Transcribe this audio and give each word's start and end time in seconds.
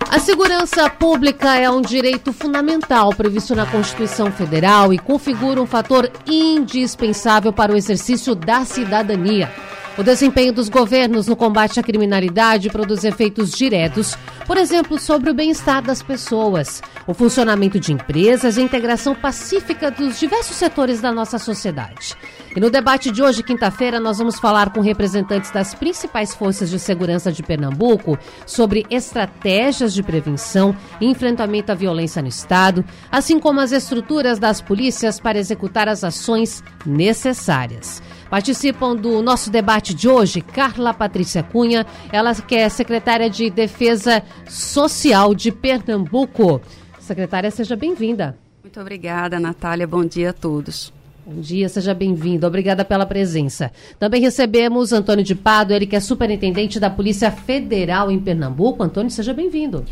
A 0.10 0.20
segurança 0.20 0.90
pública 0.90 1.58
é 1.58 1.70
um 1.70 1.82
direito 1.82 2.32
fundamental 2.32 3.10
previsto 3.10 3.54
na 3.54 3.66
Constituição 3.66 4.32
Federal 4.32 4.94
e 4.94 4.98
configura 4.98 5.62
um 5.62 5.68
fator 5.68 6.10
indispensável 6.26 7.52
para 7.52 7.74
o 7.74 7.76
exercício 7.76 8.34
da 8.34 8.64
cidadania. 8.64 9.52
O 10.00 10.04
desempenho 10.04 10.54
dos 10.54 10.70
governos 10.70 11.28
no 11.28 11.36
combate 11.36 11.78
à 11.78 11.84
criminalidade 11.84 12.70
produz 12.70 13.04
efeitos 13.04 13.52
diretos, 13.52 14.18
por 14.48 14.56
exemplo, 14.56 14.98
sobre 14.98 15.30
o 15.30 15.34
bem-estar 15.34 15.82
das 15.84 16.02
pessoas, 16.02 16.82
o 17.06 17.14
funcionamento 17.14 17.78
de 17.82 17.92
empresas 17.92 18.56
e 18.56 18.62
a 18.62 18.64
integração 18.64 19.14
pacífica 19.14 19.92
dos 19.92 20.18
diversos 20.18 20.56
setores 20.56 21.02
da 21.02 21.12
nossa 21.12 21.38
sociedade. 21.38 22.16
E 22.56 22.62
no 22.62 22.70
debate 22.70 23.12
de 23.12 23.22
hoje, 23.22 23.44
quinta-feira, 23.44 24.00
nós 24.00 24.20
vamos 24.20 24.40
falar 24.40 24.72
com 24.72 24.80
representantes 24.80 25.52
das 25.52 25.76
principais 25.76 26.34
forças 26.34 26.70
de 26.70 26.80
segurança 26.80 27.30
de 27.30 27.44
Pernambuco 27.44 28.18
sobre 28.46 28.86
estratégias 28.90 29.94
de 29.94 30.02
prevenção 30.02 30.74
e 31.02 31.08
enfrentamento 31.08 31.74
à 31.74 31.76
violência 31.76 32.22
no 32.22 32.30
Estado, 32.30 32.86
assim 33.12 33.38
como 33.38 33.60
as 33.60 33.74
estruturas 33.74 34.40
das 34.40 34.62
polícias 34.62 35.20
para 35.20 35.38
executar 35.38 35.90
as 35.90 36.06
ações 36.06 36.64
necessárias. 36.86 38.02
Participam 38.30 38.96
do 38.96 39.22
nosso 39.24 39.50
debate 39.50 39.94
de 39.94 40.08
hoje 40.08 40.40
Carla 40.40 40.94
Patrícia 40.94 41.42
Cunha, 41.42 41.86
ela 42.12 42.36
que 42.36 42.56
é 42.56 42.70
secretária 42.70 43.30
de 43.30 43.50
Defesa 43.50 44.22
Social 44.48 45.34
de 45.34 45.52
Pernambuco. 45.52 46.62
Secretária, 47.00 47.50
seja 47.50 47.76
bem-vinda. 47.76 48.38
Muito 48.62 48.80
obrigada, 48.80 49.40
Natália. 49.40 49.88
Bom 49.88 50.06
dia 50.06 50.30
a 50.30 50.34
todos. 50.34 50.94
Bom 51.26 51.42
dia, 51.42 51.68
seja 51.70 51.94
bem-vindo. 51.94 52.46
Obrigada 52.46 52.86
pela 52.86 53.06
presença. 53.06 53.72
Também 53.98 54.22
recebemos 54.22 54.94
Antônio 54.94 55.24
de 55.24 55.34
Pado, 55.34 55.74
ele 55.74 55.88
que 55.88 55.96
é 55.96 56.00
superintendente 56.00 56.80
da 56.80 56.90
Polícia 56.90 57.32
Federal 57.32 58.12
em 58.12 58.20
Pernambuco. 58.20 58.84
Antônio, 58.84 59.10
seja 59.10 59.34
bem-vindo. 59.34 59.86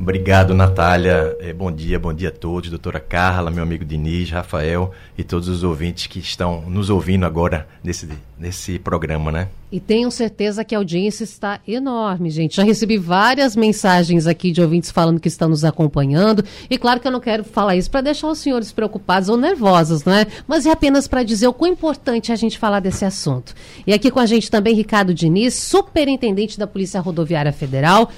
Obrigado, 0.00 0.54
Natália. 0.54 1.36
É, 1.40 1.52
bom 1.52 1.72
dia, 1.72 1.98
bom 1.98 2.14
dia 2.14 2.28
a 2.28 2.32
todos. 2.32 2.70
Doutora 2.70 3.00
Carla, 3.00 3.50
meu 3.50 3.64
amigo 3.64 3.84
Diniz, 3.84 4.30
Rafael 4.30 4.92
e 5.16 5.24
todos 5.24 5.48
os 5.48 5.64
ouvintes 5.64 6.06
que 6.06 6.20
estão 6.20 6.62
nos 6.68 6.88
ouvindo 6.88 7.26
agora 7.26 7.66
nesse, 7.82 8.08
nesse 8.38 8.78
programa, 8.78 9.32
né? 9.32 9.48
E 9.72 9.80
tenho 9.80 10.08
certeza 10.10 10.64
que 10.64 10.72
a 10.74 10.78
audiência 10.78 11.24
está 11.24 11.60
enorme, 11.66 12.30
gente. 12.30 12.56
Já 12.56 12.62
recebi 12.62 12.96
várias 12.96 13.56
mensagens 13.56 14.28
aqui 14.28 14.52
de 14.52 14.62
ouvintes 14.62 14.92
falando 14.92 15.18
que 15.18 15.28
estão 15.28 15.48
nos 15.48 15.64
acompanhando. 15.64 16.44
E 16.70 16.78
claro 16.78 17.00
que 17.00 17.08
eu 17.08 17.12
não 17.12 17.20
quero 17.20 17.42
falar 17.42 17.74
isso 17.74 17.90
para 17.90 18.00
deixar 18.00 18.28
os 18.28 18.38
senhores 18.38 18.70
preocupados 18.70 19.28
ou 19.28 19.36
nervosos, 19.36 20.04
não 20.04 20.12
é? 20.12 20.26
Mas 20.46 20.64
é 20.64 20.70
apenas 20.70 21.08
para 21.08 21.24
dizer 21.24 21.48
o 21.48 21.52
quão 21.52 21.72
importante 21.72 22.30
é 22.30 22.34
a 22.34 22.38
gente 22.38 22.56
falar 22.56 22.78
desse 22.78 23.04
assunto. 23.04 23.52
E 23.84 23.92
aqui 23.92 24.12
com 24.12 24.20
a 24.20 24.26
gente 24.26 24.48
também 24.48 24.76
Ricardo 24.76 25.12
Diniz, 25.12 25.54
superintendente 25.54 26.56
da 26.56 26.68
Polícia 26.68 27.00
Rodoviária 27.00 27.52
Federal. 27.52 28.10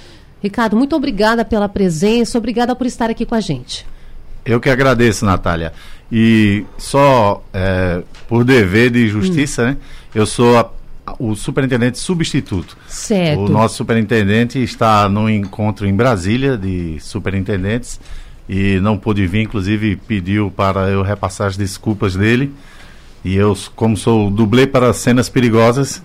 Ricardo, 0.43 0.77
muito 0.77 0.97
obrigada 0.97 1.45
pela 1.45 1.69
presença, 1.69 2.39
obrigada 2.39 2.75
por 2.75 2.87
estar 2.87 3.11
aqui 3.11 3.27
com 3.27 3.35
a 3.35 3.41
gente. 3.41 3.87
Eu 4.45 4.59
que 4.59 4.71
agradeço, 4.71 5.25
Natália. 5.25 5.73
E 6.11 6.65
só 6.79 7.43
é, 7.53 8.03
por 8.29 8.45
dever 8.45 8.91
de 8.91 9.09
justiça, 9.09 9.63
hum. 9.63 9.67
né? 9.67 9.77
Eu 10.15 10.27
sou 10.27 10.59
a, 10.59 10.71
o 11.19 11.37
superintendente 11.37 11.99
substituto. 11.99 12.77
Certo. 12.89 13.41
O 13.41 13.49
nosso 13.49 13.77
superintendente 13.77 14.59
está 14.63 15.09
no 15.09 15.29
encontro 15.29 15.87
em 15.87 15.95
Brasília 15.95 16.57
de 16.57 16.99
superintendentes 17.01 18.01
e 18.49 18.81
não 18.81 18.99
pôde 18.99 19.27
vir, 19.27 19.43
inclusive 19.43 19.95
pediu 19.95 20.51
para 20.51 20.89
eu 20.89 21.03
repassar 21.03 21.47
as 21.47 21.57
desculpas 21.57 22.17
dele. 22.17 22.53
E 23.25 23.37
eu, 23.37 23.57
como 23.77 23.97
sou 23.97 24.31
dublê 24.31 24.67
para 24.67 24.93
cenas 24.93 25.29
perigosas, 25.29 26.03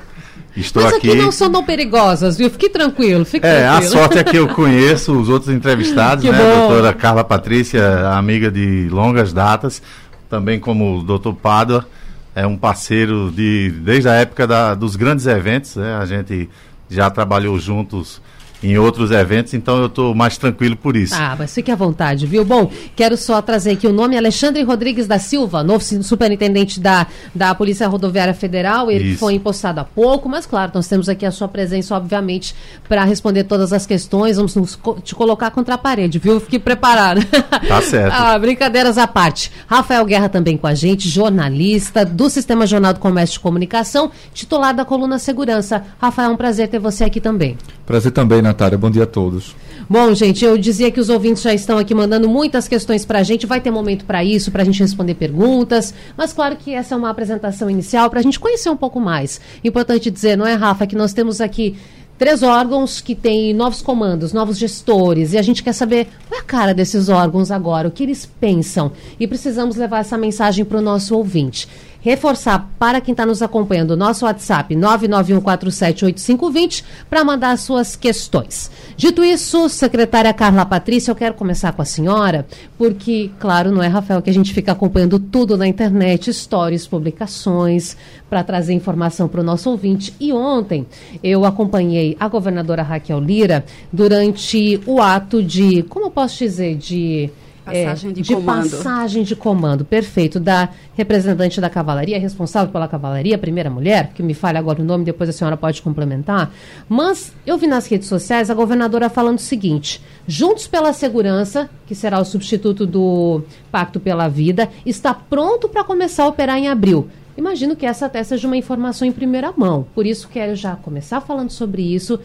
Estou 0.55 0.83
Mas 0.83 0.93
aqui, 0.93 1.09
aqui 1.09 1.17
não 1.17 1.31
são 1.31 1.51
tão 1.51 1.63
perigosas, 1.63 2.37
viu? 2.37 2.49
Fique 2.49 2.69
tranquilo, 2.69 3.25
fique 3.25 3.45
é, 3.45 3.67
tranquilo. 3.67 3.77
A 3.77 3.81
sorte 3.81 4.17
é 4.19 4.23
que 4.23 4.37
eu 4.37 4.47
conheço 4.55 5.11
os 5.13 5.27
outros 5.27 5.53
entrevistados, 5.53 6.23
que 6.23 6.31
né? 6.31 6.37
Bom. 6.37 6.43
A 6.43 6.67
doutora 6.67 6.93
Carla 6.93 7.23
Patrícia, 7.23 8.09
amiga 8.11 8.49
de 8.49 8.87
longas 8.89 9.33
datas, 9.33 9.81
também 10.29 10.59
como 10.59 10.99
o 10.99 11.03
doutor 11.03 11.33
Pádua, 11.33 11.85
é 12.33 12.47
um 12.47 12.55
parceiro 12.55 13.31
de, 13.31 13.69
desde 13.69 14.07
a 14.07 14.13
época 14.13 14.47
da, 14.47 14.73
dos 14.75 14.95
grandes 14.95 15.25
eventos, 15.25 15.75
né? 15.75 15.97
A 15.97 16.05
gente 16.05 16.49
já 16.89 17.09
trabalhou 17.09 17.59
juntos 17.59 18.21
em 18.65 18.77
outros 18.77 19.11
eventos, 19.11 19.53
então 19.53 19.77
eu 19.77 19.85
estou 19.85 20.15
mais 20.15 20.37
tranquilo 20.37 20.75
por 20.75 20.95
isso. 20.95 21.13
Ah, 21.15 21.35
mas 21.37 21.53
fique 21.53 21.71
à 21.71 21.75
vontade, 21.75 22.25
viu? 22.25 22.43
Bom, 22.43 22.71
quero 22.95 23.15
só 23.15 23.41
trazer 23.41 23.71
aqui 23.71 23.85
o 23.85 23.93
nome 23.93 24.17
Alexandre 24.17 24.63
Rodrigues 24.63 25.05
da 25.05 25.19
Silva, 25.19 25.63
novo 25.63 25.83
superintendente 26.03 26.79
da, 26.79 27.05
da 27.33 27.53
Polícia 27.53 27.87
Rodoviária 27.87 28.33
Federal. 28.33 28.89
Ele 28.89 29.11
isso. 29.11 29.19
foi 29.19 29.35
impostado 29.35 29.79
há 29.79 29.83
pouco, 29.83 30.27
mas 30.27 30.45
claro, 30.45 30.71
nós 30.73 30.87
temos 30.87 31.07
aqui 31.07 31.25
a 31.25 31.31
sua 31.31 31.47
presença, 31.47 31.95
obviamente, 31.95 32.55
para 32.89 33.03
responder 33.03 33.43
todas 33.43 33.71
as 33.71 33.85
questões. 33.85 34.37
Vamos 34.37 34.55
nos, 34.55 34.79
te 35.03 35.13
colocar 35.13 35.51
contra 35.51 35.75
a 35.75 35.77
parede, 35.77 36.17
viu? 36.17 36.39
Fique 36.39 36.59
preparado. 36.59 37.21
Tá 37.67 37.81
certo. 37.81 38.13
ah, 38.13 38.37
brincadeiras 38.37 38.97
à 38.97 39.07
parte. 39.07 39.51
Rafael 39.65 40.05
Guerra 40.05 40.29
também 40.29 40.55
com 40.55 40.67
a 40.67 40.75
gente, 40.75 41.09
jornalista 41.09 42.05
do 42.05 42.29
Sistema 42.29 42.67
Jornal 42.67 42.93
do 42.93 42.99
Comércio 42.99 43.33
de 43.33 43.39
Comunicação, 43.39 44.11
titular 44.33 44.73
da 44.73 44.85
coluna 44.85 45.17
Segurança. 45.17 45.83
Rafael, 45.99 46.29
é 46.29 46.33
um 46.33 46.37
prazer 46.37 46.67
ter 46.67 46.79
você 46.79 47.03
aqui 47.03 47.19
também. 47.19 47.57
Prazer 47.85 48.11
também, 48.11 48.41
Natália. 48.55 48.77
Bom 48.77 48.89
dia 48.89 49.03
a 49.03 49.07
todos. 49.07 49.53
Bom, 49.89 50.13
gente, 50.15 50.43
eu 50.43 50.57
dizia 50.57 50.89
que 50.89 50.99
os 50.99 51.09
ouvintes 51.09 51.43
já 51.43 51.53
estão 51.53 51.77
aqui 51.77 51.93
mandando 51.93 52.29
muitas 52.29 52.67
questões 52.67 53.05
para 53.05 53.19
a 53.19 53.23
gente. 53.23 53.45
Vai 53.45 53.59
ter 53.59 53.69
momento 53.69 54.05
para 54.05 54.23
isso, 54.23 54.49
para 54.49 54.61
a 54.61 54.65
gente 54.65 54.79
responder 54.79 55.13
perguntas. 55.15 55.93
Mas 56.17 56.31
claro 56.31 56.55
que 56.55 56.73
essa 56.73 56.95
é 56.95 56.97
uma 56.97 57.09
apresentação 57.09 57.69
inicial 57.69 58.09
para 58.09 58.19
a 58.19 58.23
gente 58.23 58.39
conhecer 58.39 58.69
um 58.69 58.77
pouco 58.77 58.99
mais. 58.99 59.41
Importante 59.63 60.09
dizer, 60.09 60.37
não 60.37 60.47
é, 60.47 60.53
Rafa, 60.53 60.87
que 60.87 60.95
nós 60.95 61.13
temos 61.13 61.41
aqui 61.41 61.75
três 62.17 62.41
órgãos 62.41 63.01
que 63.01 63.13
têm 63.13 63.53
novos 63.53 63.81
comandos, 63.81 64.31
novos 64.31 64.57
gestores, 64.57 65.33
e 65.33 65.37
a 65.37 65.41
gente 65.41 65.61
quer 65.61 65.73
saber 65.73 66.07
qual 66.29 66.39
é 66.39 66.41
a 66.41 66.45
cara 66.45 66.73
desses 66.73 67.09
órgãos 67.09 67.51
agora, 67.51 67.89
o 67.89 67.91
que 67.91 68.03
eles 68.03 68.25
pensam. 68.39 68.93
E 69.19 69.27
precisamos 69.27 69.75
levar 69.75 69.99
essa 69.99 70.17
mensagem 70.17 70.63
para 70.63 70.77
o 70.77 70.81
nosso 70.81 71.13
ouvinte 71.15 71.67
reforçar 72.05 72.71
para 72.77 73.01
quem 73.01 73.13
está 73.13 73.25
nos 73.25 73.41
acompanhando 73.41 73.97
nosso 73.97 74.25
WhatsApp 74.25 74.75
991478520 74.75 76.83
para 77.09 77.23
mandar 77.23 77.57
suas 77.57 77.95
questões. 77.95 78.69
Dito 78.95 79.23
isso, 79.23 79.67
secretária 79.69 80.31
Carla 80.31 80.67
Patrícia, 80.67 81.09
eu 81.09 81.15
quero 81.15 81.33
começar 81.33 81.71
com 81.71 81.81
a 81.81 81.85
senhora, 81.85 82.45
porque, 82.77 83.31
claro, 83.39 83.71
não 83.71 83.81
é, 83.81 83.87
Rafael, 83.87 84.21
que 84.21 84.29
a 84.29 84.33
gente 84.33 84.53
fica 84.53 84.71
acompanhando 84.71 85.17
tudo 85.17 85.57
na 85.57 85.67
internet, 85.67 86.31
stories, 86.31 86.85
publicações, 86.85 87.97
para 88.29 88.43
trazer 88.43 88.73
informação 88.73 89.27
para 89.27 89.41
o 89.41 89.43
nosso 89.43 89.71
ouvinte. 89.71 90.13
E 90.19 90.31
ontem 90.31 90.85
eu 91.23 91.43
acompanhei 91.43 92.15
a 92.19 92.27
governadora 92.27 92.83
Raquel 92.83 93.19
Lira 93.19 93.65
durante 93.91 94.79
o 94.85 95.01
ato 95.01 95.41
de, 95.41 95.81
como 95.89 96.05
eu 96.05 96.11
posso 96.11 96.37
dizer, 96.37 96.75
de 96.75 97.31
Passagem 97.65 98.13
de, 98.13 98.21
de 98.21 98.33
comando. 98.35 98.69
passagem 98.69 99.23
de 99.23 99.35
comando, 99.35 99.83
perfeito, 99.83 100.39
da 100.39 100.69
representante 100.93 101.59
da 101.59 101.69
cavalaria, 101.69 102.19
responsável 102.19 102.71
pela 102.71 102.87
cavalaria, 102.87 103.37
primeira 103.39 103.71
mulher, 103.71 104.11
que 104.13 104.21
me 104.21 104.35
fale 104.35 104.59
agora 104.59 104.81
o 104.81 104.85
nome, 104.85 105.03
depois 105.03 105.27
a 105.29 105.33
senhora 105.33 105.57
pode 105.57 105.81
complementar. 105.81 106.53
Mas 106.87 107.33
eu 107.45 107.57
vi 107.57 107.65
nas 107.65 107.87
redes 107.87 108.07
sociais 108.07 108.51
a 108.51 108.53
governadora 108.53 109.09
falando 109.09 109.39
o 109.39 109.41
seguinte: 109.41 109.99
Juntos 110.27 110.67
pela 110.67 110.93
Segurança, 110.93 111.67
que 111.87 111.95
será 111.95 112.19
o 112.19 112.25
substituto 112.25 112.85
do 112.85 113.41
Pacto 113.71 113.99
pela 113.99 114.27
Vida, 114.27 114.69
está 114.85 115.13
pronto 115.13 115.67
para 115.67 115.83
começar 115.83 116.25
a 116.25 116.27
operar 116.27 116.57
em 116.57 116.67
abril. 116.67 117.09
Imagino 117.37 117.75
que 117.75 117.85
essa 117.85 118.05
até 118.05 118.23
seja 118.23 118.47
uma 118.47 118.55
informação 118.55 119.07
em 119.07 119.11
primeira 119.11 119.51
mão. 119.51 119.85
Por 119.93 120.05
isso 120.05 120.29
quero 120.29 120.55
já 120.55 120.75
começar 120.75 121.19
falando 121.19 121.49
sobre 121.49 121.81
isso 121.81 122.19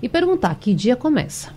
e 0.00 0.08
perguntar 0.08 0.54
que 0.54 0.72
dia 0.72 0.96
começa. 0.96 1.50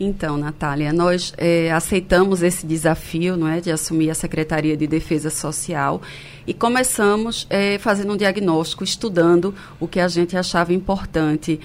Então, 0.00 0.36
Natália, 0.36 0.92
nós 0.92 1.32
é, 1.36 1.72
aceitamos 1.72 2.40
esse 2.40 2.64
desafio 2.64 3.36
não 3.36 3.48
é, 3.48 3.60
de 3.60 3.72
assumir 3.72 4.10
a 4.10 4.14
Secretaria 4.14 4.76
de 4.76 4.86
Defesa 4.86 5.28
Social 5.28 6.00
e 6.46 6.54
começamos 6.54 7.48
é, 7.50 7.78
fazendo 7.78 8.12
um 8.12 8.16
diagnóstico, 8.16 8.84
estudando 8.84 9.52
o 9.80 9.88
que 9.88 9.98
a 9.98 10.06
gente 10.06 10.36
achava 10.36 10.72
importante 10.72 11.58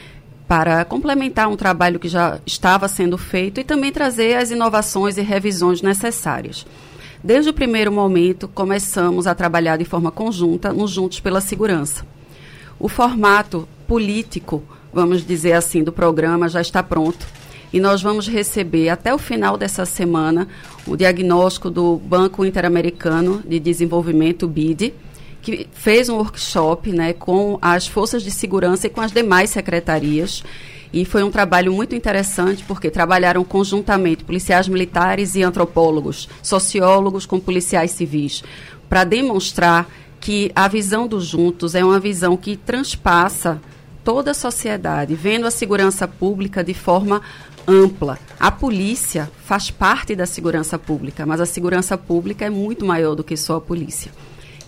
para 0.47 0.83
complementar 0.83 1.47
um 1.47 1.55
trabalho 1.55 1.99
que 1.99 2.07
já 2.07 2.39
estava 2.43 2.87
sendo 2.87 3.19
feito 3.19 3.59
e 3.59 3.63
também 3.63 3.91
trazer 3.91 4.35
as 4.35 4.49
inovações 4.49 5.17
e 5.17 5.21
revisões 5.21 5.83
necessárias. 5.83 6.65
Desde 7.23 7.51
o 7.51 7.53
primeiro 7.53 7.91
momento, 7.91 8.47
começamos 8.47 9.27
a 9.27 9.35
trabalhar 9.35 9.77
de 9.77 9.85
forma 9.85 10.09
conjunta 10.09 10.73
no 10.73 10.87
Juntos 10.87 11.19
pela 11.19 11.39
Segurança. 11.39 12.03
O 12.79 12.89
formato 12.89 13.67
político, 13.87 14.63
vamos 14.91 15.23
dizer 15.23 15.53
assim, 15.53 15.83
do 15.83 15.91
programa 15.91 16.49
já 16.49 16.61
está 16.61 16.81
pronto 16.81 17.42
e 17.73 17.79
nós 17.79 18.03
vamos 18.03 18.27
receber 18.27 18.89
até 18.89 19.11
o 19.11 19.17
final 19.17 19.57
dessa 19.57 19.83
semana 19.83 20.47
o 20.85 20.95
diagnóstico 20.95 21.71
do 21.71 21.97
Banco 21.97 22.45
Interamericano 22.45 23.41
de 23.43 23.59
Desenvolvimento, 23.59 24.47
BID, 24.47 24.93
que 25.41 25.67
fez 25.73 26.07
um 26.07 26.17
workshop 26.17 26.91
né, 26.91 27.13
com 27.13 27.57
as 27.59 27.87
forças 27.87 28.21
de 28.21 28.29
segurança 28.29 28.85
e 28.85 28.89
com 28.91 29.01
as 29.01 29.11
demais 29.11 29.49
secretarias. 29.49 30.43
E 30.93 31.03
foi 31.03 31.23
um 31.23 31.31
trabalho 31.31 31.73
muito 31.73 31.95
interessante, 31.95 32.63
porque 32.63 32.91
trabalharam 32.91 33.43
conjuntamente 33.43 34.23
policiais 34.23 34.67
militares 34.67 35.33
e 35.33 35.41
antropólogos, 35.41 36.29
sociólogos 36.43 37.25
com 37.25 37.39
policiais 37.39 37.89
civis, 37.89 38.43
para 38.87 39.03
demonstrar 39.03 39.89
que 40.21 40.51
a 40.55 40.67
visão 40.67 41.07
dos 41.07 41.25
juntos 41.25 41.73
é 41.73 41.83
uma 41.83 41.99
visão 41.99 42.37
que 42.37 42.55
transpassa 42.55 43.59
toda 44.03 44.31
a 44.31 44.35
sociedade, 44.35 45.15
vendo 45.15 45.47
a 45.47 45.51
segurança 45.51 46.07
pública 46.07 46.63
de 46.63 46.73
forma 46.73 47.21
ampla. 47.67 48.19
A 48.39 48.51
polícia 48.51 49.31
faz 49.43 49.71
parte 49.71 50.15
da 50.15 50.25
segurança 50.25 50.77
pública, 50.77 51.25
mas 51.25 51.39
a 51.39 51.45
segurança 51.45 51.97
pública 51.97 52.45
é 52.45 52.49
muito 52.49 52.85
maior 52.85 53.15
do 53.15 53.23
que 53.23 53.37
só 53.37 53.57
a 53.57 53.61
polícia. 53.61 54.11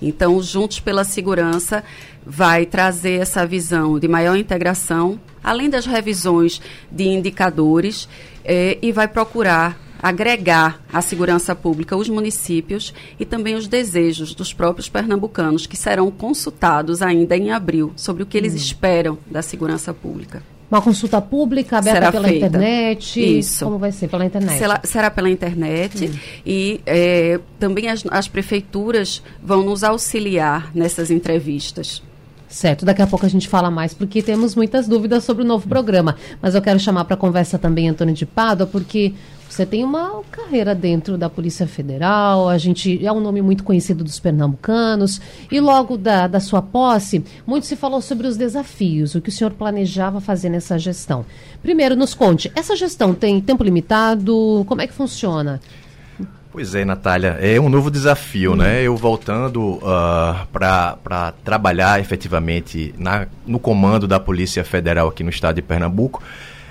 Então, 0.02 0.42
Juntos 0.42 0.80
pela 0.80 1.04
Segurança 1.04 1.84
vai 2.26 2.66
trazer 2.66 3.22
essa 3.22 3.46
visão 3.46 3.98
de 3.98 4.08
maior 4.08 4.36
integração, 4.36 5.20
além 5.44 5.70
das 5.70 5.86
revisões 5.86 6.62
de 6.92 7.06
indicadores, 7.06 8.10
eh, 8.44 8.78
e 8.82 8.92
vai 8.92 9.08
procurar 9.08 9.80
agregar 10.02 10.84
à 10.94 11.02
segurança 11.02 11.56
pública 11.56 11.96
os 11.96 12.10
municípios 12.10 12.94
e 13.20 13.26
também 13.26 13.56
os 13.56 13.68
desejos 13.68 14.36
dos 14.36 14.54
próprios 14.54 14.90
pernambucanos, 14.90 15.66
que 15.66 15.78
serão 15.78 16.12
consultados 16.12 17.02
ainda 17.02 17.36
em 17.36 17.52
abril 17.52 17.92
sobre 17.96 18.22
o 18.22 18.26
que 18.26 18.38
eles 18.38 18.54
hum. 18.54 18.58
esperam 18.58 19.18
da 19.26 19.42
segurança 19.42 19.94
pública. 19.94 20.44
Uma 20.70 20.82
consulta 20.82 21.22
pública 21.22 21.78
aberta 21.78 22.00
será 22.00 22.12
pela 22.12 22.28
feita. 22.28 22.48
internet? 22.48 23.40
Isso. 23.40 23.66
Como 23.66 23.78
vai 23.78 23.92
ser? 23.92 24.08
Pela 24.08 24.26
internet? 24.26 24.58
Será, 24.58 24.82
será 24.84 25.12
pela 25.12 25.30
internet. 25.30 26.08
Hum. 26.08 26.20
E 26.46 26.82
é, 26.86 27.40
também 27.60 27.88
as, 27.88 28.04
as 28.10 28.28
prefeituras 28.28 29.22
vão 29.42 29.64
nos 29.64 29.84
auxiliar 29.84 30.72
nessas 30.74 31.12
entrevistas. 31.12 32.02
Certo, 32.48 32.86
daqui 32.86 33.02
a 33.02 33.08
pouco 33.08 33.26
a 33.26 33.30
gente 33.30 33.50
fala 33.50 33.70
mais, 33.70 33.94
porque 33.94 34.22
temos 34.22 34.56
muitas 34.56 34.88
dúvidas 34.88 35.24
sobre 35.24 35.44
o 35.44 35.46
novo 35.46 35.68
programa. 35.68 36.16
Mas 36.42 36.56
eu 36.56 36.62
quero 36.62 36.80
chamar 36.80 37.04
para 37.06 37.18
conversa 37.18 37.60
também 37.60 37.90
Antônio 37.90 38.14
de 38.14 38.26
Pádua, 38.26 38.66
porque 38.66 39.14
você 39.56 39.66
tem 39.66 39.86
uma 39.86 40.22
carreira 40.30 40.76
dentro 40.76 41.18
da 41.18 41.30
Polícia 41.30 41.66
Federal, 41.66 42.50
a 42.50 42.58
gente 42.58 43.06
é 43.06 43.10
um 43.10 43.22
nome 43.22 43.42
muito 43.42 43.64
conhecido 43.64 44.04
dos 44.04 44.20
pernambucanos, 44.20 45.22
e 45.50 45.62
logo 45.62 45.96
da, 45.96 46.28
da 46.28 46.42
sua 46.42 46.62
posse, 46.62 47.24
muito 47.48 47.66
se 47.66 47.78
falou 47.78 48.02
sobre 48.02 48.28
os 48.28 48.36
desafios, 48.36 49.16
o 49.16 49.22
que 49.22 49.30
o 49.30 49.32
senhor 49.32 49.52
planejava 49.52 50.20
fazer 50.20 50.50
nessa 50.50 50.78
gestão. 50.78 51.26
Primeiro, 51.62 51.96
nos 51.96 52.14
conte, 52.14 52.52
essa 52.54 52.76
gestão 52.76 53.14
tem 53.14 53.40
tempo 53.40 53.64
limitado? 53.64 54.66
Como 54.68 54.82
é 54.82 54.88
que 54.88 54.94
funciona? 54.94 55.62
Pois 56.52 56.76
é, 56.76 56.84
Natália, 56.84 57.38
é 57.40 57.58
um 57.58 57.70
novo 57.70 57.90
desafio, 57.90 58.52
uhum. 58.52 58.58
né? 58.58 58.84
Eu 58.84 58.98
voltando 58.98 59.76
uh, 59.76 59.82
ah, 59.86 60.48
para 60.52 61.34
trabalhar 61.46 62.00
efetivamente 62.02 62.94
na, 62.98 63.28
no 63.48 63.60
comando 63.60 64.06
da 64.06 64.20
Polícia 64.20 64.66
Federal 64.66 65.08
aqui 65.08 65.24
no 65.24 65.30
estado 65.30 65.56
de 65.56 65.62
Pernambuco. 65.62 66.22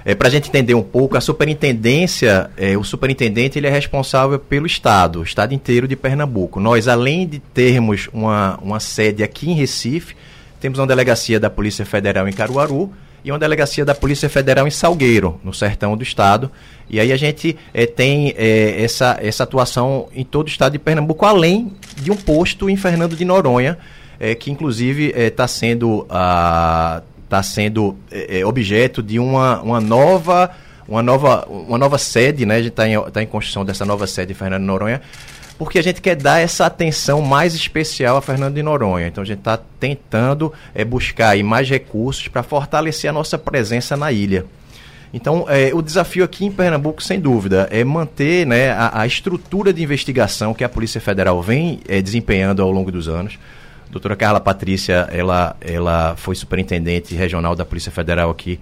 É, 0.05 0.15
Para 0.15 0.29
a 0.29 0.31
gente 0.31 0.49
entender 0.49 0.75
um 0.75 0.83
pouco, 0.83 1.17
a 1.17 1.21
superintendência, 1.21 2.51
é, 2.59 2.77
o 2.77 2.85
superintendente 2.85 3.59
ele 3.59 3.67
é 3.67 3.71
responsável 3.71 4.39
pelo 4.39 4.67
Estado, 4.67 5.21
o 5.21 5.23
Estado 5.23 5.55
inteiro 5.55 5.89
de 5.89 5.97
Pernambuco. 5.97 6.61
Nós, 6.61 6.89
além 6.89 7.27
de 7.27 7.39
termos 7.39 8.11
uma, 8.13 8.59
uma 8.63 8.81
sede 8.81 9.23
aqui 9.23 9.51
em 9.51 9.55
Recife, 9.55 10.15
temos 10.61 10.79
uma 10.79 10.87
delegacia 10.87 11.41
da 11.41 11.49
Polícia 11.49 11.87
Federal 11.87 12.29
em 12.29 12.33
Caruaru 12.33 12.93
e 13.25 13.33
uma 13.33 13.39
delegacia 13.39 13.85
da 13.85 13.95
Polícia 13.95 14.29
Federal 14.29 14.69
em 14.69 14.71
Salgueiro, 14.71 15.41
no 15.43 15.55
sertão 15.55 15.97
do 15.97 16.03
estado. 16.03 16.51
E 16.91 17.01
aí 17.01 17.11
a 17.11 17.17
gente 17.17 17.57
é, 17.73 17.87
tem 17.87 18.35
é, 18.37 18.83
essa, 18.83 19.19
essa 19.23 19.45
atuação 19.45 20.09
em 20.15 20.23
todo 20.23 20.47
o 20.47 20.51
estado 20.51 20.73
de 20.73 20.79
Pernambuco, 20.79 21.25
além 21.25 21.73
de 21.97 22.11
um 22.11 22.17
posto 22.17 22.69
em 22.69 22.77
Fernando 22.77 23.17
de 23.17 23.25
Noronha, 23.25 23.79
é, 24.21 24.35
que 24.35 24.51
inclusive 24.51 25.15
está 25.17 25.49
sendo 25.49 26.07
a 26.11 27.03
está 27.35 27.43
sendo 27.43 27.97
é, 28.11 28.41
é, 28.41 28.47
objeto 28.47 29.03
de 29.03 29.19
uma, 29.19 29.61
uma 29.61 29.81
nova 29.81 30.51
uma 30.87 31.03
nova 31.03 31.47
uma 31.49 31.79
nova 31.79 31.99
sede, 31.99 32.47
né? 32.47 32.57
A 32.57 32.59
gente 32.59 32.69
está 32.69 32.87
em, 32.87 33.01
tá 33.11 33.23
em 33.23 33.27
construção 33.27 33.65
dessa 33.65 33.85
nova 33.85 34.07
sede 34.07 34.33
em 34.33 34.35
Fernando 34.35 34.61
de 34.61 34.67
Noronha, 34.67 35.01
porque 35.59 35.79
a 35.79 35.83
gente 35.83 36.01
quer 36.01 36.15
dar 36.15 36.41
essa 36.41 36.67
atenção 36.67 37.23
mais 37.23 37.55
especial 37.55 38.17
a 38.17 38.23
Fernando 38.23 38.55
de 38.55 38.63
Noronha. 38.63 39.07
Então 39.07 39.23
a 39.23 39.27
gente 39.27 39.39
está 39.39 39.59
tentando 39.81 40.53
é, 40.75 40.85
buscar 40.85 41.37
mais 41.43 41.69
recursos 41.69 42.29
para 42.29 42.43
fortalecer 42.43 43.09
a 43.09 43.13
nossa 43.13 43.39
presença 43.39 43.97
na 43.97 44.13
ilha. 44.13 44.45
Então, 45.13 45.47
é, 45.49 45.71
o 45.73 45.81
desafio 45.81 46.25
aqui 46.25 46.45
em 46.45 46.51
Pernambuco, 46.51 47.01
sem 47.01 47.21
dúvida, 47.21 47.69
é 47.71 47.85
manter 47.85 48.45
né, 48.45 48.73
a, 48.73 49.03
a 49.03 49.07
estrutura 49.07 49.73
de 49.73 49.81
investigação 49.81 50.53
que 50.53 50.65
a 50.65 50.69
Polícia 50.69 51.01
Federal 51.01 51.41
vem 51.41 51.79
é, 51.87 52.03
desempenhando 52.03 52.61
ao 52.61 52.71
longo 52.73 52.91
dos 52.91 53.09
anos 53.09 53.39
doutora 53.95 54.17
Carla 54.17 54.41
Patrícia, 54.41 55.09
ela, 55.13 55.55
ela 55.61 56.17
foi 56.17 56.35
superintendente 56.35 57.15
regional 57.15 57.55
da 57.55 57.65
Polícia 57.65 57.93
Federal 57.93 58.29
aqui 58.29 58.59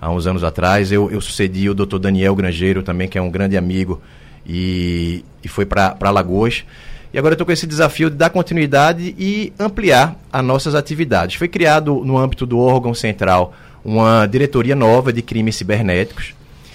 há 0.00 0.08
uns 0.12 0.28
anos 0.28 0.44
atrás. 0.44 0.92
Eu, 0.92 1.10
eu 1.10 1.20
sucedi 1.20 1.68
o 1.68 1.74
doutor 1.74 1.98
Daniel 1.98 2.36
Grangeiro 2.36 2.84
também, 2.84 3.08
que 3.08 3.18
é 3.18 3.20
um 3.20 3.28
grande 3.28 3.56
amigo, 3.56 4.00
e, 4.46 5.24
e 5.42 5.48
foi 5.48 5.66
para 5.66 5.96
Alagoas. 6.00 6.64
E 7.12 7.18
agora 7.18 7.32
eu 7.32 7.34
estou 7.34 7.44
com 7.44 7.50
esse 7.50 7.66
desafio 7.66 8.08
de 8.08 8.14
dar 8.14 8.30
continuidade 8.30 9.12
e 9.18 9.52
ampliar 9.58 10.14
as 10.32 10.44
nossas 10.44 10.76
atividades. 10.76 11.34
Foi 11.34 11.48
criado 11.48 12.04
no 12.04 12.16
âmbito 12.16 12.46
do 12.46 12.60
órgão 12.60 12.94
central 12.94 13.54
uma 13.84 14.24
diretoria 14.26 14.76
nova 14.76 15.12
de 15.12 15.20
crimes 15.20 15.56
cibernéticos 15.56 16.32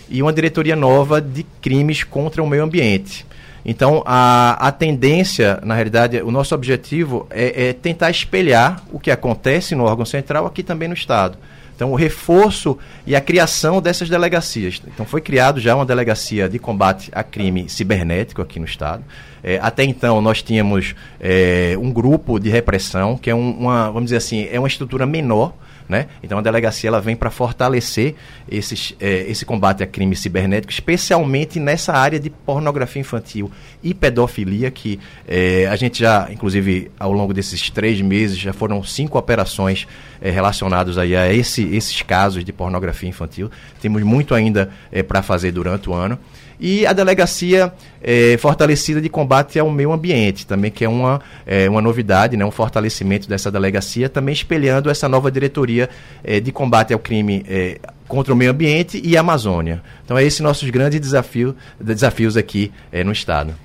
e 0.10 0.22
uma 0.22 0.34
diretoria 0.34 0.75
nova 0.75 1.22
de 1.22 1.44
crimes 1.62 2.04
contra 2.04 2.44
o 2.44 2.48
meio 2.48 2.63
ambiente. 2.63 3.25
Então, 3.63 4.02
a, 4.06 4.68
a 4.68 4.72
tendência, 4.72 5.60
na 5.63 5.75
realidade, 5.75 6.22
o 6.22 6.31
nosso 6.31 6.56
objetivo 6.56 7.28
é, 7.30 7.69
é 7.69 7.74
tentar 7.74 8.10
espelhar 8.10 8.84
o 8.92 9.00
que 9.00 9.12
acontece 9.12 9.75
no 9.75 9.84
órgão 9.84 10.06
central 10.06 10.46
aqui 10.46 10.63
também 10.63 10.88
no 10.88 10.94
Estado. 10.94 11.38
Então, 11.75 11.92
o 11.92 11.96
reforço 11.96 12.78
e 13.08 13.16
a 13.16 13.22
criação 13.22 13.81
dessas 13.81 14.08
delegacias. 14.08 14.81
Então, 14.88 15.06
foi 15.06 15.19
criado 15.19 15.60
já 15.60 15.75
uma 15.75 15.86
delegacia 15.86 16.48
de 16.48 16.60
combate 16.60 17.10
a 17.12 17.24
crime 17.24 17.68
cibernético 17.69 18.42
aqui 18.42 18.60
no 18.60 18.66
Estado. 18.66 19.04
É, 19.44 19.60
até 19.62 19.84
então, 19.84 20.22
nós 20.22 20.44
tínhamos 20.44 20.94
é, 21.19 21.75
um 21.80 21.92
grupo 21.92 22.40
de 22.40 22.50
repressão, 22.50 23.18
que 23.18 23.30
é 23.30 23.36
um, 23.36 23.52
uma, 23.52 23.88
vamos 23.88 24.06
dizer 24.06 24.18
assim, 24.18 24.48
é 24.52 24.60
uma 24.60 24.68
estrutura 24.68 25.06
menor, 25.08 25.54
né? 25.91 26.07
Então 26.23 26.39
a 26.39 26.41
delegacia 26.41 26.88
ela 26.88 27.01
vem 27.01 27.17
para 27.17 27.29
fortalecer 27.29 28.15
esses, 28.49 28.95
é, 28.97 29.29
esse 29.29 29.45
combate 29.45 29.83
a 29.83 29.85
crime 29.88 30.15
cibernético, 30.15 30.71
especialmente 30.71 31.59
nessa 31.59 31.91
área 31.91 32.17
de 32.17 32.29
pornografia 32.29 33.01
infantil 33.01 33.51
e 33.83 33.93
pedofilia, 33.93 34.71
que 34.71 34.99
é, 35.27 35.67
a 35.67 35.75
gente 35.75 35.99
já, 35.99 36.29
inclusive, 36.31 36.89
ao 36.97 37.11
longo 37.11 37.33
desses 37.33 37.69
três 37.69 37.99
meses, 37.99 38.38
já 38.38 38.53
foram 38.53 38.81
cinco 38.81 39.17
operações 39.17 39.85
é, 40.21 40.31
relacionadas 40.31 40.97
aí 40.97 41.13
a 41.13 41.31
esse, 41.31 41.63
esses 41.75 42.01
casos 42.01 42.45
de 42.45 42.53
pornografia 42.53 43.10
infantil. 43.10 43.51
Temos 43.81 44.01
muito 44.01 44.33
ainda 44.33 44.71
para 45.10 45.21
fazer 45.21 45.51
durante 45.51 45.89
o 45.89 45.93
ano 45.93 46.17
e 46.62 46.86
a 46.86 46.94
delegacia 46.94 47.74
é, 48.03 48.38
fortalecida 48.38 49.01
de 49.01 49.10
combate 49.10 49.58
ao 49.58 49.70
meio 49.72 49.91
ambiente, 49.91 50.46
também 50.46 50.70
que 50.70 50.86
é 50.86 50.89
uma, 50.89 51.20
é, 51.46 51.68
uma 51.68 51.82
novidade, 51.82 52.38
né, 52.38 52.46
um 52.46 52.51
fortalecimento 52.51 53.27
dessa 53.27 53.51
delegacia, 53.51 54.08
também 54.08 54.32
espelhando 54.32 54.88
essa 54.88 55.10
nova 55.10 55.32
diretoria 55.32 55.89
é, 56.24 56.39
de 56.39 56.51
combate 56.51 56.94
ao 56.94 57.00
crime 57.00 57.44
é, 57.50 57.80
contra 58.08 58.32
o 58.32 58.38
meio 58.38 58.51
ambiente 58.51 59.01
e 59.03 59.18
a 59.18 59.22
Amazônia. 59.22 59.82
Então 60.06 60.15
é 60.15 60.24
esse 60.24 60.44
nossos 60.44 60.70
grandes 60.70 61.01
desafio, 61.01 61.56
desafios 61.80 62.38
aqui 62.38 62.72
é, 62.91 63.03
no 63.03 63.12
Estado. 63.12 63.56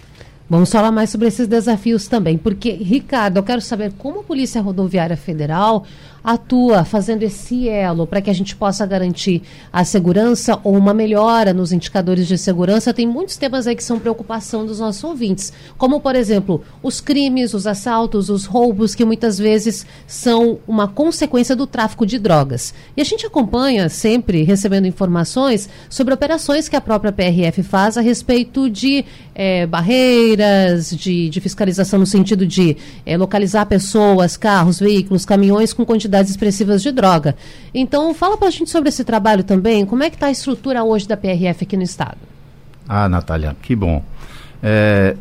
Vamos 0.48 0.70
falar 0.70 0.92
mais 0.92 1.10
sobre 1.10 1.26
esses 1.26 1.48
desafios 1.48 2.06
também, 2.06 2.38
porque, 2.38 2.70
Ricardo, 2.70 3.36
eu 3.36 3.42
quero 3.42 3.60
saber 3.60 3.92
como 3.98 4.20
a 4.20 4.22
Polícia 4.22 4.62
Rodoviária 4.62 5.16
Federal 5.16 5.84
atua 6.26 6.84
fazendo 6.84 7.22
esse 7.22 7.68
elo 7.68 8.04
para 8.04 8.20
que 8.20 8.28
a 8.28 8.32
gente 8.32 8.56
possa 8.56 8.84
garantir 8.84 9.42
a 9.72 9.84
segurança 9.84 10.58
ou 10.64 10.76
uma 10.76 10.92
melhora 10.92 11.54
nos 11.54 11.70
indicadores 11.70 12.26
de 12.26 12.36
segurança. 12.36 12.92
Tem 12.92 13.06
muitos 13.06 13.36
temas 13.36 13.68
aí 13.68 13.76
que 13.76 13.84
são 13.84 14.00
preocupação 14.00 14.66
dos 14.66 14.80
nossos 14.80 15.04
ouvintes, 15.04 15.52
como, 15.78 16.00
por 16.00 16.16
exemplo, 16.16 16.64
os 16.82 17.00
crimes, 17.00 17.54
os 17.54 17.64
assaltos, 17.64 18.28
os 18.28 18.44
roubos, 18.44 18.92
que 18.92 19.04
muitas 19.04 19.38
vezes 19.38 19.86
são 20.04 20.58
uma 20.66 20.88
consequência 20.88 21.54
do 21.54 21.64
tráfico 21.64 22.04
de 22.04 22.18
drogas. 22.18 22.74
E 22.96 23.00
a 23.00 23.04
gente 23.04 23.24
acompanha 23.24 23.88
sempre 23.88 24.42
recebendo 24.42 24.88
informações 24.88 25.68
sobre 25.88 26.12
operações 26.12 26.68
que 26.68 26.74
a 26.74 26.80
própria 26.80 27.12
PRF 27.12 27.62
faz 27.62 27.96
a 27.96 28.00
respeito 28.00 28.68
de 28.68 29.04
é, 29.38 29.66
barreiras, 29.66 30.90
de, 30.90 31.28
de, 31.28 31.40
fiscalização 31.40 32.00
no 32.00 32.06
sentido 32.06 32.46
de 32.46 32.76
é, 33.04 33.16
localizar 33.16 33.66
pessoas, 33.66 34.36
carros, 34.36 34.80
veículos, 34.80 35.24
caminhões 35.24 35.74
com 35.74 35.84
quantidade 35.84 36.06
quantidades 36.06 36.30
expressivas 36.30 36.82
de 36.82 36.90
droga. 36.90 37.36
Então, 37.74 38.14
fala 38.14 38.36
para 38.36 38.48
a 38.48 38.50
gente 38.50 38.70
sobre 38.70 38.88
esse 38.88 39.04
trabalho 39.04 39.44
também. 39.44 39.84
Como 39.84 40.02
é 40.02 40.10
que 40.10 40.16
está 40.16 40.26
a 40.26 40.30
estrutura 40.30 40.82
hoje 40.82 41.06
da 41.06 41.16
PRF 41.16 41.64
aqui 41.64 41.76
no 41.76 41.82
Estado? 41.82 42.18
Ah, 42.88 43.08
Natália, 43.08 43.56
que 43.60 43.74
bom. 43.74 44.02
É, 44.62 45.16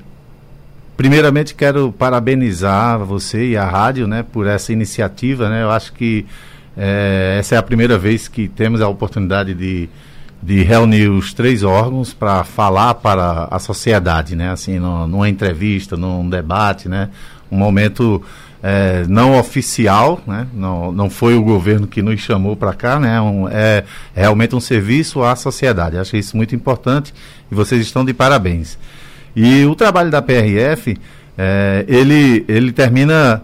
primeiramente, 0.95 1.55
quero 1.55 1.91
parabenizar 1.91 3.00
você 3.00 3.50
e 3.50 3.57
a 3.57 3.65
rádio 3.65 4.07
né, 4.07 4.24
por 4.24 4.48
essa 4.48 4.72
iniciativa. 4.72 5.50
Né? 5.50 5.63
Eu 5.63 5.72
acho 5.72 5.93
que 5.93 6.25
é, 6.77 7.38
essa 7.39 7.55
é 7.55 7.57
a 7.57 7.63
primeira 7.63 7.98
vez 7.98 8.27
que 8.27 8.48
temos 8.48 8.81
a 8.81 8.88
oportunidade 8.88 9.53
de, 9.53 9.89
de 10.45 10.61
reunir 10.61 11.09
os 11.09 11.33
três 11.33 11.63
órgãos 11.63 12.13
para 12.13 12.43
falar 12.43 12.93
para 12.93 13.47
a 13.49 13.57
sociedade, 13.57 14.35
né? 14.35 14.51
assim, 14.51 14.77
numa 14.77 15.27
entrevista, 15.27 15.97
num 15.97 16.29
debate, 16.29 16.87
né? 16.87 17.09
um 17.51 17.57
momento 17.57 18.21
é, 18.61 19.05
não 19.09 19.39
oficial, 19.39 20.21
né? 20.27 20.45
não, 20.53 20.91
não 20.91 21.09
foi 21.09 21.33
o 21.33 21.41
governo 21.41 21.87
que 21.87 21.99
nos 21.99 22.19
chamou 22.19 22.55
para 22.55 22.73
cá, 22.73 22.99
né? 22.99 23.19
Um, 23.19 23.49
é 23.49 23.85
realmente 24.13 24.55
um 24.55 24.59
serviço 24.59 25.23
à 25.23 25.35
sociedade. 25.35 25.97
Acho 25.97 26.15
isso 26.15 26.37
muito 26.37 26.53
importante 26.53 27.11
e 27.51 27.55
vocês 27.55 27.81
estão 27.81 28.05
de 28.05 28.13
parabéns. 28.13 28.77
E 29.35 29.65
o 29.65 29.73
trabalho 29.73 30.11
da 30.11 30.21
PRF, 30.21 30.95
é, 31.35 31.85
ele, 31.87 32.45
ele 32.47 32.71
termina 32.71 33.41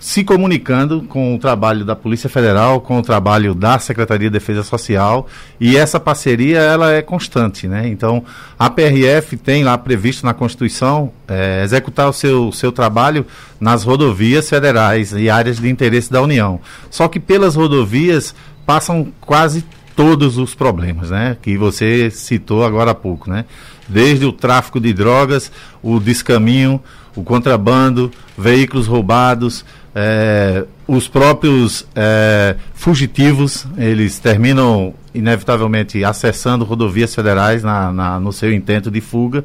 se 0.00 0.24
comunicando 0.24 1.02
com 1.02 1.34
o 1.34 1.38
trabalho 1.38 1.84
da 1.84 1.94
Polícia 1.94 2.28
Federal, 2.28 2.80
com 2.80 2.98
o 2.98 3.02
trabalho 3.02 3.54
da 3.54 3.78
Secretaria 3.78 4.30
de 4.30 4.32
Defesa 4.32 4.62
Social, 4.62 5.28
e 5.60 5.76
essa 5.76 6.00
parceria 6.00 6.58
ela 6.58 6.90
é 6.90 7.02
constante, 7.02 7.68
né? 7.68 7.86
Então, 7.86 8.24
a 8.58 8.70
PRF 8.70 9.36
tem 9.36 9.62
lá 9.62 9.76
previsto 9.76 10.24
na 10.24 10.32
Constituição 10.32 11.12
é, 11.28 11.62
executar 11.62 12.08
o 12.08 12.14
seu, 12.14 12.50
seu 12.50 12.72
trabalho 12.72 13.26
nas 13.60 13.84
rodovias 13.84 14.48
federais 14.48 15.12
e 15.12 15.28
áreas 15.28 15.58
de 15.58 15.68
interesse 15.68 16.10
da 16.10 16.22
União. 16.22 16.58
Só 16.90 17.06
que 17.06 17.20
pelas 17.20 17.54
rodovias 17.54 18.34
passam 18.64 19.12
quase 19.20 19.62
todos 19.94 20.38
os 20.38 20.54
problemas, 20.54 21.10
né? 21.10 21.36
Que 21.42 21.58
você 21.58 22.10
citou 22.10 22.64
agora 22.64 22.92
há 22.92 22.94
pouco, 22.94 23.28
né? 23.28 23.44
Desde 23.86 24.24
o 24.24 24.32
tráfico 24.32 24.80
de 24.80 24.94
drogas, 24.94 25.52
o 25.82 26.00
descaminho, 26.00 26.80
o 27.14 27.22
contrabando, 27.22 28.10
veículos 28.38 28.86
roubados, 28.86 29.64
é, 29.94 30.64
os 30.86 31.08
próprios 31.08 31.86
é, 31.94 32.56
fugitivos, 32.74 33.66
eles 33.76 34.18
terminam 34.18 34.94
inevitavelmente 35.12 36.04
acessando 36.04 36.64
rodovias 36.64 37.14
federais 37.14 37.62
na, 37.62 37.92
na, 37.92 38.20
no 38.20 38.32
seu 38.32 38.52
intento 38.52 38.90
de 38.90 39.00
fuga. 39.00 39.44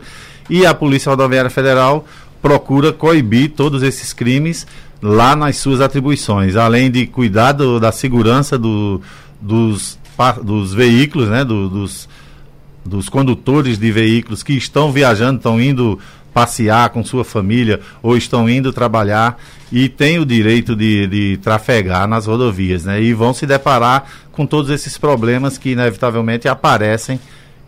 E 0.50 0.66
a 0.66 0.74
Polícia 0.74 1.10
Rodoviária 1.10 1.50
Federal 1.50 2.06
procura 2.42 2.94
coibir 2.94 3.52
todos 3.52 3.82
esses 3.82 4.14
crimes 4.14 4.68
lá 5.02 5.36
nas 5.36 5.58
suas 5.58 5.82
atribuições, 5.82 6.56
além 6.56 6.92
de 6.92 7.08
cuidar 7.08 7.52
do, 7.52 7.80
da 7.80 7.92
segurança 7.92 8.58
do, 8.58 9.02
dos, 9.42 9.98
dos 10.44 10.74
veículos, 10.74 11.28
né, 11.30 11.44
do, 11.44 11.68
dos, 11.68 12.08
dos 12.86 13.10
condutores 13.10 13.80
de 13.80 13.92
veículos 13.92 14.44
que 14.44 14.54
estão 14.54 14.92
viajando, 14.92 15.38
estão 15.38 15.60
indo 15.60 16.00
passear 16.36 16.90
com 16.90 17.02
sua 17.02 17.24
família 17.24 17.80
ou 18.04 18.18
estão 18.18 18.50
indo 18.50 18.74
trabalhar 18.74 19.42
e 19.72 19.88
têm 19.88 20.20
o 20.20 20.26
direito 20.26 20.76
de, 20.76 21.08
de 21.08 21.38
trafegar 21.38 22.06
nas 22.10 22.26
rodovias, 22.26 22.84
né? 22.84 23.02
E 23.02 23.14
vão 23.14 23.34
se 23.34 23.46
deparar 23.46 24.04
com 24.34 24.46
todos 24.46 24.70
esses 24.70 24.98
problemas 24.98 25.58
que 25.58 25.70
inevitavelmente 25.70 26.46
aparecem 26.50 27.22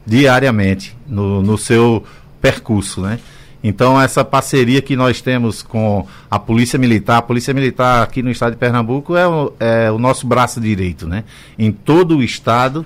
diariamente 0.05 0.93
no, 1.07 1.41
no 1.41 1.57
seu 1.57 2.03
percurso, 2.41 2.99
né? 2.99 3.19
Então, 3.63 3.99
essa 3.99 4.23
parceria 4.25 4.81
que 4.81 4.97
nós 4.97 5.21
temos 5.21 5.63
com 5.63 6.05
a 6.29 6.37
Polícia 6.37 6.77
Militar, 6.77 7.19
a 7.19 7.21
Polícia 7.21 7.53
Militar 7.53 8.03
aqui 8.03 8.21
no 8.21 8.29
estado 8.29 8.51
de 8.51 8.57
Pernambuco 8.57 9.15
é 9.15 9.25
o, 9.25 9.53
é 9.61 9.89
o 9.89 9.97
nosso 9.97 10.27
braço 10.27 10.59
direito, 10.59 11.07
né? 11.07 11.23
Em 11.57 11.71
todo 11.71 12.17
o 12.17 12.23
estado, 12.23 12.85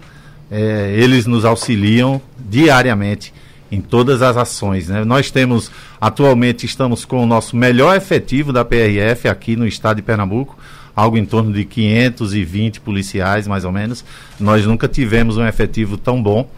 é, 0.52 0.94
eles 0.96 1.26
nos 1.26 1.44
auxiliam 1.44 2.22
diariamente 2.38 3.34
em 3.72 3.80
todas 3.80 4.22
as 4.22 4.36
ações. 4.36 4.90
Né? 4.90 5.06
Nós 5.06 5.32
temos, 5.32 5.72
atualmente, 6.00 6.66
estamos 6.66 7.06
com 7.06 7.24
o 7.24 7.26
nosso 7.26 7.56
melhor 7.56 7.96
efetivo 7.96 8.52
da 8.52 8.66
PRF 8.66 9.30
aqui 9.30 9.56
no 9.56 9.66
estado 9.66 9.98
de 9.98 10.02
Pernambuco, 10.02 10.58
algo 10.94 11.18
em 11.18 11.26
torno 11.26 11.54
de 11.54 11.64
520 11.64 12.82
policiais, 12.82 13.48
mais 13.48 13.64
ou 13.64 13.72
menos. 13.72 14.04
Nós 14.38 14.66
nunca 14.66 14.88
tivemos 14.90 15.38
um 15.38 15.48
efetivo 15.48 15.98
tão 15.98 16.22
bom, 16.22 16.50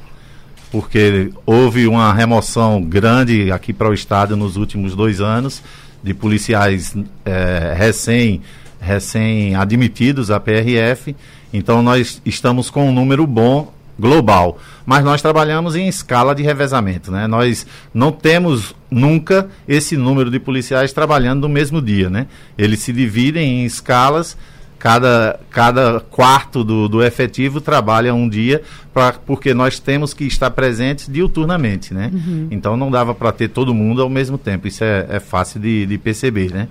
porque 0.71 1.29
houve 1.45 1.85
uma 1.85 2.11
remoção 2.11 2.81
grande 2.81 3.51
aqui 3.51 3.71
para 3.71 3.89
o 3.89 3.93
estado 3.93 4.35
nos 4.35 4.57
últimos 4.57 4.95
dois 4.95 5.21
anos, 5.21 5.61
de 6.01 6.15
policiais 6.15 6.97
é, 7.23 7.75
recém, 7.77 8.41
recém 8.81 9.55
admitidos 9.55 10.31
à 10.31 10.39
PRF. 10.39 11.15
Então, 11.53 11.83
nós 11.83 12.19
estamos 12.25 12.71
com 12.71 12.89
um 12.89 12.91
número 12.91 13.27
bom 13.27 13.71
global, 14.03 14.59
mas 14.85 15.05
nós 15.05 15.21
trabalhamos 15.21 15.77
em 15.77 15.87
escala 15.87 16.35
de 16.35 16.43
revezamento, 16.43 17.09
né? 17.09 17.25
Nós 17.25 17.65
não 17.93 18.11
temos 18.11 18.75
nunca 18.91 19.47
esse 19.65 19.95
número 19.95 20.29
de 20.29 20.39
policiais 20.39 20.91
trabalhando 20.91 21.43
no 21.43 21.49
mesmo 21.49 21.81
dia, 21.81 22.09
né? 22.09 22.27
Eles 22.57 22.79
se 22.79 22.91
dividem 22.91 23.61
em 23.61 23.65
escalas, 23.65 24.37
cada, 24.77 25.39
cada 25.49 26.01
quarto 26.01 26.65
do, 26.65 26.89
do 26.89 27.01
efetivo 27.01 27.61
trabalha 27.61 28.13
um 28.13 28.27
dia, 28.27 28.61
pra, 28.93 29.13
porque 29.13 29.53
nós 29.53 29.79
temos 29.79 30.13
que 30.13 30.25
estar 30.25 30.51
presentes 30.51 31.07
diuturnamente, 31.09 31.93
né? 31.93 32.11
Uhum. 32.13 32.49
Então 32.51 32.75
não 32.75 32.91
dava 32.91 33.15
para 33.15 33.31
ter 33.31 33.47
todo 33.47 33.73
mundo 33.73 34.01
ao 34.01 34.09
mesmo 34.09 34.37
tempo, 34.37 34.67
isso 34.67 34.83
é, 34.83 35.07
é 35.11 35.19
fácil 35.21 35.61
de, 35.61 35.85
de 35.85 35.97
perceber, 35.97 36.51
né? 36.51 36.67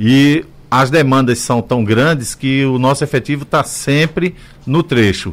E 0.00 0.44
as 0.68 0.90
demandas 0.90 1.38
são 1.38 1.62
tão 1.62 1.84
grandes 1.84 2.34
que 2.34 2.64
o 2.64 2.80
nosso 2.80 3.04
efetivo 3.04 3.44
está 3.44 3.62
sempre 3.62 4.34
no 4.66 4.82
trecho. 4.82 5.32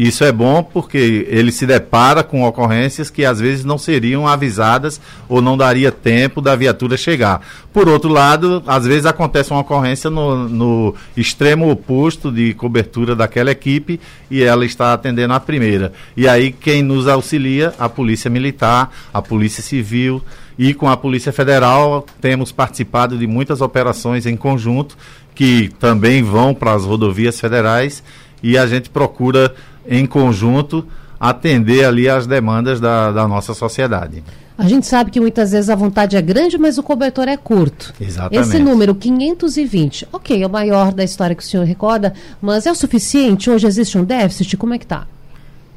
Isso 0.00 0.24
é 0.24 0.32
bom 0.32 0.62
porque 0.62 1.26
ele 1.28 1.52
se 1.52 1.66
depara 1.66 2.22
com 2.22 2.42
ocorrências 2.44 3.10
que 3.10 3.22
às 3.22 3.38
vezes 3.38 3.66
não 3.66 3.76
seriam 3.76 4.26
avisadas 4.26 4.98
ou 5.28 5.42
não 5.42 5.58
daria 5.58 5.92
tempo 5.92 6.40
da 6.40 6.56
viatura 6.56 6.96
chegar. 6.96 7.42
Por 7.70 7.86
outro 7.86 8.08
lado, 8.08 8.62
às 8.66 8.86
vezes 8.86 9.04
acontece 9.04 9.50
uma 9.50 9.60
ocorrência 9.60 10.08
no, 10.08 10.48
no 10.48 10.94
extremo 11.14 11.70
oposto 11.70 12.32
de 12.32 12.54
cobertura 12.54 13.14
daquela 13.14 13.50
equipe 13.50 14.00
e 14.30 14.42
ela 14.42 14.64
está 14.64 14.94
atendendo 14.94 15.34
a 15.34 15.38
primeira. 15.38 15.92
E 16.16 16.26
aí 16.26 16.50
quem 16.50 16.82
nos 16.82 17.06
auxilia? 17.06 17.74
A 17.78 17.86
Polícia 17.86 18.30
Militar, 18.30 18.90
a 19.12 19.20
Polícia 19.20 19.62
Civil 19.62 20.22
e 20.58 20.72
com 20.72 20.88
a 20.88 20.96
Polícia 20.96 21.30
Federal 21.30 22.06
temos 22.22 22.50
participado 22.50 23.18
de 23.18 23.26
muitas 23.26 23.60
operações 23.60 24.24
em 24.24 24.34
conjunto 24.34 24.96
que 25.34 25.70
também 25.78 26.22
vão 26.22 26.54
para 26.54 26.72
as 26.72 26.86
rodovias 26.86 27.38
federais 27.38 28.02
e 28.42 28.56
a 28.56 28.66
gente 28.66 28.88
procura 28.88 29.54
em 29.88 30.06
conjunto, 30.06 30.86
atender 31.18 31.84
ali 31.84 32.08
às 32.08 32.26
demandas 32.26 32.80
da, 32.80 33.12
da 33.12 33.28
nossa 33.28 33.54
sociedade. 33.54 34.22
A 34.56 34.68
gente 34.68 34.86
sabe 34.86 35.10
que 35.10 35.18
muitas 35.18 35.52
vezes 35.52 35.70
a 35.70 35.74
vontade 35.74 36.16
é 36.16 36.22
grande, 36.22 36.58
mas 36.58 36.76
o 36.76 36.82
cobertor 36.82 37.28
é 37.28 37.36
curto. 37.36 37.94
Exatamente. 37.98 38.46
Esse 38.46 38.58
número, 38.58 38.94
520, 38.94 40.08
ok, 40.12 40.42
é 40.42 40.46
o 40.46 40.50
maior 40.50 40.92
da 40.92 41.02
história 41.02 41.34
que 41.34 41.42
o 41.42 41.46
senhor 41.46 41.64
recorda, 41.64 42.12
mas 42.42 42.66
é 42.66 42.70
o 42.72 42.74
suficiente? 42.74 43.48
Hoje 43.48 43.66
existe 43.66 43.96
um 43.96 44.04
déficit? 44.04 44.58
Como 44.58 44.74
é 44.74 44.78
que 44.78 44.84
está? 44.84 45.06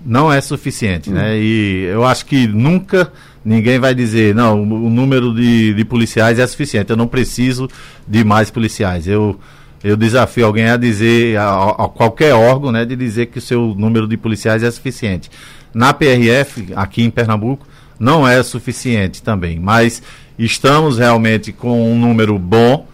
Não 0.06 0.32
é 0.32 0.42
suficiente, 0.42 1.10
né? 1.10 1.22
hum. 1.22 1.24
né? 1.24 1.38
E 1.38 1.84
eu 1.86 2.04
acho 2.04 2.26
que 2.26 2.46
nunca 2.46 3.10
ninguém 3.44 3.80
vai 3.80 3.96
dizer, 3.96 4.36
não, 4.36 4.62
o 4.62 4.90
número 4.90 5.34
de, 5.34 5.74
de 5.74 5.86
policiais 5.86 6.40
é 6.40 6.48
suficiente, 6.48 6.90
eu 6.90 6.98
não 6.98 7.08
preciso 7.08 7.70
de 8.08 8.24
mais 8.24 8.50
policiais. 8.50 9.08
Eu 9.08 9.40
eu 9.84 9.98
desafio 9.98 10.46
alguém 10.46 10.70
a 10.70 10.78
dizer, 10.78 11.38
a, 11.38 11.70
a, 11.70 11.90
qualquer 11.90 12.34
órgão, 12.34 12.72
né, 12.72 12.86
de 12.86 12.96
dizer 12.96 13.28
que 13.28 13.40
o 13.40 13.42
seu 13.42 13.76
número 13.78 14.08
de 14.08 14.16
policiais 14.16 14.64
é 14.64 14.72
suficiente. 14.72 15.30
Na 15.74 15.94
PRF, 15.94 16.68
aqui 16.76 17.04
em 17.04 17.10
Pernambuco, 17.10 17.68
não 18.00 18.28
é 18.28 18.42
suficiente 18.44 19.22
também, 19.22 19.60
mas 19.60 20.02
estamos 20.38 20.98
realmente 20.98 21.52
com 21.52 21.92
um 21.92 22.00
número 22.00 22.40
bom, 22.40 22.88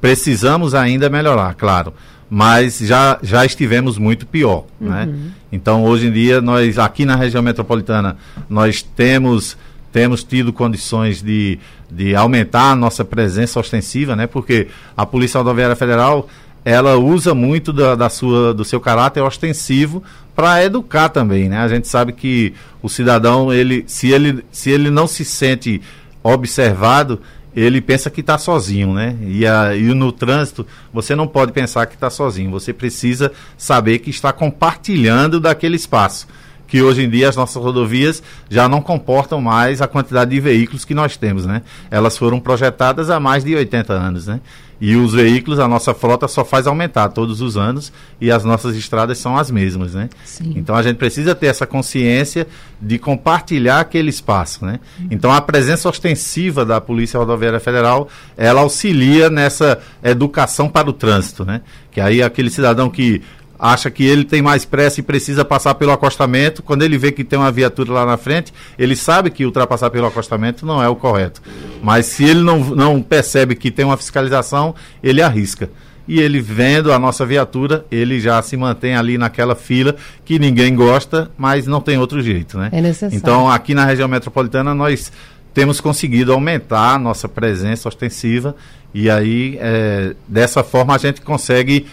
precisamos 0.00 0.74
ainda 0.74 1.08
melhorar, 1.08 1.54
claro, 1.54 1.92
mas 2.28 2.78
já, 2.78 3.18
já 3.22 3.44
estivemos 3.44 3.98
muito 3.98 4.26
pior, 4.26 4.64
né? 4.80 5.04
uhum. 5.04 5.12
né? 5.12 5.30
Então, 5.52 5.84
hoje 5.84 6.08
em 6.08 6.12
dia, 6.12 6.40
nós, 6.40 6.78
aqui 6.78 7.04
na 7.04 7.14
região 7.14 7.42
metropolitana, 7.42 8.16
nós 8.48 8.82
temos 8.82 9.56
temos 9.96 10.22
tido 10.22 10.52
condições 10.52 11.22
de, 11.22 11.58
de 11.90 12.14
aumentar 12.14 12.72
a 12.72 12.76
nossa 12.76 13.02
presença 13.02 13.58
ostensiva, 13.58 14.14
né? 14.14 14.26
Porque 14.26 14.68
a 14.94 15.06
Polícia 15.06 15.38
Rodoviária 15.38 15.74
Federal 15.74 16.28
ela 16.62 16.98
usa 16.98 17.34
muito 17.34 17.72
da, 17.72 17.94
da 17.94 18.10
sua, 18.10 18.52
do 18.52 18.62
seu 18.62 18.78
caráter 18.78 19.22
ostensivo 19.22 20.02
para 20.34 20.62
educar 20.62 21.08
também, 21.08 21.48
né? 21.48 21.60
A 21.60 21.68
gente 21.68 21.88
sabe 21.88 22.12
que 22.12 22.52
o 22.82 22.90
cidadão, 22.90 23.50
ele, 23.50 23.84
se, 23.86 24.10
ele, 24.10 24.44
se 24.52 24.68
ele 24.68 24.90
não 24.90 25.06
se 25.06 25.24
sente 25.24 25.80
observado, 26.22 27.18
ele 27.54 27.80
pensa 27.80 28.10
que 28.10 28.20
está 28.20 28.36
sozinho, 28.36 28.92
né? 28.92 29.16
E, 29.22 29.46
a, 29.46 29.74
e 29.74 29.94
no 29.94 30.12
trânsito, 30.12 30.66
você 30.92 31.16
não 31.16 31.26
pode 31.26 31.52
pensar 31.52 31.86
que 31.86 31.94
está 31.94 32.10
sozinho. 32.10 32.50
Você 32.50 32.70
precisa 32.70 33.32
saber 33.56 34.00
que 34.00 34.10
está 34.10 34.30
compartilhando 34.30 35.40
daquele 35.40 35.76
espaço 35.76 36.26
que 36.66 36.82
hoje 36.82 37.04
em 37.04 37.10
dia 37.10 37.28
as 37.28 37.36
nossas 37.36 37.62
rodovias 37.62 38.22
já 38.48 38.68
não 38.68 38.80
comportam 38.80 39.40
mais 39.40 39.80
a 39.80 39.86
quantidade 39.86 40.30
de 40.30 40.40
veículos 40.40 40.84
que 40.84 40.94
nós 40.94 41.16
temos, 41.16 41.46
né? 41.46 41.62
Elas 41.90 42.16
foram 42.18 42.40
projetadas 42.40 43.10
há 43.10 43.20
mais 43.20 43.44
de 43.44 43.54
80 43.54 43.92
anos, 43.92 44.26
né? 44.26 44.40
E 44.80 44.94
os 44.94 45.14
veículos, 45.14 45.58
a 45.58 45.66
nossa 45.66 45.94
frota 45.94 46.28
só 46.28 46.44
faz 46.44 46.66
aumentar 46.66 47.08
todos 47.08 47.40
os 47.40 47.56
anos 47.56 47.90
e 48.20 48.30
as 48.30 48.44
nossas 48.44 48.76
estradas 48.76 49.16
são 49.16 49.36
as 49.36 49.50
mesmas, 49.50 49.94
né? 49.94 50.10
Sim. 50.24 50.52
Então 50.54 50.74
a 50.74 50.82
gente 50.82 50.96
precisa 50.96 51.34
ter 51.34 51.46
essa 51.46 51.66
consciência 51.66 52.46
de 52.80 52.98
compartilhar 52.98 53.80
aquele 53.80 54.10
espaço, 54.10 54.66
né? 54.66 54.78
Uhum. 54.98 55.06
Então 55.10 55.32
a 55.32 55.40
presença 55.40 55.88
ostensiva 55.88 56.64
da 56.64 56.78
Polícia 56.78 57.18
Rodoviária 57.18 57.58
Federal, 57.58 58.08
ela 58.36 58.60
auxilia 58.60 59.30
nessa 59.30 59.78
educação 60.02 60.68
para 60.68 60.90
o 60.90 60.92
trânsito, 60.92 61.44
né? 61.44 61.62
Que 61.90 62.00
aí 62.00 62.22
aquele 62.22 62.50
cidadão 62.50 62.90
que 62.90 63.22
acha 63.58 63.90
que 63.90 64.04
ele 64.04 64.24
tem 64.24 64.42
mais 64.42 64.64
pressa 64.64 65.00
e 65.00 65.02
precisa 65.02 65.44
passar 65.44 65.74
pelo 65.74 65.92
acostamento. 65.92 66.62
Quando 66.62 66.82
ele 66.82 66.98
vê 66.98 67.12
que 67.12 67.24
tem 67.24 67.38
uma 67.38 67.50
viatura 67.50 67.92
lá 67.92 68.06
na 68.06 68.16
frente, 68.16 68.52
ele 68.78 68.96
sabe 68.96 69.30
que 69.30 69.44
ultrapassar 69.44 69.90
pelo 69.90 70.06
acostamento 70.06 70.64
não 70.66 70.82
é 70.82 70.88
o 70.88 70.96
correto. 70.96 71.42
Mas 71.82 72.06
se 72.06 72.24
ele 72.24 72.40
não, 72.40 72.60
não 72.60 73.02
percebe 73.02 73.54
que 73.54 73.70
tem 73.70 73.84
uma 73.84 73.96
fiscalização, 73.96 74.74
ele 75.02 75.22
arrisca. 75.22 75.70
E 76.08 76.20
ele 76.20 76.40
vendo 76.40 76.92
a 76.92 76.98
nossa 76.98 77.26
viatura, 77.26 77.84
ele 77.90 78.20
já 78.20 78.40
se 78.40 78.56
mantém 78.56 78.94
ali 78.94 79.18
naquela 79.18 79.56
fila 79.56 79.96
que 80.24 80.38
ninguém 80.38 80.74
gosta, 80.74 81.30
mas 81.36 81.66
não 81.66 81.80
tem 81.80 81.98
outro 81.98 82.22
jeito, 82.22 82.56
né? 82.56 82.68
É 82.72 82.80
necessário. 82.80 83.16
Então, 83.16 83.50
aqui 83.50 83.74
na 83.74 83.84
região 83.84 84.06
metropolitana, 84.06 84.72
nós 84.72 85.10
temos 85.52 85.80
conseguido 85.80 86.32
aumentar 86.32 86.94
a 86.94 86.98
nossa 86.98 87.28
presença 87.28 87.88
ostensiva 87.88 88.54
e 88.98 89.10
aí, 89.10 89.58
é, 89.60 90.14
dessa 90.26 90.64
forma, 90.64 90.94
a 90.94 90.98
gente 90.98 91.20
consegue 91.20 91.86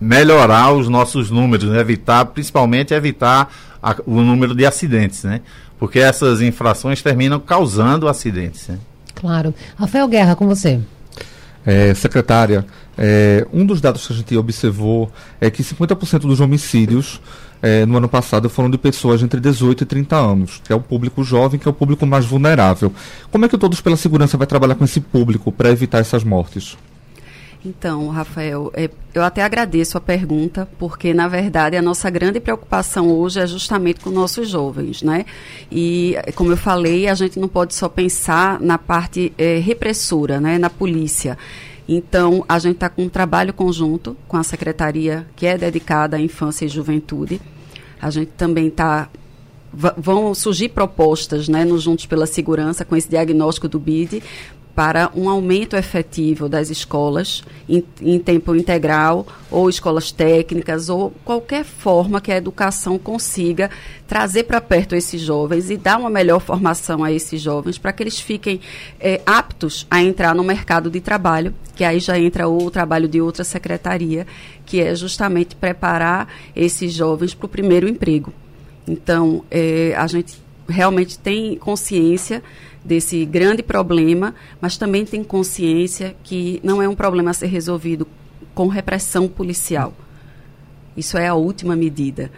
melhorar 0.00 0.72
os 0.72 0.88
nossos 0.88 1.30
números, 1.30 1.68
né? 1.68 1.80
evitar, 1.80 2.24
principalmente 2.26 2.94
evitar 2.94 3.52
a, 3.82 3.94
o 4.06 4.22
número 4.22 4.54
de 4.54 4.64
acidentes, 4.64 5.24
né? 5.24 5.40
Porque 5.78 5.98
essas 5.98 6.40
infrações 6.40 7.02
terminam 7.02 7.40
causando 7.40 8.08
acidentes. 8.08 8.68
Né? 8.68 8.78
Claro. 9.14 9.54
Rafael 9.76 10.08
Guerra, 10.08 10.36
com 10.36 10.46
você. 10.46 10.80
É, 11.64 11.92
secretária, 11.94 12.64
é, 12.96 13.46
um 13.52 13.66
dos 13.66 13.80
dados 13.80 14.06
que 14.06 14.12
a 14.12 14.16
gente 14.16 14.36
observou 14.36 15.12
é 15.40 15.50
que 15.50 15.62
50% 15.62 16.20
dos 16.20 16.40
homicídios 16.40 17.20
é, 17.62 17.84
no 17.84 17.98
ano 17.98 18.08
passado 18.08 18.48
foram 18.48 18.70
de 18.70 18.78
pessoas 18.78 19.22
entre 19.22 19.40
18 19.40 19.82
e 19.82 19.86
30 19.86 20.16
anos, 20.16 20.60
que 20.64 20.72
é 20.72 20.76
o 20.76 20.80
público 20.80 21.22
jovem, 21.22 21.60
que 21.60 21.68
é 21.68 21.70
o 21.70 21.74
público 21.74 22.06
mais 22.06 22.24
vulnerável. 22.24 22.92
Como 23.30 23.44
é 23.44 23.48
que 23.48 23.54
o 23.54 23.58
Todos 23.58 23.80
pela 23.80 23.96
Segurança 23.96 24.38
vai 24.38 24.46
trabalhar 24.46 24.74
com 24.74 24.84
esse 24.84 25.00
público 25.00 25.52
para 25.52 25.70
evitar 25.70 25.98
essas 25.98 26.24
mortes? 26.24 26.76
Então, 27.62 28.08
Rafael, 28.08 28.70
é, 28.74 28.88
eu 29.12 29.22
até 29.22 29.42
agradeço 29.42 29.98
a 29.98 30.00
pergunta, 30.00 30.66
porque, 30.78 31.12
na 31.12 31.28
verdade, 31.28 31.76
a 31.76 31.82
nossa 31.82 32.08
grande 32.08 32.40
preocupação 32.40 33.10
hoje 33.10 33.38
é 33.38 33.46
justamente 33.46 34.00
com 34.00 34.08
nossos 34.08 34.48
jovens, 34.48 35.02
né? 35.02 35.26
E, 35.70 36.16
como 36.34 36.52
eu 36.52 36.56
falei, 36.56 37.06
a 37.06 37.14
gente 37.14 37.38
não 37.38 37.48
pode 37.48 37.74
só 37.74 37.86
pensar 37.86 38.58
na 38.60 38.78
parte 38.78 39.32
é, 39.36 39.58
repressora, 39.58 40.40
né? 40.40 40.56
Na 40.56 40.70
polícia. 40.70 41.36
Então, 41.86 42.44
a 42.48 42.58
gente 42.58 42.76
está 42.76 42.88
com 42.88 43.02
um 43.02 43.08
trabalho 43.10 43.52
conjunto 43.52 44.16
com 44.26 44.38
a 44.38 44.42
secretaria 44.42 45.26
que 45.36 45.44
é 45.44 45.58
dedicada 45.58 46.16
à 46.16 46.20
infância 46.20 46.64
e 46.64 46.68
juventude. 46.68 47.40
A 48.00 48.08
gente 48.08 48.30
também 48.38 48.68
está 48.68 49.10
vão 49.72 50.34
surgir 50.34 50.70
propostas 50.70 51.48
né, 51.48 51.64
no 51.64 51.78
Juntos 51.78 52.06
pela 52.06 52.26
Segurança 52.26 52.84
com 52.84 52.96
esse 52.96 53.08
diagnóstico 53.08 53.68
do 53.68 53.78
BID 53.78 54.20
para 54.80 55.10
um 55.14 55.28
aumento 55.28 55.76
efetivo 55.76 56.48
das 56.48 56.70
escolas 56.70 57.44
em, 57.68 57.84
em, 58.00 58.18
tempo 58.18 58.56
integral 58.56 59.26
ou 59.50 59.68
escolas 59.68 60.10
técnicas 60.10 60.88
ou 60.88 61.10
qualquer 61.22 61.66
forma 61.66 62.18
que 62.18 62.32
a 62.32 62.36
educação 62.38 62.98
consiga 62.98 63.70
trazer 64.08 64.44
para 64.44 64.58
perto 64.58 64.96
esses 64.96 65.20
jovens 65.20 65.68
e 65.68 65.76
dar 65.76 65.98
uma 65.98 66.08
melhor 66.08 66.40
formação 66.40 67.04
a 67.04 67.12
esses 67.12 67.42
jovens 67.42 67.76
para 67.76 67.92
que 67.92 68.02
eles 68.02 68.18
fiquem 68.18 68.58
é, 68.98 69.20
aptos 69.26 69.86
a 69.90 70.02
entrar 70.02 70.34
no 70.34 70.42
mercado 70.42 70.88
de 70.88 71.02
trabalho, 71.02 71.54
que 71.76 71.84
aí 71.84 72.00
já 72.00 72.18
entra 72.18 72.48
o 72.48 72.70
trabalho 72.70 73.06
de 73.06 73.20
outra 73.20 73.44
secretaria, 73.44 74.26
que 74.64 74.80
é 74.80 74.94
justamente 74.94 75.54
preparar 75.54 76.26
esses 76.56 76.90
jovens 76.90 77.34
para 77.34 77.44
o 77.44 77.50
primeiro 77.50 77.86
emprego. 77.86 78.32
Então, 78.88 79.44
é, 79.50 79.94
a 79.94 80.06
gente 80.06 80.40
realmente 80.66 81.18
tem 81.18 81.56
consciência 81.56 82.42
desse 82.84 83.24
grande 83.24 83.62
problema, 83.62 84.34
mas 84.60 84.76
também 84.76 85.04
tem 85.04 85.22
consciência 85.22 86.16
que 86.22 86.60
não 86.62 86.80
é 86.80 86.88
um 86.88 86.94
problema 86.94 87.30
a 87.30 87.34
ser 87.34 87.46
resolvido 87.46 88.06
com 88.54 88.68
repressão 88.68 89.28
policial. 89.28 89.92
Isso 90.96 91.16
é 91.16 91.28
a 91.28 91.34
última 91.34 91.76
medida. 91.76 92.30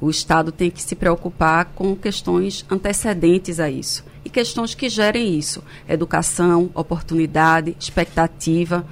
O 0.00 0.08
Estado 0.08 0.50
tem 0.50 0.70
que 0.70 0.82
se 0.82 0.94
preocupar 0.94 1.66
com 1.74 1.94
questões 1.94 2.64
antecedentes 2.70 3.60
a 3.60 3.68
isso. 3.68 4.04
E 4.24 4.30
questões 4.30 4.74
que 4.74 4.88
gerem 4.88 5.38
isso: 5.38 5.62
educação, 5.88 6.70
oportunidade, 6.74 7.76
expectativa. 7.78 8.86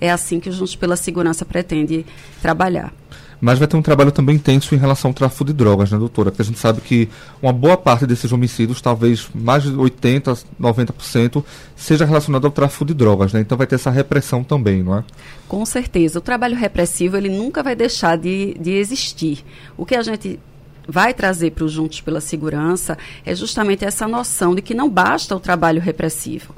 É 0.00 0.10
assim 0.10 0.40
que 0.40 0.48
o 0.48 0.52
Juntos 0.52 0.76
pela 0.76 0.96
Segurança 0.96 1.44
pretende 1.44 2.04
trabalhar. 2.42 2.92
Mas 3.40 3.58
vai 3.58 3.68
ter 3.68 3.76
um 3.76 3.82
trabalho 3.82 4.10
também 4.10 4.36
intenso 4.36 4.74
em 4.74 4.78
relação 4.78 5.10
ao 5.10 5.14
tráfico 5.14 5.44
de 5.44 5.52
drogas, 5.52 5.90
né, 5.90 5.98
doutora? 5.98 6.30
Porque 6.30 6.42
a 6.42 6.44
gente 6.44 6.58
sabe 6.58 6.80
que 6.80 7.08
uma 7.42 7.52
boa 7.52 7.76
parte 7.76 8.06
desses 8.06 8.32
homicídios, 8.32 8.80
talvez 8.80 9.28
mais 9.34 9.62
de 9.64 9.72
80%, 9.72 10.44
90%, 10.60 11.44
seja 11.74 12.04
relacionado 12.04 12.46
ao 12.46 12.50
tráfico 12.50 12.84
de 12.84 12.94
drogas, 12.94 13.32
né? 13.32 13.40
Então 13.40 13.58
vai 13.58 13.66
ter 13.66 13.74
essa 13.74 13.90
repressão 13.90 14.42
também, 14.42 14.82
não 14.82 14.98
é? 14.98 15.04
Com 15.48 15.64
certeza. 15.66 16.18
O 16.18 16.22
trabalho 16.22 16.56
repressivo, 16.56 17.16
ele 17.16 17.28
nunca 17.28 17.62
vai 17.62 17.76
deixar 17.76 18.16
de, 18.16 18.54
de 18.58 18.72
existir. 18.72 19.44
O 19.76 19.84
que 19.84 19.94
a 19.94 20.02
gente 20.02 20.40
vai 20.88 21.12
trazer 21.12 21.50
para 21.50 21.64
os 21.64 21.72
Juntos 21.72 22.00
pela 22.00 22.20
Segurança 22.20 22.96
é 23.24 23.34
justamente 23.34 23.84
essa 23.84 24.06
noção 24.06 24.54
de 24.54 24.62
que 24.62 24.74
não 24.74 24.88
basta 24.88 25.34
o 25.34 25.40
trabalho 25.40 25.80
repressivo. 25.80 26.54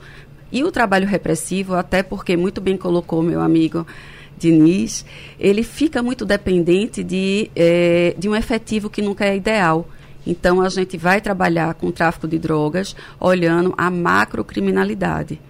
E 0.50 0.64
o 0.64 0.72
trabalho 0.72 1.06
repressivo, 1.06 1.74
até 1.74 2.02
porque 2.02 2.36
muito 2.36 2.60
bem 2.60 2.76
colocou 2.76 3.22
meu 3.22 3.40
amigo 3.40 3.86
Diniz, 4.38 5.05
ele 5.38 5.62
fica 5.62 6.03
muito 6.03 6.24
dependente 6.24 7.03
de, 7.03 7.51
é, 7.55 8.14
de 8.16 8.29
um 8.29 8.35
efetivo 8.35 8.88
que 8.88 9.03
nunca 9.03 9.24
é 9.24 9.37
ideal. 9.37 9.88
Então, 10.27 10.61
a 10.61 10.68
gente 10.68 10.96
vai 10.96 11.20
trabalhar 11.20 11.74
com 11.74 11.88
o 11.88 11.92
tráfico 11.92 12.29
de 12.29 12.38
drogas 12.38 12.94
olhando 13.18 13.74
a 13.77 13.90
macrocriminalidade, 13.90 15.40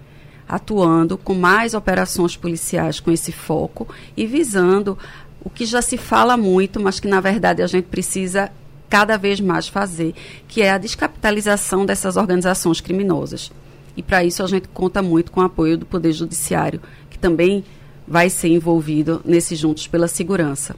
atuando 0.47 1.17
com 1.17 1.33
mais 1.33 1.73
operações 1.73 2.35
policiais 2.35 2.99
com 2.99 3.11
esse 3.11 3.31
foco 3.31 3.87
e 4.15 4.25
visando 4.25 4.97
o 5.43 5.49
que 5.49 5.65
já 5.65 5.81
se 5.81 5.97
fala 5.97 6.35
muito, 6.35 6.79
mas 6.79 6.99
que, 6.99 7.07
na 7.07 7.19
verdade, 7.19 7.61
a 7.61 7.67
gente 7.67 7.85
precisa 7.85 8.51
cada 8.89 9.17
vez 9.17 9.39
mais 9.39 9.67
fazer, 9.67 10.15
que 10.47 10.61
é 10.61 10.71
a 10.71 10.77
descapitalização 10.77 11.85
dessas 11.85 12.17
organizações 12.17 12.81
criminosas. 12.81 13.51
E 13.95 14.01
para 14.01 14.23
isso 14.23 14.41
a 14.41 14.47
gente 14.47 14.67
conta 14.69 15.01
muito 15.01 15.31
com 15.31 15.41
o 15.41 15.43
apoio 15.43 15.77
do 15.77 15.85
Poder 15.85 16.13
Judiciário, 16.13 16.81
que 17.09 17.19
também 17.19 17.63
vai 18.09 18.29
ser 18.29 18.49
envolvido 18.49 19.21
nesse 19.23 19.55
Juntos 19.55 19.87
pela 19.87 20.07
Segurança. 20.07 20.75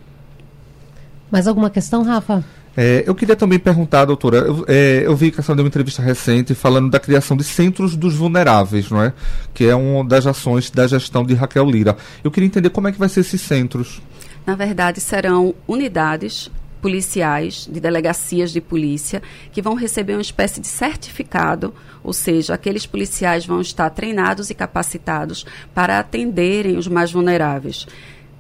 Mais 1.32 1.48
alguma 1.48 1.70
questão, 1.70 2.04
Rafa? 2.04 2.44
É, 2.76 3.04
eu 3.06 3.16
queria 3.16 3.36
também 3.36 3.60
perguntar, 3.60 4.06
doutora, 4.06 4.38
eu, 4.38 4.66
é, 4.68 5.04
eu 5.06 5.16
vi 5.16 5.32
que 5.32 5.40
a 5.40 5.44
senhora 5.44 5.58
deu 5.58 5.64
uma 5.64 5.70
entrevista 5.70 6.02
recente 6.02 6.54
falando 6.54 6.90
da 6.90 7.00
criação 7.00 7.36
de 7.36 7.44
centros 7.44 7.96
dos 7.96 8.16
vulneráveis, 8.16 8.90
não 8.90 9.02
é? 9.02 9.14
Que 9.54 9.66
é 9.66 9.76
uma 9.76 10.04
das 10.06 10.26
ações 10.26 10.70
da 10.70 10.88
gestão 10.88 11.24
de 11.24 11.34
Raquel 11.34 11.70
Lira. 11.70 11.98
Eu 12.24 12.32
queria 12.32 12.48
entender 12.48 12.70
como 12.70 12.88
é 12.88 12.92
que 12.92 13.00
vai 13.00 13.10
ser 13.10 13.22
esses 13.22 13.42
centros. 13.42 14.02
Na 14.46 14.56
verdade, 14.56 15.00
serão 15.00 15.54
unidades 15.68 16.50
policiais, 16.82 17.68
de 17.72 17.80
delegacias 17.80 18.52
de 18.52 18.60
polícia, 18.60 19.22
que 19.52 19.62
vão 19.62 19.76
receber 19.76 20.14
uma 20.14 20.22
espécie 20.22 20.60
de 20.60 20.68
certificado, 20.68 21.74
ou 22.04 22.12
seja, 22.12 22.54
aqueles 22.54 22.86
policiais 22.86 23.46
vão 23.46 23.62
estar 23.62 23.90
treinados 23.92 24.50
e 24.50 24.56
capacitados 24.56 25.46
para 25.74 26.00
atenderem 26.00 26.78
os 26.78 26.88
mais 26.88 27.12
vulneráveis. 27.12 27.86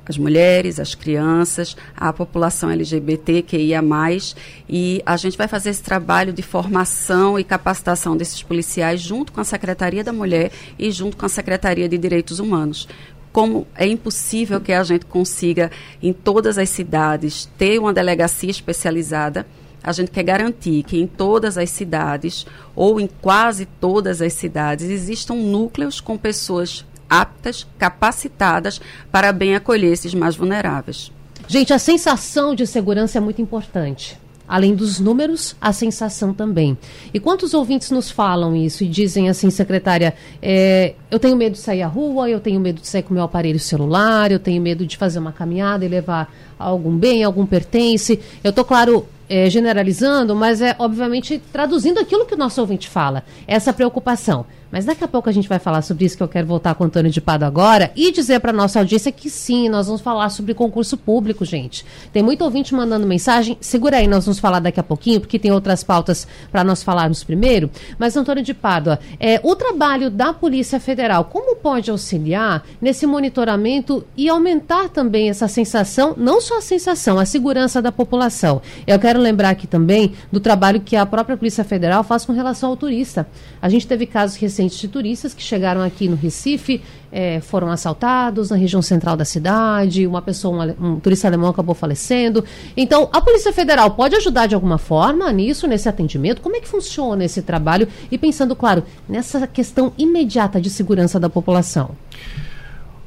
As 0.04 0.18
mulheres, 0.18 0.80
as 0.80 0.96
crianças, 0.96 1.78
a 1.96 2.12
população 2.12 2.72
LGBT 2.72 3.44
que 3.44 3.56
ia 3.56 3.84
mais 3.84 4.36
e 4.68 5.02
a 5.06 5.16
gente 5.16 5.38
vai 5.38 5.48
fazer 5.48 5.70
esse 5.70 5.84
trabalho 5.84 6.34
de 6.34 6.42
formação 6.42 7.38
e 7.38 7.44
capacitação 7.44 8.18
desses 8.18 8.42
policiais 8.42 9.00
junto 9.00 9.32
com 9.32 9.40
a 9.40 9.46
Secretaria 9.46 10.04
da 10.04 10.12
Mulher 10.12 10.52
e 10.78 10.92
junto 10.92 11.16
com 11.16 11.26
a 11.26 11.30
Secretaria 11.30 11.88
de 11.88 12.00
Direitos 12.00 12.40
Humanos, 12.40 12.88
como 13.32 13.66
é 13.76 13.88
impossível 13.88 14.60
que 14.60 14.74
a 14.74 14.84
gente 14.84 15.06
consiga, 15.06 15.72
em 16.02 16.12
todas 16.12 16.58
as 16.58 16.70
cidades, 16.70 17.50
ter 17.58 17.80
uma 17.80 17.94
delegacia 17.94 18.50
especializada, 18.50 19.46
a 19.84 19.92
gente 19.92 20.12
quer 20.12 20.24
garantir 20.24 20.84
que 20.84 21.00
em 21.00 21.08
todas 21.08 21.58
as 21.58 21.70
cidades, 21.70 22.46
ou 22.76 23.00
em 23.00 23.10
quase 23.22 23.66
todas 23.66 24.22
as 24.22 24.34
cidades, 24.34 24.90
existam 24.90 25.34
núcleos 25.34 26.00
com 26.00 26.18
pessoas 26.18 26.86
aptas, 27.10 27.68
capacitadas 27.78 28.80
para 29.12 29.34
bem 29.34 29.56
acolher 29.56 29.92
esses 29.92 30.14
mais 30.14 30.36
vulneráveis. 30.36 31.12
Gente, 31.48 31.74
a 31.74 31.80
sensação 31.80 32.56
de 32.56 32.66
segurança 32.68 33.18
é 33.18 33.22
muito 33.22 33.42
importante. 33.42 34.18
Além 34.52 34.76
dos 34.76 35.00
números, 35.00 35.56
a 35.62 35.72
sensação 35.72 36.34
também. 36.34 36.78
E 37.14 37.22
quantos 37.22 37.54
ouvintes 37.54 37.90
nos 37.90 38.12
falam 38.12 38.54
isso 38.54 38.84
e 38.84 38.88
dizem 38.90 39.30
assim, 39.30 39.50
secretária, 39.50 40.14
é, 40.42 40.94
eu 41.10 41.18
tenho 41.18 41.38
medo 41.38 41.54
de 41.54 41.60
sair 41.60 41.82
à 41.82 41.88
rua, 41.88 42.30
eu 42.30 42.42
tenho 42.42 42.60
medo 42.60 42.82
de 42.82 42.88
sair 42.88 43.02
com 43.02 43.14
meu 43.14 43.24
aparelho 43.24 43.62
celular, 43.62 44.30
eu 44.30 44.40
tenho 44.40 44.62
medo 44.62 44.86
de 44.86 44.98
fazer 44.98 45.20
uma 45.20 45.32
caminhada 45.32 45.86
e 45.86 45.88
levar 45.88 46.30
algum 46.60 46.98
bem, 46.98 47.24
algum 47.24 47.46
pertence. 47.46 48.20
Eu 48.44 48.50
estou, 48.50 48.66
claro, 48.66 49.08
é, 49.30 49.50
generalizando, 49.50 50.36
mas 50.36 50.62
é 50.62 50.76
obviamente 50.78 51.42
traduzindo 51.54 52.02
aquilo 52.02 52.26
que 52.26 52.36
o 52.36 52.38
nosso 52.38 52.60
ouvinte 52.60 52.90
fala. 52.90 53.24
Essa 53.48 53.72
preocupação. 53.72 54.46
Mas 54.72 54.86
daqui 54.86 55.04
a 55.04 55.08
pouco 55.08 55.30
a 55.30 55.32
gente 55.32 55.50
vai 55.50 55.60
falar 55.60 55.82
sobre 55.82 56.06
isso, 56.06 56.16
que 56.16 56.24
eu 56.24 56.28
quero 56.28 56.48
voltar 56.48 56.74
com 56.76 56.84
o 56.84 56.88
Antônio 56.88 57.12
de 57.12 57.20
Pado 57.20 57.44
agora 57.44 57.92
e 57.96 58.12
dizer 58.12 58.40
para 58.40 58.54
nossa 58.54 58.80
audiência 58.80 59.12
que 59.12 59.30
sim, 59.30 59.68
nós 59.68 59.88
vamos 59.88 60.02
falar 60.02 60.30
sobre 60.30 60.54
concurso 60.54 60.96
público, 60.96 61.44
gente. 61.44 61.86
Tem 62.14 62.24
muito 62.24 62.44
ouvinte 62.44 62.74
mandando 62.74 63.06
mensagem. 63.06 63.58
Segura 63.60 63.98
aí, 63.98 64.08
nós 64.08 64.26
vamos 64.26 64.40
falar 64.40 64.60
daqui 64.60 64.80
a 64.80 64.84
pouquinho, 64.84 65.20
porque 65.20 65.38
tem 65.38 65.52
outras 65.52 65.84
pautas 65.84 66.28
para 66.52 66.64
nós 66.64 66.82
falarmos 66.82 67.24
primeiro. 67.24 67.70
Mas, 68.00 68.16
Antônio 68.16 68.44
de 68.44 68.54
Pádua, 68.54 69.00
é, 69.20 69.42
o 69.44 69.56
trabalho 69.56 70.10
da 70.10 70.34
Polícia 70.34 70.80
Federal, 70.80 71.26
como 71.26 71.56
pode 71.58 71.92
auxiliar 71.92 72.64
nesse 72.82 73.06
monitoramento 73.06 74.06
e 74.16 74.30
aumentar 74.30 74.88
também 74.90 75.30
essa 75.30 75.48
sensação, 75.48 76.14
não 76.18 76.40
só 76.40 76.60
a 76.60 76.62
sensação, 76.62 77.20
a 77.20 77.26
segurança 77.26 77.82
da 77.82 77.92
população? 77.92 78.62
Eu 78.88 78.98
quero 79.00 79.20
lembrar 79.20 79.50
aqui 79.50 79.68
também 79.68 80.14
do 80.32 80.40
trabalho 80.40 80.80
que 80.80 80.96
a 80.96 81.06
própria 81.06 81.36
Polícia 81.36 81.64
Federal 81.64 82.04
faz 82.04 82.24
com 82.24 82.32
relação 82.32 82.70
ao 82.70 82.78
turista. 82.78 83.28
A 83.62 83.68
gente 83.68 83.86
teve 83.86 84.06
casos 84.06 84.38
de 84.68 84.88
turistas 84.88 85.34
que 85.34 85.42
chegaram 85.42 85.82
aqui 85.82 86.08
no 86.08 86.16
Recife, 86.16 86.82
é, 87.12 87.42
foram 87.42 87.70
assaltados 87.70 88.50
na 88.50 88.56
região 88.56 88.82
central 88.82 89.18
da 89.18 89.26
cidade, 89.26 90.08
uma 90.08 90.22
pessoa, 90.22 90.76
um, 90.80 90.88
um, 90.88 91.00
turista 91.00 91.28
alemão 91.28 91.50
acabou 91.50 91.76
falecendo. 91.76 92.44
Então, 92.76 93.10
a 93.12 93.22
Polícia 93.22 93.52
Federal 93.52 93.92
pode 93.92 94.16
ajudar 94.16 94.48
de 94.48 94.56
alguma 94.56 94.78
forma 94.78 95.32
nisso, 95.32 95.68
nesse 95.68 95.90
atendimento? 95.90 96.42
Como 96.42 96.56
é 96.56 96.60
que 96.60 96.68
funciona 96.68 97.26
esse 97.26 97.42
trabalho? 97.42 97.88
E 98.10 98.18
pensando, 98.18 98.56
claro, 98.56 98.84
nessa 99.08 99.46
questão 99.48 99.94
imediata 99.98 100.62
de 100.62 100.70
segurança 100.70 101.20
da 101.20 101.30
população. 101.30 101.92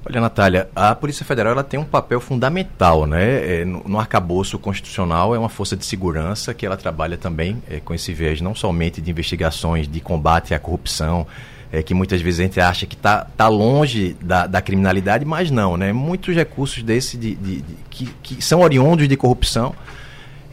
Olha, 0.06 0.20
Natália, 0.20 0.68
a 0.76 0.94
Polícia 0.94 1.24
Federal 1.24 1.52
ela 1.52 1.64
tem 1.64 1.80
um 1.80 1.84
papel 1.84 2.20
fundamental, 2.20 3.06
né? 3.06 3.60
É, 3.60 3.64
no, 3.64 3.82
no 3.86 3.98
arcabouço 3.98 4.58
constitucional 4.58 5.34
é 5.34 5.38
uma 5.38 5.48
força 5.48 5.74
de 5.74 5.84
segurança 5.86 6.52
que 6.52 6.66
ela 6.66 6.76
trabalha 6.76 7.16
também 7.16 7.62
é, 7.70 7.80
com 7.80 7.94
esse 7.94 8.12
viés 8.12 8.42
não 8.42 8.54
somente 8.54 9.00
de 9.00 9.10
investigações 9.10 9.88
de 9.88 10.00
combate 10.00 10.52
à 10.52 10.58
corrupção, 10.58 11.26
é, 11.72 11.82
que 11.82 11.94
muitas 11.94 12.20
vezes 12.20 12.40
a 12.40 12.42
gente 12.42 12.60
acha 12.60 12.84
que 12.84 12.94
está 12.94 13.24
tá 13.34 13.48
longe 13.48 14.14
da, 14.20 14.46
da 14.46 14.60
criminalidade, 14.60 15.24
mas 15.24 15.50
não, 15.50 15.74
né? 15.74 15.90
Muitos 15.90 16.34
recursos 16.34 16.82
desse 16.82 17.16
de, 17.16 17.34
de, 17.34 17.62
de 17.62 17.74
que, 17.88 18.06
que 18.22 18.44
são 18.44 18.60
oriundos 18.60 19.08
de 19.08 19.16
corrupção 19.16 19.74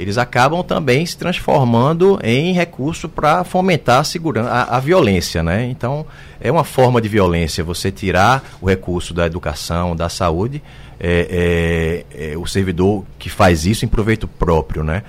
eles 0.02 0.18
acabam 0.18 0.64
também 0.64 1.06
se 1.06 1.16
transformando 1.16 2.20
em 2.24 2.54
recurso 2.54 3.08
para 3.08 3.44
fomentar 3.44 4.00
a, 4.00 4.04
segurança, 4.04 4.50
a, 4.50 4.78
a, 4.78 4.80
violência, 4.80 5.44
né? 5.44 5.68
Então, 5.70 6.08
é 6.40 6.52
uma 6.52 6.64
forma 6.64 7.00
de 7.00 7.08
violência 7.08 7.64
você 7.64 7.92
tirar 7.92 8.44
o 8.60 8.68
recurso 8.68 9.14
da 9.14 9.28
educação, 9.28 9.96
da 9.96 10.10
saúde, 10.10 10.62
é, 11.00 12.04
é, 12.16 12.32
é 12.32 12.38
o 12.38 12.48
servidor 12.48 13.06
que 13.20 13.30
faz 13.30 13.68
isso 13.68 13.86
em 13.86 13.88
proveito 13.88 14.28
próprio, 14.28 14.84
né? 14.84 15.04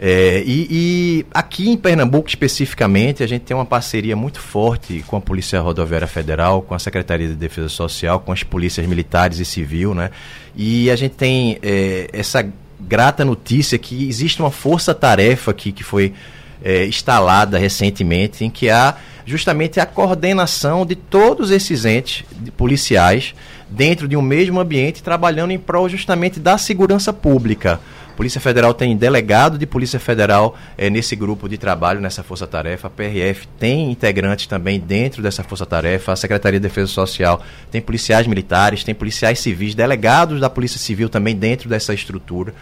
É, 0.00 0.42
e, 0.46 0.66
e, 0.70 1.26
aqui 1.34 1.68
em 1.68 1.76
Pernambuco 1.76 2.28
especificamente, 2.28 3.22
a 3.22 3.26
gente 3.26 3.42
tem 3.42 3.54
uma 3.54 3.66
parceria 3.66 4.16
muito 4.16 4.40
forte 4.40 5.04
com 5.06 5.16
a 5.16 5.20
Polícia 5.20 5.60
Rodoviária 5.60 6.06
Federal, 6.06 6.62
com 6.62 6.74
a 6.74 6.78
Secretaria 6.78 7.28
de 7.28 7.34
Defesa 7.34 7.68
Social, 7.68 8.20
com 8.20 8.32
as 8.32 8.42
polícias 8.42 8.86
militares 8.86 9.40
e 9.40 9.44
civil, 9.44 9.94
né? 9.94 10.10
E 10.56 10.90
a 10.90 10.96
gente 10.96 11.16
tem 11.16 11.58
é, 11.62 12.08
essa 12.12 12.48
grata 12.80 13.24
notícia 13.24 13.78
que 13.78 14.08
existe 14.08 14.40
uma 14.40 14.50
força-tarefa 14.50 15.50
aqui 15.50 15.72
que 15.72 15.82
foi 15.82 16.12
é, 16.62 16.86
instalada 16.86 17.58
recentemente, 17.58 18.44
em 18.44 18.50
que 18.50 18.70
há 18.70 18.96
justamente 19.24 19.78
a 19.78 19.86
coordenação 19.86 20.86
de 20.86 20.96
todos 20.96 21.50
esses 21.50 21.84
entes 21.84 22.24
policiais 22.56 23.34
dentro 23.68 24.08
de 24.08 24.16
um 24.16 24.22
mesmo 24.22 24.58
ambiente, 24.58 25.02
trabalhando 25.02 25.50
em 25.50 25.58
prol 25.58 25.88
justamente 25.88 26.40
da 26.40 26.56
segurança 26.56 27.12
pública. 27.12 27.78
Polícia 28.18 28.40
Federal 28.40 28.74
tem 28.74 28.96
delegado 28.96 29.56
de 29.56 29.64
Polícia 29.64 30.00
Federal 30.00 30.58
é, 30.76 30.90
nesse 30.90 31.14
grupo 31.14 31.48
de 31.48 31.56
trabalho, 31.56 32.00
nessa 32.00 32.24
força-tarefa. 32.24 32.88
A 32.88 32.90
PRF 32.90 33.46
tem 33.60 33.92
integrantes 33.92 34.48
também 34.48 34.80
dentro 34.80 35.22
dessa 35.22 35.44
força-tarefa. 35.44 36.10
A 36.10 36.16
Secretaria 36.16 36.58
de 36.58 36.66
Defesa 36.66 36.88
Social 36.88 37.40
tem 37.70 37.80
policiais 37.80 38.26
militares, 38.26 38.82
tem 38.82 38.92
policiais 38.92 39.38
civis, 39.38 39.72
delegados 39.72 40.40
da 40.40 40.50
Polícia 40.50 40.80
Civil 40.80 41.08
também 41.08 41.36
dentro 41.36 41.68
dessa 41.68 41.94
estrutura. 41.94 42.52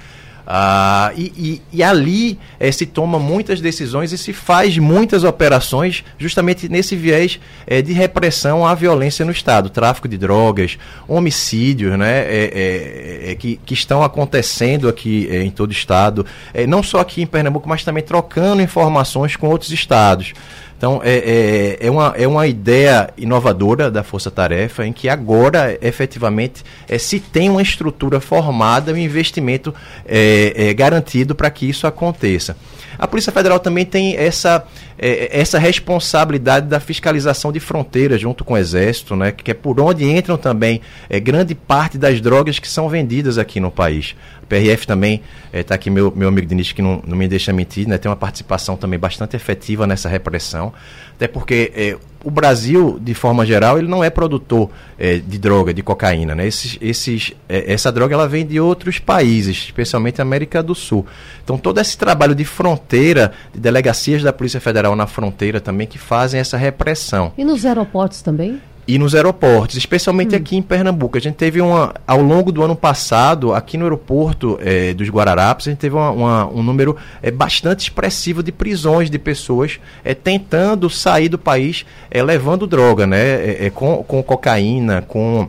Ah, 0.49 1.11
e, 1.17 1.33
e, 1.37 1.63
e, 1.79 1.83
ali 1.83 2.39
eh, 2.61 2.71
se 2.71 2.87
toma 2.87 3.19
muitas 3.19 3.61
decisões 3.61 4.13
e 4.13 4.19
se 4.19 4.33
faz 4.33 4.79
muitas 4.79 5.25
operações 5.25 6.05
justamente 6.17 6.69
nesse 6.69 6.95
viés 6.95 7.41
eh, 7.67 7.83
de 7.83 7.93
repressão 7.93 8.65
à 8.65 8.73
violência 8.73 9.25
no 9.25 9.33
Estado. 9.33 9.69
Tráfico 9.69 10.07
de 10.07 10.17
drogas, 10.17 10.79
homicídios 11.09 11.99
né, 11.99 12.21
é, 12.21 12.51
é, 12.55 13.33
é, 13.33 13.35
que, 13.35 13.59
que 13.67 13.75
estão 13.75 14.05
acontecendo 14.05 14.89
aqui 14.89 15.29
em 15.33 15.51
todo 15.51 15.71
o 15.71 15.73
Estado, 15.73 16.25
não 16.69 16.81
só 16.81 17.01
aqui 17.01 17.23
em 17.23 17.27
Pernambuco, 17.27 17.69
mas 17.69 17.83
também 17.83 18.03
trocando 18.03 18.63
informações 18.63 19.35
com 19.35 19.49
outros 19.49 19.73
estados. 19.73 20.33
Então, 20.77 21.01
é, 21.03 21.79
é, 21.81 21.87
é, 21.87 21.91
uma, 21.91 22.15
é 22.17 22.29
uma 22.29 22.47
ideia 22.47 23.09
inovadora 23.17 23.91
da 23.91 24.03
Força 24.03 24.31
Tarefa, 24.31 24.87
em 24.87 24.93
que 24.93 25.09
agora, 25.09 25.79
efetivamente, 25.81 26.62
é, 26.87 26.99
se 26.99 27.19
tem 27.19 27.49
uma 27.49 27.62
estrutura 27.62 28.21
formada, 28.21 28.93
um 28.93 28.97
investimento 28.97 29.75
é, 30.05 30.53
é, 30.55 30.75
garantido 30.75 31.35
para 31.35 31.51
que 31.51 31.67
isso 31.67 31.87
aconteça. 31.87 32.57
A 32.99 33.07
Polícia 33.07 33.31
Federal 33.33 33.59
também 33.59 33.85
tem 33.85 34.17
essa, 34.17 34.65
é, 34.99 35.39
essa 35.39 35.59
responsabilidade 35.59 36.67
da 36.67 36.81
fiscalização 36.81 37.53
de 37.53 37.61
fronteiras 37.61 38.21
junto 38.21 38.45
com 38.45 38.55
o 38.55 38.57
Exército, 38.57 39.15
né, 39.15 39.33
que 39.33 39.51
é 39.51 39.55
por 39.55 39.79
onde 39.81 40.05
entram 40.05 40.37
também 40.37 40.81
é, 41.09 41.21
grande 41.21 41.55
parte 41.55 41.99
das 41.99 42.21
drogas 42.21 42.59
que 42.59 42.69
são 42.69 42.89
vendidas 42.89 43.37
aqui 43.37 43.61
no 43.61 43.71
país. 43.71 44.15
PRF 44.49 44.87
também, 44.87 45.23
está 45.53 45.75
eh, 45.75 45.77
aqui 45.77 45.91
meu, 45.91 46.12
meu 46.15 46.29
amigo 46.29 46.47
Diniz, 46.47 46.71
que 46.71 46.81
não, 46.81 47.03
não 47.05 47.17
me 47.17 47.27
deixa 47.27 47.53
mentir, 47.53 47.87
né, 47.89 47.99
tem 47.99 48.09
uma 48.09 48.17
participação 48.17 48.77
também 48.77 48.99
bastante 48.99 49.35
efetiva 49.35 49.87
nessa 49.87 50.09
repressão, 50.09 50.65
até 51.14 51.26
porque 51.26 51.72
eh, 51.74 51.96
o 52.22 52.31
Brasil, 52.31 52.98
de 53.00 53.14
forma 53.14 53.46
geral, 53.46 53.79
ele 53.79 53.88
não 53.88 54.02
é 54.02 54.11
produtor 54.11 54.68
eh, 54.98 55.18
de 55.18 55.38
droga, 55.38 55.72
de 55.72 55.83
cocaína. 55.83 56.35
Né? 56.35 56.46
Esses, 56.46 56.76
esses, 56.81 57.33
essa 57.48 57.90
droga 57.90 58.14
ela 58.14 58.29
vem 58.29 58.44
de 58.44 58.61
outros 58.61 58.98
países, 58.98 59.57
especialmente 59.57 60.20
América 60.20 60.62
do 60.62 60.74
Sul. 60.74 61.07
Então, 61.42 61.57
todo 61.57 61.81
esse 61.81 61.96
trabalho 61.96 62.35
de 62.35 62.44
fronteira, 62.44 63.33
de 63.55 63.61
delegacias 63.61 64.22
da 64.22 64.33
Polícia 64.33 64.61
Federal 64.61 64.94
na 64.94 65.07
fronteira 65.07 65.61
também, 65.61 65.87
que 65.87 65.98
fazem 65.98 66.40
essa 66.40 66.57
repressão. 66.57 67.33
E 67.38 67.44
nos 67.44 67.64
aeroportos 67.64 68.20
também? 68.22 68.61
E 68.87 68.99
nos 68.99 69.14
aeroportos, 69.14 69.77
especialmente 69.77 70.35
hum. 70.35 70.38
aqui 70.38 70.57
em 70.57 70.62
Pernambuco. 70.62 71.18
A 71.18 71.20
gente 71.20 71.35
teve 71.35 71.61
uma, 71.61 71.94
ao 72.07 72.22
longo 72.22 72.53
do 72.53 72.62
ano 72.62 72.77
passado, 72.77 73.53
aqui 73.53 73.77
no 73.77 73.85
aeroporto 73.85 74.59
é, 74.62 74.94
dos 74.94 75.09
Guararapes, 75.09 75.66
a 75.66 75.70
gente 75.70 75.81
teve 75.81 75.96
uma, 75.96 76.11
uma, 76.11 76.46
um 76.46 76.62
número 76.62 76.96
é, 77.22 77.31
bastante 77.31 77.81
expressivo 77.81 78.42
de 78.42 78.53
prisões 78.53 79.11
de 79.11 79.18
pessoas 79.18 79.81
é, 80.05 80.14
tentando 80.14 80.88
sair 80.88 81.29
do 81.29 81.38
país, 81.38 81.85
é, 82.11 82.22
levando 82.22 82.66
droga, 82.66 83.07
né, 83.07 83.70
com, 83.70 84.05
com 84.05 84.22
cocaína, 84.22 85.03
com 85.03 85.49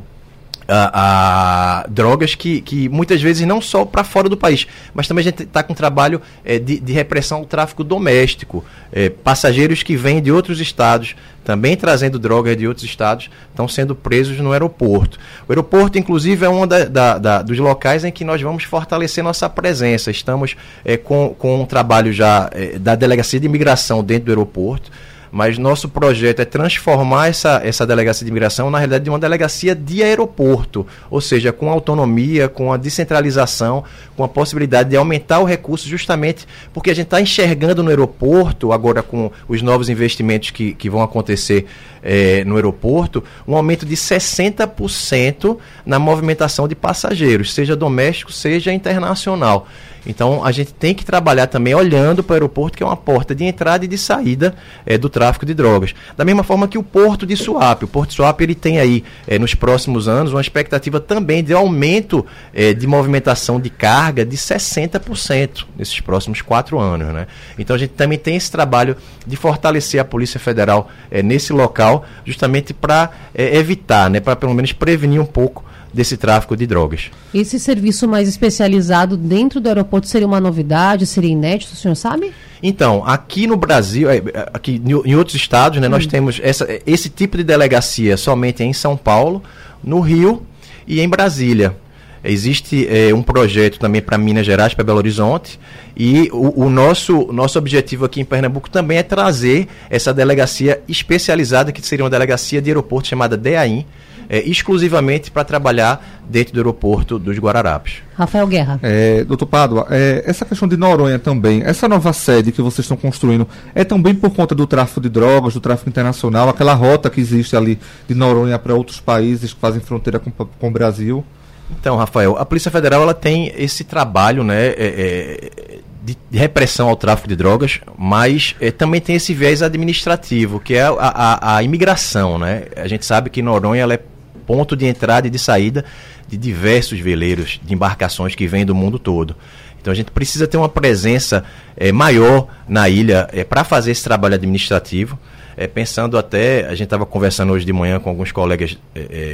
a, 0.67 1.81
a, 1.81 1.87
drogas 1.87 2.35
que, 2.35 2.61
que 2.61 2.89
muitas 2.89 3.21
vezes 3.21 3.47
não 3.47 3.61
só 3.61 3.85
para 3.85 4.03
fora 4.03 4.27
do 4.27 4.35
país, 4.35 4.67
mas 4.93 5.07
também 5.07 5.21
a 5.21 5.23
gente 5.23 5.43
está 5.43 5.63
com 5.63 5.73
um 5.73 5.75
trabalho 5.75 6.21
é, 6.43 6.59
de, 6.59 6.79
de, 6.79 6.93
repressão 6.93 7.39
ao 7.39 7.45
tráfico 7.45 7.83
doméstico. 7.83 8.65
É, 8.91 9.09
passageiros 9.09 9.81
que 9.81 9.95
vêm 9.95 10.21
de 10.21 10.31
outros 10.31 10.59
estados, 10.59 11.15
também 11.47 11.77
trazendo 11.77 12.19
drogas 12.19 12.57
de 12.57 12.67
outros 12.67 12.85
estados, 12.85 13.29
estão 13.49 13.69
sendo 13.69 13.95
presos 13.95 14.37
no 14.37 14.51
aeroporto. 14.51 15.17
O 15.47 15.51
aeroporto, 15.53 15.97
inclusive, 15.97 16.45
é 16.45 16.49
um 16.49 16.67
da, 16.67 16.83
da, 16.83 17.17
da, 17.17 17.41
dos 17.41 17.57
locais 17.57 18.03
em 18.03 18.11
que 18.11 18.25
nós 18.25 18.41
vamos 18.41 18.65
fortalecer 18.65 19.23
nossa 19.23 19.49
presença. 19.49 20.11
Estamos 20.11 20.57
é, 20.83 20.97
com, 20.97 21.33
com 21.39 21.61
um 21.61 21.65
trabalho 21.65 22.11
já 22.11 22.49
é, 22.51 22.77
da 22.77 22.95
Delegacia 22.95 23.39
de 23.39 23.45
Imigração 23.45 24.03
dentro 24.03 24.25
do 24.25 24.31
aeroporto 24.31 24.91
mas 25.31 25.57
nosso 25.57 25.89
projeto 25.89 26.41
é 26.41 26.45
transformar 26.45 27.27
essa, 27.27 27.61
essa 27.63 27.85
delegacia 27.85 28.25
de 28.25 28.31
imigração 28.31 28.69
na 28.69 28.77
realidade 28.77 29.03
de 29.03 29.09
uma 29.09 29.19
delegacia 29.19 29.75
de 29.75 30.03
aeroporto, 30.03 30.85
ou 31.09 31.21
seja, 31.21 31.51
com 31.51 31.69
autonomia, 31.69 32.47
com 32.47 32.71
a 32.71 32.77
descentralização, 32.77 33.83
com 34.15 34.23
a 34.23 34.27
possibilidade 34.27 34.89
de 34.89 34.97
aumentar 34.97 35.39
o 35.39 35.43
recurso, 35.43 35.87
justamente 35.87 36.47
porque 36.73 36.89
a 36.89 36.95
gente 36.95 37.05
está 37.05 37.21
enxergando 37.21 37.83
no 37.83 37.89
aeroporto, 37.89 38.71
agora 38.71 39.03
com 39.03 39.31
os 39.47 39.61
novos 39.61 39.89
investimentos 39.89 40.51
que, 40.51 40.73
que 40.73 40.89
vão 40.89 41.01
acontecer 41.01 41.65
é, 42.01 42.43
no 42.45 42.55
aeroporto, 42.55 43.23
um 43.47 43.55
aumento 43.55 43.85
de 43.85 43.95
60% 43.95 45.57
na 45.85 45.99
movimentação 45.99 46.67
de 46.67 46.75
passageiros, 46.75 47.53
seja 47.53 47.75
doméstico, 47.75 48.31
seja 48.31 48.71
internacional. 48.73 49.67
Então 50.07 50.43
a 50.43 50.51
gente 50.51 50.73
tem 50.73 50.95
que 50.95 51.03
trabalhar 51.03 51.47
também 51.47 51.75
olhando 51.75 52.23
para 52.23 52.33
o 52.33 52.35
aeroporto, 52.35 52.77
que 52.77 52.83
é 52.83 52.85
uma 52.85 52.95
porta 52.95 53.35
de 53.35 53.43
entrada 53.43 53.83
e 53.83 53.87
de 53.87 53.97
saída 53.97 54.55
é, 54.85 54.97
do 54.97 55.09
tráfico 55.09 55.45
de 55.45 55.53
drogas. 55.53 55.93
Da 56.15 56.23
mesma 56.23 56.43
forma 56.43 56.67
que 56.67 56.77
o 56.77 56.83
Porto 56.83 57.25
de 57.25 57.35
Suape. 57.35 57.83
O 57.83 57.87
Porto 57.87 58.09
de 58.11 58.15
Suape 58.15 58.43
ele 58.43 58.55
tem 58.55 58.79
aí, 58.79 59.03
é, 59.27 59.37
nos 59.37 59.53
próximos 59.53 60.07
anos, 60.07 60.31
uma 60.31 60.41
expectativa 60.41 60.99
também 60.99 61.43
de 61.43 61.53
aumento 61.53 62.25
é, 62.53 62.73
de 62.73 62.87
movimentação 62.87 63.59
de 63.59 63.69
carga 63.69 64.25
de 64.25 64.37
60% 64.37 65.65
nesses 65.77 65.99
próximos 65.99 66.41
quatro 66.41 66.79
anos. 66.79 67.13
Né? 67.13 67.27
Então 67.59 67.75
a 67.75 67.79
gente 67.79 67.91
também 67.91 68.17
tem 68.17 68.37
esse 68.37 68.49
trabalho 68.49 68.95
de 69.25 69.35
fortalecer 69.35 69.99
a 69.99 70.05
Polícia 70.05 70.39
Federal 70.39 70.89
nesse 71.23 71.51
local, 71.51 72.05
justamente 72.25 72.73
para 72.73 73.11
evitar, 73.35 74.09
né, 74.09 74.19
para 74.19 74.35
pelo 74.35 74.53
menos 74.53 74.71
prevenir 74.71 75.19
um 75.19 75.25
pouco 75.25 75.65
desse 75.97 76.15
tráfico 76.15 76.55
de 76.55 76.67
drogas. 76.67 77.09
Esse 77.33 77.59
serviço 77.59 78.07
mais 78.07 78.29
especializado 78.29 79.17
dentro 79.17 79.59
do 79.59 79.67
aeroporto 79.67 79.96
seria 80.05 80.27
uma 80.27 80.39
novidade, 80.39 81.05
seria 81.05 81.31
inédito, 81.31 81.73
o 81.73 81.75
senhor 81.75 81.95
sabe? 81.95 82.33
Então, 82.61 83.03
aqui 83.05 83.47
no 83.47 83.55
Brasil, 83.55 84.09
é, 84.09 84.17
é, 84.17 84.49
aqui 84.53 84.81
em 84.83 85.15
outros 85.15 85.35
estados, 85.35 85.79
né, 85.79 85.87
hum. 85.87 85.91
nós 85.91 86.05
temos 86.05 86.39
essa, 86.43 86.67
esse 86.85 87.09
tipo 87.09 87.37
de 87.37 87.43
delegacia 87.43 88.17
somente 88.17 88.63
em 88.63 88.73
São 88.73 88.97
Paulo, 88.97 89.41
no 89.83 89.99
Rio 89.99 90.43
e 90.87 90.99
em 90.99 91.07
Brasília. 91.07 91.75
Existe 92.23 92.87
é, 92.89 93.13
um 93.13 93.21
projeto 93.21 93.79
também 93.79 94.01
para 94.01 94.17
Minas 94.17 94.45
Gerais, 94.45 94.73
para 94.73 94.83
Belo 94.83 94.97
Horizonte, 94.97 95.59
e 95.95 96.29
o, 96.33 96.65
o, 96.65 96.69
nosso, 96.69 97.31
nosso 97.31 97.57
objetivo 97.57 98.05
aqui 98.05 98.19
em 98.19 98.25
Pernambuco 98.25 98.69
também 98.69 98.97
é 98.97 99.03
trazer 99.03 99.67
essa 99.89 100.13
delegacia 100.13 100.81
especializada, 100.87 101.71
que 101.71 101.81
seria 101.81 102.03
uma 102.03 102.09
delegacia 102.09 102.61
de 102.61 102.69
aeroporto 102.69 103.07
chamada 103.07 103.37
DAIM, 103.37 103.85
é, 104.29 104.39
exclusivamente 104.41 105.31
para 105.31 105.43
trabalhar 105.43 106.21
dentro 106.29 106.53
do 106.53 106.59
aeroporto 106.59 107.17
dos 107.17 107.37
Guararapes. 107.37 108.03
Rafael 108.15 108.47
Guerra. 108.47 108.79
É, 108.81 109.23
doutor 109.23 109.45
Pádua, 109.45 109.87
é, 109.89 110.23
essa 110.25 110.43
questão 110.43 110.67
de 110.67 110.75
Noronha 110.75 111.19
também, 111.19 111.61
essa 111.63 111.87
nova 111.87 112.11
sede 112.13 112.51
que 112.51 112.61
vocês 112.61 112.85
estão 112.85 112.97
construindo, 112.97 113.47
é 113.73 113.83
também 113.83 114.13
por 114.13 114.31
conta 114.31 114.53
do 114.53 114.67
tráfico 114.67 114.99
de 114.99 115.09
drogas, 115.09 115.53
do 115.53 115.59
tráfico 115.59 115.89
internacional, 115.89 116.49
aquela 116.49 116.73
rota 116.73 117.09
que 117.09 117.21
existe 117.21 117.55
ali 117.55 117.79
de 118.07 118.15
Noronha 118.15 118.57
para 118.59 118.73
outros 118.73 118.99
países 118.99 119.53
que 119.53 119.59
fazem 119.59 119.79
fronteira 119.79 120.19
com, 120.19 120.31
com 120.31 120.67
o 120.67 120.71
Brasil? 120.71 121.23
Então, 121.69 121.97
Rafael, 121.97 122.37
a 122.37 122.45
Polícia 122.45 122.71
Federal 122.71 123.01
ela 123.01 123.13
tem 123.13 123.51
esse 123.57 123.83
trabalho 123.83 124.43
né, 124.43 124.67
é, 124.67 124.73
é, 124.77 125.79
de, 126.03 126.17
de, 126.31 126.37
repressão 126.37 126.87
ao 126.87 126.95
tráfico 126.95 127.27
de 127.27 127.35
drogas, 127.35 127.81
mas 127.97 128.55
é, 128.61 128.71
também 128.71 129.01
tem 129.01 129.15
esse 129.15 129.33
viés 129.33 129.61
administrativo, 129.61 130.59
que 130.59 130.75
é 130.75 130.83
a, 130.83 130.91
a, 130.91 131.57
a, 131.57 131.63
imigração. 131.63 132.37
Né? 132.37 132.63
A 132.75 132.87
gente 132.87 133.05
sabe 133.05 133.29
que 133.29 133.41
Noronha 133.41 133.81
ela 133.83 133.93
é 133.93 133.99
ponto 134.47 134.75
de 134.75 134.87
entrada 134.87 135.27
e 135.27 135.29
de 135.29 135.37
saída 135.37 135.85
de 136.27 136.37
diversos 136.37 136.99
veleiros, 136.99 137.59
de 137.63 137.73
embarcações 137.73 138.33
que 138.33 138.47
vêm 138.47 138.65
do 138.65 138.73
mundo 138.73 138.97
todo. 138.97 139.35
Então 139.79 139.91
a 139.91 139.95
gente 139.95 140.11
precisa 140.11 140.47
ter 140.47 140.57
uma 140.57 140.69
presença 140.69 141.43
é, 141.75 141.91
maior 141.91 142.47
na 142.67 142.89
ilha 142.89 143.27
é, 143.31 143.43
para 143.43 143.63
fazer 143.63 143.91
esse 143.91 144.03
trabalho 144.03 144.35
administrativo. 144.35 145.17
É, 145.55 145.65
pensando 145.65 146.19
até, 146.19 146.65
a 146.65 146.71
gente 146.71 146.83
estava 146.83 147.03
conversando 147.03 147.51
hoje 147.51 147.65
de 147.65 147.73
manhã 147.73 147.99
com 147.99 148.09
alguns 148.09 148.31
colegas 148.31 148.77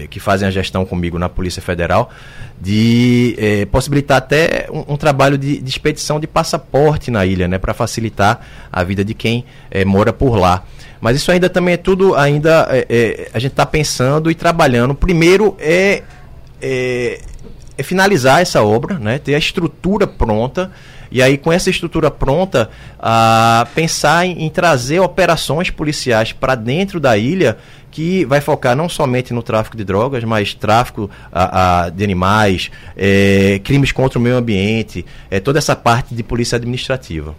que 0.09 0.21
fazem 0.21 0.47
a 0.47 0.51
gestão 0.51 0.85
comigo 0.85 1.19
na 1.19 1.27
Polícia 1.27 1.61
Federal, 1.61 2.11
de 2.61 3.67
possibilitar 3.71 4.19
até 4.19 4.67
um, 4.71 4.93
um 4.93 4.95
trabalho 4.95 5.37
de, 5.37 5.59
de, 5.59 5.69
expedição 5.69 6.21
de 6.21 6.27
passaporte 6.27 7.11
na 7.11 7.25
ilha, 7.25 7.45
né, 7.45 7.57
para 7.57 7.73
facilitar 7.73 8.39
a 8.71 8.83
vida 8.83 9.03
de 9.03 9.13
quem 9.13 9.43
mora 9.85 10.13
por 10.13 10.37
lá. 10.37 10.63
Mas 11.03 11.17
isso 11.17 11.29
ainda 11.33 11.49
também 11.49 11.73
é 11.73 11.77
tudo, 11.77 12.15
ainda 12.15 12.65
é, 12.71 13.29
a 13.33 13.37
gente 13.37 13.51
está 13.51 13.65
pensando 13.65 14.31
e 14.31 14.35
trabalhando. 14.35 14.95
Primeiro 14.95 15.57
é, 15.59 16.01
é 16.61 17.19
finalizar 17.83 18.41
essa 18.41 18.63
obra, 18.63 18.97
né, 18.97 19.19
ter 19.19 19.35
a 19.35 19.37
estrutura 19.37 20.07
pronta 20.07 20.71
e 21.11 21.21
aí, 21.21 21.37
com 21.37 21.53
essa 21.53 21.69
estrutura 21.69 22.09
pronta, 22.09 22.71
a 22.97 23.67
pensar 23.75 24.25
em, 24.25 24.45
em 24.45 24.49
trazer 24.49 24.99
operações 24.99 25.69
policiais 25.69 26.31
para 26.31 26.55
dentro 26.55 26.99
da 26.99 27.15
ilha 27.15 27.55
que 27.91 28.25
vai 28.25 28.41
focar 28.41 28.75
não 28.75 28.89
somente 28.89 29.31
no 29.31 29.43
tráfico 29.43 29.77
de 29.77 29.83
drogas, 29.83 30.23
mas 30.23 30.55
tráfico 30.55 31.07
a, 31.31 31.83
a, 31.83 31.89
de 31.89 32.03
animais, 32.03 32.71
é, 32.97 33.59
crimes 33.63 33.91
contra 33.91 34.17
o 34.17 34.21
meio 34.21 34.37
ambiente, 34.37 35.05
é, 35.29 35.39
toda 35.39 35.59
essa 35.59 35.75
parte 35.75 36.15
de 36.15 36.23
polícia 36.23 36.55
administrativa. 36.55 37.35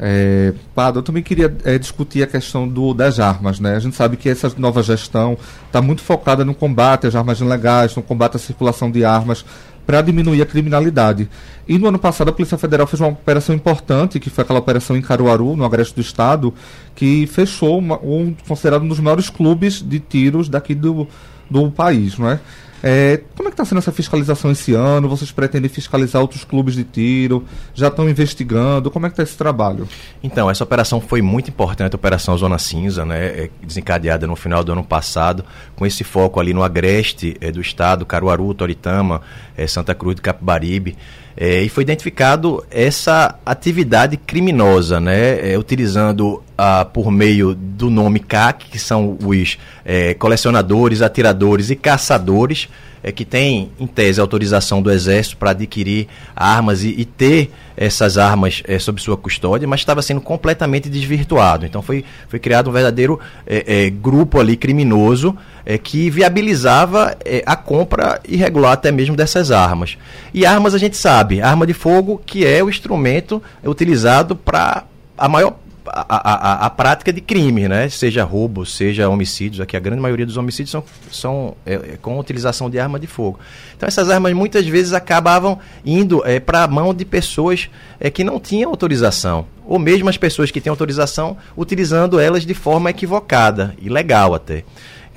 É, 0.00 0.52
Pado, 0.74 1.00
eu 1.00 1.02
também 1.02 1.22
queria 1.22 1.54
é, 1.64 1.76
discutir 1.76 2.22
a 2.22 2.26
questão 2.26 2.68
do, 2.68 2.94
das 2.94 3.18
armas. 3.18 3.58
Né? 3.58 3.74
A 3.74 3.80
gente 3.80 3.96
sabe 3.96 4.16
que 4.16 4.28
essa 4.28 4.52
nova 4.56 4.82
gestão 4.82 5.36
está 5.66 5.82
muito 5.82 6.02
focada 6.02 6.44
no 6.44 6.54
combate 6.54 7.06
às 7.06 7.16
armas 7.16 7.40
ilegais, 7.40 7.94
no 7.96 8.02
combate 8.02 8.36
à 8.36 8.38
circulação 8.38 8.90
de 8.90 9.04
armas 9.04 9.44
para 9.88 10.02
diminuir 10.02 10.42
a 10.42 10.46
criminalidade. 10.46 11.30
E 11.66 11.78
no 11.78 11.88
ano 11.88 11.98
passado 11.98 12.28
a 12.28 12.32
Polícia 12.32 12.58
Federal 12.58 12.86
fez 12.86 13.00
uma 13.00 13.08
operação 13.08 13.54
importante, 13.54 14.20
que 14.20 14.28
foi 14.28 14.42
aquela 14.44 14.58
operação 14.58 14.94
em 14.94 15.00
Caruaru, 15.00 15.56
no 15.56 15.64
Agreste 15.64 15.94
do 15.94 16.02
Estado, 16.02 16.52
que 16.94 17.26
fechou 17.26 17.78
uma, 17.78 17.98
um 18.02 18.36
considerado 18.46 18.82
um 18.82 18.88
dos 18.88 19.00
maiores 19.00 19.30
clubes 19.30 19.80
de 19.80 19.98
tiros 19.98 20.46
daqui 20.46 20.74
do, 20.74 21.08
do 21.50 21.70
país, 21.70 22.18
não 22.18 22.28
é? 22.28 22.38
É, 22.82 23.20
como 23.36 23.48
é 23.48 23.50
que 23.50 23.54
está 23.54 23.64
sendo 23.64 23.78
essa 23.78 23.90
fiscalização 23.90 24.50
esse 24.50 24.74
ano? 24.74 25.08
Vocês 25.08 25.32
pretendem 25.32 25.68
fiscalizar 25.68 26.22
outros 26.22 26.44
clubes 26.44 26.74
de 26.74 26.84
tiro? 26.84 27.44
Já 27.74 27.88
estão 27.88 28.08
investigando? 28.08 28.90
Como 28.90 29.06
é 29.06 29.08
que 29.08 29.14
está 29.14 29.22
esse 29.22 29.36
trabalho? 29.36 29.88
Então, 30.22 30.50
essa 30.50 30.62
operação 30.62 31.00
foi 31.00 31.20
muito 31.20 31.50
importante, 31.50 31.94
a 31.94 31.96
Operação 31.96 32.36
Zona 32.38 32.58
Cinza, 32.58 33.04
né, 33.04 33.26
é, 33.26 33.50
desencadeada 33.62 34.26
no 34.26 34.36
final 34.36 34.62
do 34.62 34.72
ano 34.72 34.84
passado, 34.84 35.44
com 35.74 35.84
esse 35.84 36.04
foco 36.04 36.38
ali 36.38 36.54
no 36.54 36.62
agreste 36.62 37.36
é, 37.40 37.50
do 37.50 37.60
estado, 37.60 38.06
Caruaru, 38.06 38.54
Toritama, 38.54 39.22
é, 39.56 39.66
Santa 39.66 39.94
Cruz 39.94 40.16
do 40.16 40.22
Capibaribe. 40.22 40.96
É, 41.40 41.62
e 41.62 41.68
foi 41.68 41.84
identificado 41.84 42.64
essa 42.68 43.38
atividade 43.46 44.16
criminosa, 44.16 44.98
né, 44.98 45.52
é, 45.52 45.56
utilizando 45.56 46.42
ah, 46.56 46.84
por 46.84 47.12
meio 47.12 47.54
do 47.54 47.88
nome 47.88 48.18
CAC, 48.18 48.68
que 48.68 48.78
são 48.78 49.16
os 49.24 49.56
é, 49.84 50.14
colecionadores, 50.14 51.00
atiradores 51.00 51.70
e 51.70 51.76
caçadores, 51.76 52.68
é, 53.02 53.12
que 53.12 53.24
tem, 53.24 53.70
em 53.78 53.86
tese, 53.86 54.20
autorização 54.20 54.82
do 54.82 54.90
Exército 54.90 55.36
para 55.36 55.50
adquirir 55.50 56.08
armas 56.34 56.82
e, 56.82 56.88
e 56.88 57.04
ter 57.04 57.50
essas 57.76 58.18
armas 58.18 58.62
é, 58.66 58.78
sob 58.78 59.00
sua 59.00 59.16
custódia, 59.16 59.68
mas 59.68 59.80
estava 59.80 60.02
sendo 60.02 60.20
completamente 60.20 60.88
desvirtuado. 60.88 61.64
Então 61.64 61.80
foi, 61.80 62.04
foi 62.28 62.38
criado 62.38 62.70
um 62.70 62.72
verdadeiro 62.72 63.20
é, 63.46 63.88
grupo 63.90 64.40
ali 64.40 64.56
criminoso 64.56 65.36
que 65.82 66.08
viabilizava 66.08 67.14
a 67.44 67.54
compra 67.54 68.22
irregular 68.26 68.72
até 68.72 68.90
mesmo 68.90 69.14
dessas 69.14 69.50
armas. 69.50 69.98
E 70.32 70.46
armas 70.46 70.72
a 70.72 70.78
gente 70.78 70.96
sabe, 70.96 71.42
arma 71.42 71.66
de 71.66 71.74
fogo 71.74 72.22
que 72.24 72.46
é 72.46 72.64
o 72.64 72.70
instrumento 72.70 73.42
utilizado 73.62 74.34
para 74.34 74.84
a 75.16 75.28
maior 75.28 75.56
a, 75.92 76.06
a, 76.08 76.66
a, 76.66 76.70
prática 76.70 77.12
de 77.12 77.20
crime, 77.20 77.68
né? 77.68 77.88
Seja 77.88 78.24
roubo, 78.24 78.64
seja 78.64 79.08
homicídios. 79.08 79.60
Aqui 79.60 79.76
a 79.76 79.80
grande 79.80 80.00
maioria 80.00 80.26
dos 80.26 80.36
homicídios 80.36 80.70
são, 80.70 80.84
são 81.10 81.56
é, 81.64 81.74
é, 81.74 81.98
com 82.00 82.18
utilização 82.18 82.68
de 82.70 82.78
arma 82.78 82.98
de 82.98 83.06
fogo. 83.06 83.38
Então 83.76 83.86
essas 83.86 84.10
armas 84.10 84.32
muitas 84.32 84.66
vezes 84.66 84.92
acabavam 84.92 85.58
indo 85.84 86.22
é, 86.24 86.40
para 86.40 86.64
a 86.64 86.68
mão 86.68 86.94
de 86.94 87.04
pessoas 87.04 87.68
é, 87.98 88.10
que 88.10 88.24
não 88.24 88.38
tinham 88.38 88.70
autorização. 88.70 89.46
Ou 89.66 89.78
mesmo 89.78 90.08
as 90.08 90.16
pessoas 90.16 90.50
que 90.50 90.60
têm 90.60 90.70
autorização 90.70 91.36
utilizando 91.56 92.18
elas 92.18 92.46
de 92.46 92.54
forma 92.54 92.90
equivocada, 92.90 93.74
ilegal 93.80 94.34
até. 94.34 94.64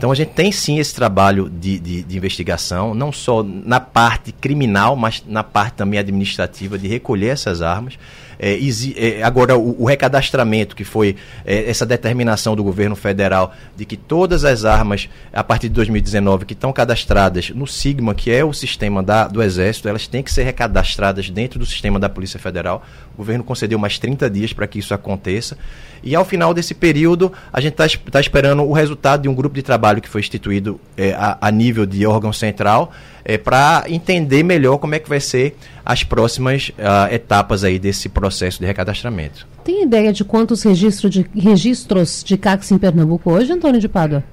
Então 0.01 0.11
a 0.11 0.15
gente 0.15 0.29
tem 0.29 0.51
sim 0.51 0.79
esse 0.79 0.95
trabalho 0.95 1.47
de, 1.47 1.77
de, 1.77 2.01
de, 2.01 2.17
investigação, 2.17 2.95
não 2.95 3.11
só 3.11 3.43
na 3.43 3.79
parte 3.79 4.31
criminal, 4.31 4.95
mas 4.95 5.23
na 5.27 5.43
parte 5.43 5.75
também 5.75 5.99
administrativa 5.99 6.75
de 6.75 6.87
recolher 6.87 7.27
essas 7.27 7.61
armas. 7.61 7.99
É, 8.43 8.57
é, 8.95 9.21
agora, 9.21 9.55
o, 9.55 9.83
o, 9.83 9.85
recadastramento, 9.85 10.75
que 10.75 10.83
foi 10.83 11.15
é, 11.45 11.69
essa 11.69 11.85
determinação 11.85 12.55
do 12.55 12.63
governo 12.63 12.95
federal 12.95 13.53
de 13.77 13.85
que 13.85 13.95
todas 13.95 14.43
as 14.43 14.65
armas, 14.65 15.07
a 15.31 15.43
partir 15.43 15.69
de 15.69 15.75
2019, 15.75 16.45
que 16.45 16.53
estão 16.53 16.73
cadastradas 16.73 17.51
no 17.51 17.67
SIGMA, 17.67 18.15
que 18.15 18.31
é 18.31 18.43
o 18.43 18.51
sistema 18.51 19.03
da, 19.03 19.27
do 19.27 19.43
Exército, 19.43 19.87
elas 19.87 20.07
têm 20.07 20.23
que 20.23 20.31
ser 20.31 20.41
recadastradas 20.41 21.29
dentro 21.29 21.59
do 21.59 21.67
sistema 21.67 21.99
da 21.99 22.09
Polícia 22.09 22.39
Federal. 22.39 22.83
O 23.13 23.17
governo 23.17 23.43
concedeu 23.43 23.77
mais 23.77 23.99
30 23.99 24.27
dias 24.27 24.51
para 24.51 24.65
que 24.65 24.79
isso 24.79 24.91
aconteça. 24.91 25.55
E 26.03 26.15
ao 26.15 26.25
final 26.25 26.51
desse 26.51 26.73
período, 26.73 27.31
a 27.53 27.61
gente 27.61 27.79
está 27.79 27.87
tá 28.09 28.19
esperando 28.19 28.63
o 28.63 28.73
resultado 28.73 29.21
de 29.21 29.29
um 29.29 29.35
grupo 29.35 29.53
de 29.53 29.61
trabalho 29.61 30.01
que 30.01 30.09
foi 30.09 30.21
instituído 30.21 30.81
é, 30.97 31.13
a, 31.13 31.37
a, 31.39 31.51
nível 31.51 31.85
de 31.85 32.07
órgão 32.07 32.33
central 32.33 32.91
é, 33.23 33.37
para 33.37 33.85
entender 33.87 34.43
melhor 34.43 34.77
como 34.77 34.95
é 34.95 34.99
que 34.99 35.09
vai 35.09 35.19
ser 35.19 35.55
as 35.85 36.03
próximas 36.03 36.69
uh, 36.69 37.13
etapas 37.13 37.63
aí 37.63 37.79
desse 37.79 38.09
processo 38.09 38.59
de 38.59 38.65
recadastramento. 38.65 39.47
Tem 39.63 39.83
ideia 39.83 40.11
de 40.11 40.23
quantos 40.23 40.63
registros 40.63 41.11
de, 41.11 41.25
registros 41.35 42.23
de 42.23 42.37
CACs 42.37 42.71
em 42.71 42.77
Pernambuco 42.77 43.31
hoje, 43.31 43.51
Antônio 43.51 43.79
de 43.79 43.87
Pádua? 43.87 44.23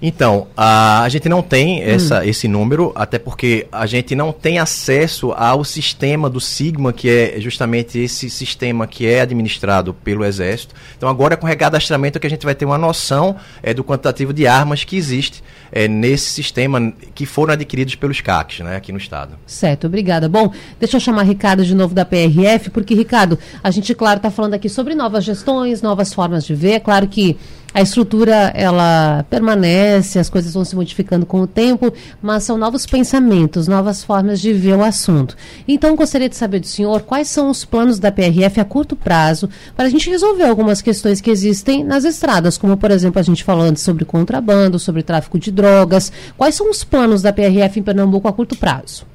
Então, 0.00 0.46
a, 0.56 1.02
a 1.02 1.08
gente 1.08 1.28
não 1.28 1.42
tem 1.42 1.82
essa, 1.82 2.20
hum. 2.20 2.22
esse 2.22 2.48
número, 2.48 2.92
até 2.94 3.18
porque 3.18 3.66
a 3.72 3.86
gente 3.86 4.14
não 4.14 4.32
tem 4.32 4.58
acesso 4.58 5.32
ao 5.32 5.64
sistema 5.64 6.30
do 6.30 6.40
Sigma, 6.40 6.92
que 6.92 7.08
é 7.08 7.40
justamente 7.40 7.98
esse 7.98 8.30
sistema 8.30 8.86
que 8.86 9.06
é 9.06 9.20
administrado 9.20 9.92
pelo 9.92 10.24
Exército. 10.24 10.74
Então, 10.96 11.08
agora 11.08 11.36
com 11.36 11.46
o 11.46 11.48
recadastramento 11.48 12.20
que 12.20 12.26
a 12.26 12.30
gente 12.30 12.44
vai 12.44 12.54
ter 12.54 12.64
uma 12.64 12.78
noção 12.78 13.36
é, 13.62 13.74
do 13.74 13.82
quantitativo 13.82 14.32
de 14.32 14.46
armas 14.46 14.84
que 14.84 14.96
existe 14.96 15.42
é, 15.72 15.88
nesse 15.88 16.30
sistema 16.30 16.92
que 17.14 17.26
foram 17.26 17.52
adquiridos 17.52 17.94
pelos 17.94 18.20
CACs 18.20 18.60
né, 18.60 18.76
aqui 18.76 18.92
no 18.92 18.98
Estado. 18.98 19.34
Certo, 19.46 19.86
obrigada. 19.86 20.28
Bom, 20.28 20.52
deixa 20.78 20.96
eu 20.96 21.00
chamar 21.00 21.24
Ricardo 21.24 21.64
de 21.64 21.74
novo 21.74 21.94
da 21.94 22.04
PRF, 22.04 22.70
porque, 22.70 22.94
Ricardo, 22.94 23.38
a 23.62 23.70
gente, 23.70 23.94
claro, 23.94 24.18
está 24.18 24.30
falando 24.30 24.54
aqui 24.54 24.68
sobre 24.68 24.94
novas 24.94 25.24
gestões, 25.24 25.82
novas 25.82 26.12
formas 26.12 26.44
de 26.44 26.54
ver. 26.54 26.72
É 26.72 26.80
claro 26.80 27.08
que 27.08 27.36
a 27.72 27.82
estrutura 27.82 28.50
ela 28.54 29.24
permanece, 29.28 30.18
as 30.18 30.30
coisas 30.30 30.54
vão 30.54 30.64
se 30.64 30.74
modificando 30.74 31.26
com 31.26 31.42
o 31.42 31.46
tempo, 31.46 31.92
mas 32.20 32.42
são 32.42 32.56
novos 32.56 32.86
pensamentos, 32.86 33.68
novas 33.68 34.02
formas 34.02 34.40
de 34.40 34.52
ver 34.52 34.74
o 34.74 34.82
assunto. 34.82 35.36
Então, 35.66 35.94
gostaria 35.94 36.28
de 36.28 36.36
saber 36.36 36.60
do 36.60 36.66
senhor 36.66 37.02
quais 37.02 37.28
são 37.28 37.50
os 37.50 37.64
planos 37.64 37.98
da 37.98 38.10
PRF 38.10 38.58
a 38.58 38.64
curto 38.64 38.96
prazo 38.96 39.48
para 39.76 39.86
a 39.86 39.90
gente 39.90 40.08
resolver 40.08 40.44
algumas 40.44 40.80
questões 40.80 41.20
que 41.20 41.30
existem 41.30 41.84
nas 41.84 42.04
estradas, 42.04 42.56
como, 42.56 42.76
por 42.76 42.90
exemplo, 42.90 43.20
a 43.20 43.22
gente 43.22 43.44
falando 43.44 43.76
sobre 43.76 44.04
contrabando, 44.04 44.78
sobre 44.78 45.02
tráfico 45.02 45.38
de 45.38 45.52
drogas. 45.52 46.10
Quais 46.36 46.54
são 46.54 46.70
os 46.70 46.82
planos 46.82 47.20
da 47.20 47.32
PRF 47.32 47.78
em 47.78 47.82
Pernambuco 47.82 48.26
a 48.26 48.32
curto 48.32 48.56
prazo? 48.56 49.06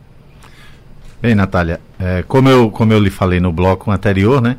Bem, 1.22 1.34
Natália, 1.34 1.80
é, 2.00 2.24
como, 2.28 2.50
eu, 2.50 2.70
como 2.70 2.94
eu 2.94 3.00
lhe 3.00 3.10
falei 3.10 3.40
no 3.40 3.52
bloco 3.52 3.90
anterior, 3.90 4.42
né? 4.42 4.58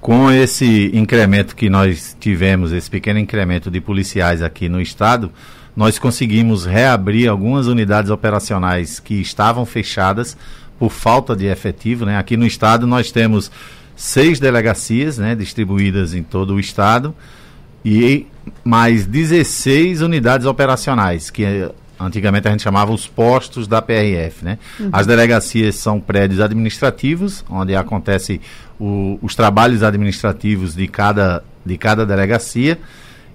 Com 0.00 0.30
esse 0.30 0.90
incremento 0.94 1.56
que 1.56 1.68
nós 1.68 2.16
tivemos, 2.20 2.72
esse 2.72 2.88
pequeno 2.88 3.18
incremento 3.18 3.70
de 3.70 3.80
policiais 3.80 4.42
aqui 4.42 4.68
no 4.68 4.80
estado, 4.80 5.32
nós 5.76 5.98
conseguimos 5.98 6.64
reabrir 6.64 7.28
algumas 7.28 7.66
unidades 7.66 8.10
operacionais 8.10 8.98
que 8.98 9.14
estavam 9.14 9.66
fechadas 9.66 10.36
por 10.78 10.90
falta 10.90 11.36
de 11.36 11.46
efetivo. 11.46 12.06
Né? 12.06 12.16
Aqui 12.16 12.36
no 12.36 12.46
estado 12.46 12.86
nós 12.86 13.10
temos 13.10 13.50
seis 13.94 14.40
delegacias 14.40 15.18
né, 15.18 15.34
distribuídas 15.34 16.14
em 16.14 16.22
todo 16.22 16.54
o 16.54 16.60
estado 16.60 17.14
e 17.84 18.26
mais 18.64 19.06
16 19.06 20.00
unidades 20.02 20.46
operacionais, 20.46 21.30
que 21.30 21.44
antigamente 21.98 22.46
a 22.46 22.50
gente 22.50 22.62
chamava 22.62 22.92
os 22.92 23.06
postos 23.06 23.66
da 23.66 23.80
PRF. 23.80 24.44
Né? 24.44 24.58
Uhum. 24.78 24.90
As 24.92 25.06
delegacias 25.06 25.76
são 25.76 26.00
prédios 26.00 26.40
administrativos, 26.40 27.44
onde 27.48 27.74
acontece 27.74 28.40
o, 28.78 29.18
os 29.22 29.34
trabalhos 29.34 29.82
administrativos 29.82 30.74
de 30.74 30.86
cada, 30.88 31.42
de 31.64 31.76
cada 31.76 32.04
delegacia 32.04 32.78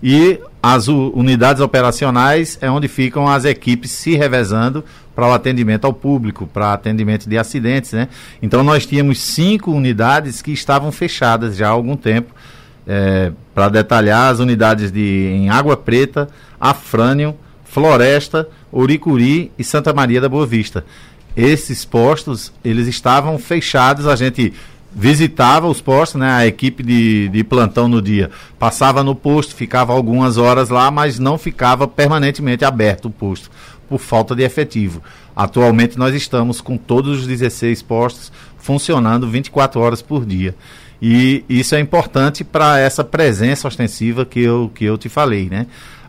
e 0.04 0.40
as 0.64 0.88
unidades 0.88 1.62
operacionais 1.62 2.58
é 2.62 2.70
onde 2.70 2.88
ficam 2.88 3.28
as 3.28 3.46
equipes 3.46 3.92
se 3.92 4.16
revezando 4.16 4.84
para 5.16 5.28
o 5.28 5.34
atendimento 5.34 5.86
ao 5.86 5.94
público, 5.94 6.48
para 6.48 6.74
atendimento 6.74 7.30
de 7.30 7.38
acidentes, 7.38 7.92
né? 7.94 8.08
Então 8.42 8.64
nós 8.64 8.86
tínhamos 8.86 9.20
cinco 9.20 9.72
unidades 9.72 10.42
que 10.42 10.52
estavam 10.52 10.92
fechadas 10.92 11.56
já 11.56 11.68
há 11.68 11.72
algum 11.72 11.96
tempo. 11.96 12.34
É, 12.88 13.32
para 13.54 13.70
detalhar 13.70 14.32
as 14.32 14.40
unidades 14.40 14.92
de 14.92 15.30
em 15.36 15.50
Água 15.52 15.78
Preta, 15.78 16.28
Afrânio, 16.60 17.36
Floresta, 17.64 18.50
Uricuri 18.72 19.52
e 19.58 19.64
Santa 19.64 19.94
Maria 19.94 20.20
da 20.20 20.28
Boa 20.28 20.48
Vista. 20.48 20.84
Esses 21.38 21.86
postos, 21.86 22.52
eles 22.66 22.88
estavam 22.88 23.38
fechados, 23.38 24.08
a 24.08 24.16
gente 24.16 24.52
visitava 24.94 25.68
os 25.68 25.80
postos, 25.80 26.20
né, 26.20 26.32
a 26.32 26.46
equipe 26.46 26.84
de, 26.84 27.30
de 27.30 27.44
plantão 27.44 27.88
no 27.88 28.02
dia 28.02 28.30
passava 28.60 29.04
no 29.04 29.16
posto, 29.16 29.56
ficava 29.56 29.94
algumas 29.94 30.38
horas 30.38 30.70
lá, 30.70 30.92
mas 30.92 31.18
não 31.18 31.38
ficava 31.38 31.88
permanentemente 31.88 32.66
aberto 32.66 33.06
o 33.06 33.12
posto, 33.12 33.50
por 33.88 34.00
falta 34.00 34.36
de 34.36 34.44
efetivo. 34.44 35.02
Atualmente 35.36 35.98
nós 35.98 36.14
estamos 36.14 36.60
com 36.60 36.78
todos 36.78 37.22
os 37.22 37.28
16 37.28 37.82
postos 37.82 38.32
funcionando 38.58 39.28
24 39.30 39.80
horas 39.80 40.02
por 40.02 40.26
dia. 40.26 40.56
E 41.02 41.44
isso 41.50 41.74
é 41.74 41.80
importante 41.80 42.44
para 42.44 42.78
essa 42.78 43.04
presença 43.04 43.68
ostensiva 43.68 44.24
que 44.24 44.40
eu, 44.40 44.72
que 44.74 44.86
eu 44.86 44.98
te 44.98 45.10
falei. 45.10 45.50
Né? 45.50 45.66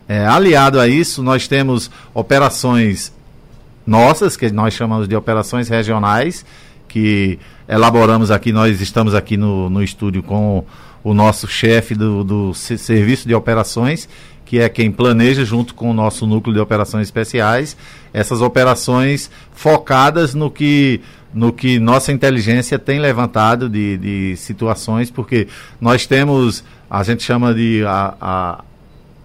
É, 0.07 0.25
aliado 0.25 0.79
a 0.79 0.87
isso, 0.87 1.23
nós 1.23 1.47
temos 1.47 1.89
operações 2.13 3.11
nossas, 3.87 4.37
que 4.37 4.51
nós 4.51 4.73
chamamos 4.73 5.07
de 5.07 5.15
operações 5.15 5.67
regionais, 5.67 6.45
que 6.93 7.39
elaboramos 7.67 8.29
aqui, 8.29 8.51
nós 8.51 8.79
estamos 8.79 9.15
aqui 9.15 9.35
no, 9.35 9.67
no 9.67 9.81
estúdio 9.81 10.21
com 10.21 10.63
o 11.03 11.11
nosso 11.11 11.47
chefe 11.47 11.95
do, 11.95 12.23
do 12.23 12.53
serviço 12.53 13.27
de 13.27 13.33
operações, 13.33 14.07
que 14.45 14.59
é 14.59 14.69
quem 14.69 14.91
planeja 14.91 15.43
junto 15.43 15.73
com 15.73 15.89
o 15.89 15.93
nosso 15.93 16.27
núcleo 16.27 16.53
de 16.53 16.59
operações 16.59 17.07
especiais 17.07 17.75
essas 18.13 18.41
operações 18.41 19.31
focadas 19.53 20.35
no 20.35 20.51
que 20.51 21.01
no 21.33 21.51
que 21.51 21.79
nossa 21.79 22.11
inteligência 22.11 22.77
tem 22.77 22.99
levantado 22.99 23.67
de, 23.67 23.97
de 23.97 24.37
situações, 24.37 25.09
porque 25.09 25.47
nós 25.81 26.05
temos, 26.05 26.63
a 26.87 27.01
gente 27.01 27.23
chama 27.23 27.55
de 27.55 27.83
a, 27.87 28.13
a, 28.21 28.63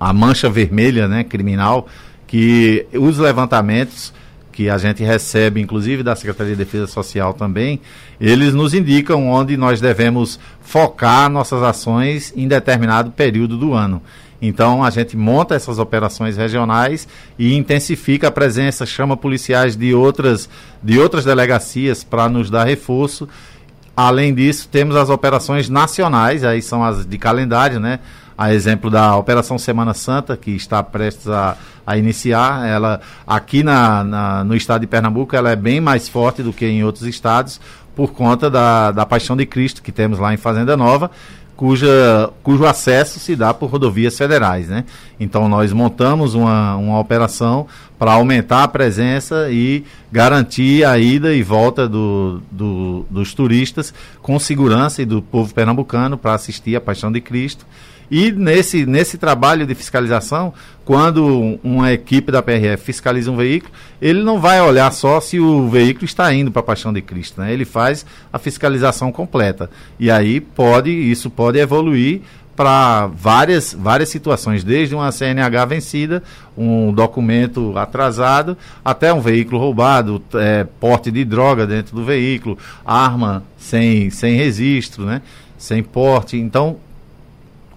a 0.01 0.13
mancha 0.15 0.49
vermelha 0.49 1.07
né, 1.07 1.23
criminal, 1.23 1.87
que 2.27 2.87
os 2.95 3.19
levantamentos 3.19 4.15
que 4.59 4.69
a 4.69 4.77
gente 4.77 5.05
recebe, 5.05 5.61
inclusive 5.61 6.03
da 6.03 6.17
Secretaria 6.17 6.57
de 6.57 6.65
Defesa 6.65 6.89
Social 6.89 7.33
também, 7.33 7.81
eles 8.21 8.53
nos 8.53 8.75
indicam 8.75 9.29
onde 9.29 9.57
nós 9.57 9.81
devemos 9.81 10.37
focar 10.61 11.31
nossas 11.31 11.63
ações 11.63 12.33
em 12.37 12.49
determinado 12.49 13.13
período 13.13 13.57
do 13.57 13.73
ano. 13.73 14.03
Então 14.43 14.83
a 14.83 14.91
gente 14.91 15.17
monta 15.17 15.55
essas 15.55 15.79
operações 15.79 16.37
regionais 16.37 17.07
e 17.39 17.55
intensifica 17.55 18.27
a 18.27 18.33
presença, 18.33 18.85
chama 18.85 19.17
policiais 19.17 19.77
de 19.77 19.95
outras, 19.95 20.49
de 20.83 20.99
outras 20.99 21.25
delegacias 21.25 22.03
para 22.03 22.29
nos 22.29 22.51
dar 22.51 22.65
reforço. 22.65 23.29
Além 23.97 24.35
disso, 24.35 24.69
temos 24.69 24.97
as 24.97 25.09
operações 25.09 25.69
nacionais, 25.69 26.43
aí 26.43 26.61
são 26.61 26.83
as 26.83 27.07
de 27.07 27.17
calendário, 27.17 27.79
né? 27.79 28.01
A 28.39 28.55
exemplo 28.55 28.89
da 28.89 29.17
Operação 29.17 29.59
Semana 29.59 29.93
Santa, 29.93 30.37
que 30.37 30.53
está 30.53 30.81
prestes 30.81 31.27
a, 31.27 31.57
a 31.85 31.99
iniciar. 31.99 32.69
Ela, 32.69 33.01
aqui 33.27 33.65
na, 33.65 34.05
na, 34.05 34.45
no 34.45 34.55
estado 34.55 34.83
de 34.83 34.87
Pernambuco, 34.87 35.35
ela 35.35 35.51
é 35.51 35.57
bem 35.57 35.81
mais 35.81 36.09
forte 36.09 36.41
do 36.41 36.53
que 36.53 36.65
em 36.65 36.85
outros 36.85 37.05
estados, 37.05 37.61
por 37.97 38.13
conta 38.13 38.49
da, 38.49 38.93
da 38.93 39.05
Paixão 39.05 39.37
de 39.37 39.45
Cristo 39.45 39.83
que 39.83 39.91
temos 39.91 40.21
lá 40.21 40.33
em 40.33 40.37
Fazenda 40.37 40.77
Nova, 40.77 41.11
cuja, 41.57 42.31
cujo 42.45 42.65
acesso 42.65 43.19
se 43.19 43.35
dá 43.35 43.53
por 43.53 43.69
rodovias 43.69 44.17
federais. 44.17 44.69
Né? 44.69 44.85
Então, 45.19 45.49
nós 45.49 45.73
montamos 45.73 46.35
uma, 46.35 46.77
uma 46.77 47.01
operação 47.01 47.67
para 47.99 48.13
aumentar 48.13 48.63
a 48.63 48.69
presença 48.69 49.49
e 49.51 49.85
garantir 50.13 50.85
a 50.85 50.97
ida 50.97 51.35
e 51.35 51.43
volta 51.43 51.89
do, 51.89 52.41
do, 52.53 53.05
dos 53.11 53.35
turistas 53.35 53.93
com 54.23 54.39
segurança 54.39 55.03
e 55.03 55.05
do 55.05 55.21
povo 55.21 55.53
pernambucano 55.53 56.17
para 56.17 56.35
assistir 56.35 56.77
a 56.77 56.81
Paixão 56.81 57.11
de 57.11 57.21
Cristo. 57.21 57.67
E 58.11 58.33
nesse, 58.33 58.87
nesse 58.87 59.19
trabalho 59.19 59.67
de 59.67 59.75
fiscalização, 59.75 60.53
quando 60.85 61.59
uma 61.63 61.93
equipe 61.93 62.33
da 62.33 62.43
PRF 62.43 62.83
fiscaliza 62.85 63.31
um 63.31 63.37
veículo, 63.37 63.73
ele 64.01 64.23
não 64.23 64.41
vai 64.41 64.61
olhar 64.61 64.91
só 64.93 65.21
se 65.21 65.39
o 65.39 65.69
veículo 65.69 66.07
está 66.07 66.33
indo 66.33 66.51
para 66.51 66.61
a 66.61 66.65
Paixão 66.65 66.93
de 66.93 67.03
Cristo, 67.03 67.41
né? 67.41 67.53
Ele 67.53 67.65
faz 67.65 68.07
a 68.33 68.39
fiscalização 68.39 69.13
completa. 69.13 69.69
E 70.01 70.11
aí 70.11 70.41
pode, 70.41 70.91
isso 70.91 71.29
pode 71.29 71.59
evoluir 71.59 72.23
para 72.59 73.07
várias, 73.07 73.73
várias 73.73 74.09
situações, 74.09 74.65
desde 74.65 74.93
uma 74.93 75.13
CNH 75.13 75.65
vencida, 75.67 76.23
um 76.57 76.93
documento 76.93 77.79
atrasado, 77.79 78.59
até 78.85 79.13
um 79.13 79.21
veículo 79.21 79.61
roubado, 79.61 80.21
é, 80.35 80.67
porte 80.81 81.09
de 81.13 81.25
droga 81.25 81.69
dentro 81.69 81.95
do 81.95 82.05
veículo, 82.05 82.59
arma 82.85 83.45
sem, 83.57 84.11
sem 84.11 84.35
registro, 84.35 85.05
né? 85.05 85.23
sem 85.57 85.85
porte. 85.85 86.37
Então, 86.37 86.79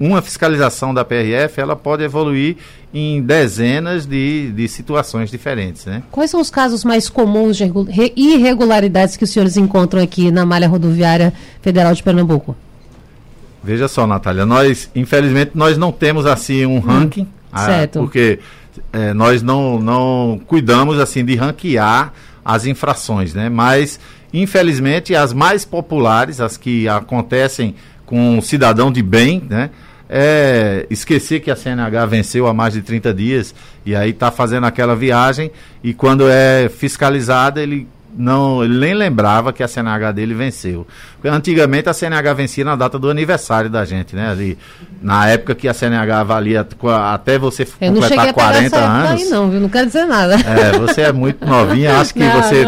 uma 0.01 0.19
fiscalização 0.19 0.95
da 0.95 1.05
PRF 1.05 1.61
ela 1.61 1.75
pode 1.75 2.03
evoluir 2.03 2.57
em 2.91 3.21
dezenas 3.21 4.07
de, 4.07 4.51
de 4.51 4.67
situações 4.67 5.29
diferentes. 5.29 5.85
Né? 5.85 6.01
Quais 6.09 6.31
são 6.31 6.41
os 6.41 6.49
casos 6.49 6.83
mais 6.83 7.07
comuns 7.07 7.55
de 7.55 7.71
irregularidades 8.15 9.15
que 9.15 9.23
os 9.23 9.29
senhores 9.29 9.57
encontram 9.57 10.01
aqui 10.01 10.31
na 10.31 10.43
malha 10.43 10.67
rodoviária 10.67 11.31
federal 11.61 11.93
de 11.93 12.01
Pernambuco? 12.01 12.55
Veja 13.63 13.87
só, 13.87 14.07
Natália, 14.07 14.43
nós, 14.43 14.89
infelizmente, 14.95 15.51
nós 15.53 15.77
não 15.77 15.91
temos 15.91 16.25
assim 16.25 16.65
um 16.65 16.77
hum, 16.77 16.79
ranking, 16.79 17.27
ah, 17.51 17.65
certo. 17.65 17.99
porque 17.99 18.39
é, 18.91 19.13
nós 19.13 19.43
não, 19.43 19.79
não 19.79 20.41
cuidamos 20.47 20.99
assim 20.99 21.23
de 21.23 21.35
ranquear 21.35 22.11
as 22.43 22.65
infrações, 22.65 23.35
né? 23.35 23.49
Mas, 23.49 23.99
infelizmente, 24.33 25.13
as 25.13 25.31
mais 25.31 25.63
populares, 25.63 26.41
as 26.41 26.57
que 26.57 26.87
acontecem 26.87 27.75
com 28.03 28.39
um 28.39 28.41
cidadão 28.41 28.91
de 28.91 29.03
bem, 29.03 29.43
né? 29.47 29.69
É 30.13 30.85
esquecer 30.89 31.39
que 31.39 31.49
a 31.49 31.55
CNH 31.55 32.05
venceu 32.05 32.45
há 32.45 32.53
mais 32.53 32.73
de 32.73 32.81
30 32.81 33.13
dias 33.13 33.55
e 33.85 33.95
aí 33.95 34.09
está 34.09 34.29
fazendo 34.29 34.65
aquela 34.65 34.93
viagem 34.93 35.49
e 35.81 35.93
quando 35.93 36.29
é 36.29 36.67
fiscalizada 36.67 37.61
ele 37.61 37.87
não 38.13 38.61
ele 38.61 38.77
nem 38.77 38.93
lembrava 38.93 39.53
que 39.53 39.63
a 39.63 39.69
CNH 39.69 40.11
dele 40.11 40.33
venceu. 40.33 40.85
Porque 41.13 41.29
antigamente 41.29 41.87
a 41.87 41.93
CNH 41.93 42.33
vencia 42.33 42.65
na 42.65 42.75
data 42.75 42.99
do 42.99 43.09
aniversário 43.09 43.69
da 43.69 43.85
gente, 43.85 44.13
né? 44.13 44.29
Ali, 44.31 44.57
na 45.01 45.29
época 45.29 45.55
que 45.55 45.65
a 45.65 45.73
CNH 45.73 46.23
valia 46.23 46.67
até 47.13 47.39
você 47.39 47.65
Eu 47.79 47.93
completar 47.93 48.33
40 48.33 48.77
anos. 48.77 49.11
Aí 49.11 49.29
não, 49.29 49.49
viu? 49.49 49.61
Não 49.61 49.69
quero 49.69 49.87
dizer 49.87 50.03
nada. 50.05 50.35
É, 50.35 50.77
você 50.77 51.03
é 51.03 51.13
muito 51.13 51.45
novinha, 51.45 51.99
acho 51.99 52.13
que 52.13 52.19
não. 52.27 52.41
você 52.41 52.67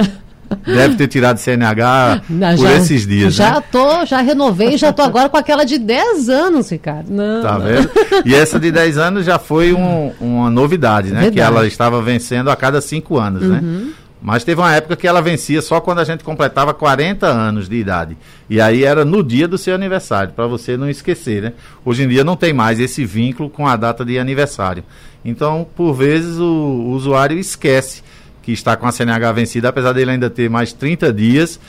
Deve 0.65 0.95
ter 0.95 1.07
tirado 1.07 1.37
CNH 1.37 2.21
não, 2.29 2.55
por 2.55 2.67
já, 2.67 2.73
esses 2.73 3.07
dias. 3.07 3.33
Já 3.33 3.55
né? 3.55 3.63
tô, 3.71 4.05
já 4.05 4.21
renovei, 4.21 4.77
já 4.77 4.93
tô 4.93 5.01
agora 5.01 5.29
com 5.29 5.37
aquela 5.37 5.63
de 5.63 5.77
10 5.77 6.29
anos, 6.29 6.69
Ricardo. 6.69 7.09
Não, 7.09 7.41
tá 7.41 7.57
não. 7.57 7.65
vendo? 7.65 7.89
E 8.25 8.33
essa 8.33 8.59
de 8.59 8.71
10 8.71 8.97
anos 8.97 9.25
já 9.25 9.39
foi 9.39 9.73
um, 9.73 10.11
uma 10.19 10.49
novidade, 10.49 11.09
né? 11.09 11.21
Verdade. 11.21 11.35
Que 11.35 11.41
ela 11.41 11.67
estava 11.67 12.01
vencendo 12.01 12.49
a 12.49 12.55
cada 12.55 12.81
5 12.81 13.17
anos, 13.17 13.43
né? 13.43 13.59
uhum. 13.61 13.79
né? 13.85 13.93
Mas 14.23 14.45
teve 14.45 14.61
uma 14.61 14.73
época 14.73 14.95
que 14.95 15.05
ela 15.05 15.21
vencia 15.21 15.61
só 15.61 15.81
quando 15.81 15.99
a 15.99 16.05
gente 16.05 16.23
completava 16.23 16.73
40 16.73 17.27
anos 17.27 17.67
de 17.67 17.75
idade. 17.75 18.15
E 18.49 18.61
aí 18.61 18.85
era 18.85 19.03
no 19.03 19.21
dia 19.21 19.49
do 19.49 19.57
seu 19.57 19.75
aniversário, 19.75 20.31
para 20.33 20.47
você 20.47 20.77
não 20.77 20.89
esquecer, 20.89 21.41
né? 21.41 21.53
Hoje 21.83 22.03
em 22.03 22.07
dia 22.07 22.23
não 22.23 22.37
tem 22.37 22.53
mais 22.53 22.79
esse 22.79 23.03
vínculo 23.03 23.49
com 23.49 23.67
a 23.67 23.75
data 23.75 24.05
de 24.05 24.17
aniversário. 24.17 24.81
Então, 25.25 25.67
por 25.75 25.93
vezes, 25.93 26.37
o, 26.37 26.43
o 26.43 26.91
usuário 26.91 27.37
esquece 27.37 28.01
que 28.43 28.51
está 28.51 28.75
com 28.75 28.85
a 28.85 28.91
CNH 28.91 29.31
vencida, 29.31 29.69
apesar 29.69 29.93
dele 29.93 30.11
ainda 30.11 30.29
ter 30.29 30.49
mais 30.49 30.71
30 30.71 31.11
dias 31.11 31.59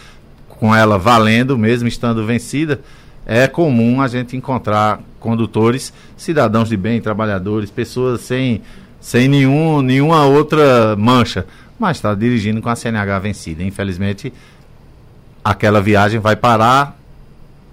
com 0.48 0.74
ela 0.74 0.98
valendo, 0.98 1.56
mesmo 1.56 1.88
estando 1.88 2.26
vencida. 2.26 2.80
É 3.24 3.48
comum 3.48 4.02
a 4.02 4.08
gente 4.08 4.37
encontrar 4.37 5.00
condutores, 5.18 5.94
cidadãos 6.16 6.68
de 6.68 6.76
bem, 6.76 7.00
trabalhadores, 7.00 7.70
pessoas 7.70 8.20
sem, 8.20 8.60
sem 9.00 9.28
nenhum, 9.28 9.80
nenhuma 9.80 10.26
outra 10.26 10.94
mancha 10.96 11.46
mas 11.78 11.96
está 11.96 12.14
dirigindo 12.14 12.62
com 12.62 12.68
a 12.68 12.76
CNH 12.76 13.18
vencida. 13.18 13.62
Infelizmente, 13.62 14.32
aquela 15.44 15.80
viagem 15.80 16.20
vai 16.20 16.36
parar 16.36 16.96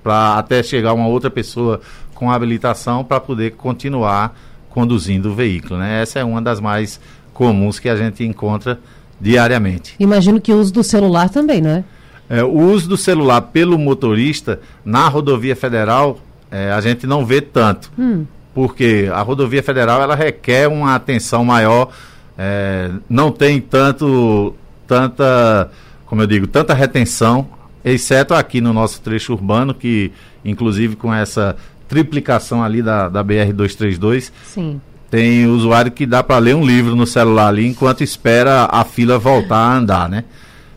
para 0.04 0.38
até 0.38 0.64
chegar 0.64 0.94
uma 0.94 1.08
outra 1.08 1.30
pessoa 1.30 1.82
com 2.14 2.32
habilitação 2.32 3.04
para 3.04 3.20
poder 3.20 3.52
continuar 3.52 4.36
conduzindo 4.70 5.32
o 5.32 5.36
veículo. 5.36 5.80
Né? 5.80 6.02
Essa 6.02 6.20
é 6.20 6.24
uma 6.24 6.42
das 6.42 6.60
mais 6.60 7.00
comuns 7.34 7.80
que 7.80 7.90
a 7.90 7.96
gente 7.96 8.24
encontra 8.24 8.80
diariamente. 9.20 9.96
Imagino 10.00 10.42
que 10.42 10.52
o 10.52 10.58
uso 10.58 10.74
do 10.74 10.84
celular 10.84 11.30
também, 11.30 11.62
não 11.62 11.70
é? 11.70 11.84
é 12.30 12.44
o 12.44 12.58
uso 12.58 12.90
do 12.90 12.98
celular 12.98 13.42
pelo 13.42 13.78
motorista 13.78 14.60
na 14.84 15.08
rodovia 15.08 15.56
federal 15.56 16.20
é, 16.52 16.72
a 16.72 16.82
gente 16.82 17.08
não 17.08 17.26
vê 17.26 17.40
tanto. 17.40 17.92
Hum. 17.98 18.26
Porque 18.54 19.10
a 19.14 19.22
rodovia 19.22 19.64
federal 19.64 20.02
ela 20.02 20.16
requer 20.16 20.68
uma 20.68 20.94
atenção 20.94 21.46
maior 21.46 21.90
é, 22.38 22.92
não 23.10 23.32
tem 23.32 23.62
tanto, 23.62 24.54
tanta, 24.86 25.72
como 26.06 26.22
eu 26.22 26.28
digo, 26.28 26.48
tanta 26.48 26.74
retenção, 26.74 27.48
exceto 27.84 28.34
aqui 28.34 28.60
no 28.60 28.74
nosso 28.74 29.02
trecho 29.02 29.32
urbano, 29.32 29.74
que 29.74 30.12
inclusive 30.44 30.98
com 30.98 31.14
essa 31.14 31.56
triplicação 31.88 32.64
ali 32.64 32.82
da, 32.82 33.08
da 33.08 33.24
BR-232, 33.24 34.32
Sim. 34.44 34.82
Tem 35.12 35.46
usuário 35.46 35.92
que 35.92 36.06
dá 36.06 36.24
para 36.24 36.38
ler 36.40 36.56
um 36.56 36.66
livro 36.66 36.96
no 36.96 37.06
celular 37.06 37.50
ali 37.50 37.68
enquanto 37.68 38.02
espera 38.02 38.68
a 38.72 38.86
fila 38.86 39.20
voltar 39.20 39.58
a 39.58 39.78
andar, 39.78 40.10
né? 40.10 40.24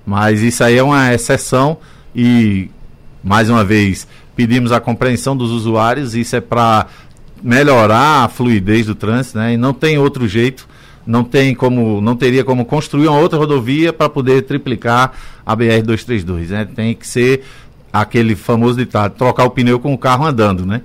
Mas 0.05 0.43
isso 0.43 0.63
aí 0.63 0.77
é 0.77 0.83
uma 0.83 1.15
exceção 1.15 1.79
e, 2.15 2.69
mais 3.23 3.49
uma 3.49 3.65
vez, 3.65 4.07
pedimos 4.37 4.73
a 4.73 4.81
compreensão 4.81 5.37
dos 5.37 5.51
usuários, 5.51 6.15
isso 6.15 6.35
é 6.35 6.41
para 6.41 6.89
melhorar 7.43 8.25
a 8.25 8.29
fluidez 8.29 8.87
do 8.87 8.95
trânsito, 8.95 9.39
né? 9.39 9.55
E 9.55 9.57
não 9.57 9.73
tem 9.73 9.97
outro 9.97 10.27
jeito 10.29 10.69
não 11.07 11.23
tem 11.23 11.55
como, 11.55 12.01
não 12.01 12.17
teria 12.17 12.45
como 12.45 12.65
construir 12.65 13.09
uma 13.09 13.19
outra 13.19 13.39
rodovia 13.39 13.93
para 13.93 14.09
poder 14.09 14.43
triplicar 14.43 15.13
a 15.45 15.55
BR 15.55 15.83
232, 15.85 16.51
né? 16.51 16.65
Tem 16.65 16.95
que 16.95 17.07
ser 17.07 17.45
aquele 17.93 18.35
famoso 18.35 18.79
ditado, 18.79 19.15
trocar 19.15 19.45
o 19.45 19.51
pneu 19.51 19.79
com 19.79 19.93
o 19.93 19.99
carro 19.99 20.25
andando, 20.25 20.65
né? 20.65 20.81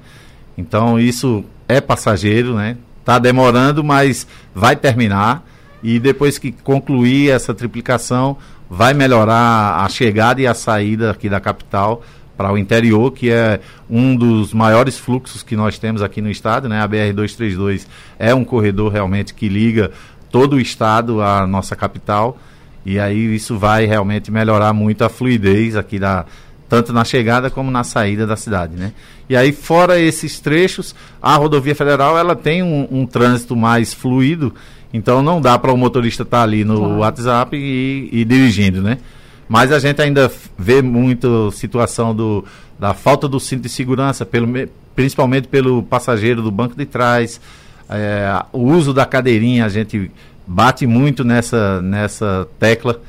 Então 0.58 1.00
isso 1.00 1.44
é 1.68 1.80
passageiro, 1.80 2.54
né? 2.54 2.76
Tá 3.04 3.18
demorando, 3.18 3.84
mas 3.84 4.28
vai 4.54 4.76
terminar 4.76 5.46
e 5.82 6.00
depois 6.00 6.38
que 6.38 6.52
concluir 6.52 7.32
essa 7.32 7.54
triplicação, 7.54 8.38
vai 8.70 8.94
melhorar 8.94 9.84
a 9.84 9.90
chegada 9.90 10.42
e 10.42 10.48
a 10.48 10.54
saída 10.54 11.12
aqui 11.12 11.30
da 11.30 11.40
capital 11.40 12.04
para 12.38 12.54
o 12.54 12.58
interior, 12.58 13.12
que 13.12 13.30
é 13.30 13.60
um 13.90 14.16
dos 14.16 14.54
maiores 14.54 14.98
fluxos 14.98 15.44
que 15.44 15.56
nós 15.56 15.78
temos 15.78 16.02
aqui 16.02 16.22
no 16.22 16.30
estado, 16.30 16.70
né? 16.70 16.82
A 16.82 16.88
BR 16.88 17.12
232 17.14 17.88
é 18.18 18.34
um 18.34 18.46
corredor 18.46 18.92
realmente 18.92 19.34
que 19.34 19.50
liga 19.50 19.92
todo 20.32 20.56
o 20.56 20.60
estado 20.60 21.22
à 21.22 21.46
nossa 21.46 21.76
capital. 21.76 22.38
E 22.86 22.98
aí 22.98 23.36
isso 23.36 23.58
vai 23.58 23.86
realmente 23.86 24.32
melhorar 24.32 24.72
muito 24.72 25.04
a 25.04 25.10
fluidez 25.10 25.76
aqui 25.76 26.00
da 26.00 26.26
tanto 26.70 26.94
na 26.94 27.04
chegada 27.04 27.50
como 27.50 27.72
na 27.72 27.84
saída 27.84 28.28
da 28.28 28.36
cidade, 28.36 28.76
né? 28.78 28.94
E 29.28 29.36
aí 29.36 29.52
fora 29.52 30.00
esses 30.00 30.40
trechos, 30.40 30.96
a 31.20 31.36
rodovia 31.36 31.74
federal 31.74 32.18
ela 32.18 32.36
tem 32.36 32.62
um, 32.62 32.88
um 32.92 33.06
trânsito 33.08 33.56
mais 33.56 33.94
fluido, 33.94 34.54
então 34.94 35.24
não 35.24 35.42
dá 35.42 35.58
para 35.58 35.74
o 35.74 35.78
motorista 35.78 36.22
estar 36.22 36.38
tá 36.38 36.44
ali 36.44 36.64
no 36.64 36.78
claro. 36.78 36.98
WhatsApp 37.00 37.58
e, 37.58 38.10
e 38.12 38.24
dirigindo, 38.24 38.82
né? 38.82 39.00
Mas 39.48 39.72
a 39.72 39.80
gente 39.80 40.00
ainda 40.00 40.32
vê 40.56 40.80
muito 40.80 41.52
situação 41.52 42.16
do, 42.16 42.46
da 42.78 42.94
falta 42.94 43.28
do 43.28 43.40
cinto 43.40 43.64
de 43.64 43.70
segurança, 43.70 44.24
pelo, 44.24 44.48
principalmente 44.96 45.48
pelo 45.48 45.82
passageiro 45.82 46.44
do 46.44 46.52
banco 46.52 46.76
de 46.76 46.86
trás. 46.86 47.42
É, 47.90 48.44
o 48.54 48.60
uso 48.60 48.94
da 48.94 49.08
cadeirinha, 49.08 49.66
a 49.66 49.70
gente 49.70 50.12
bate 50.46 50.86
muito 50.86 51.24
nessa, 51.24 51.82
nessa 51.82 52.48
tecla 52.60 53.02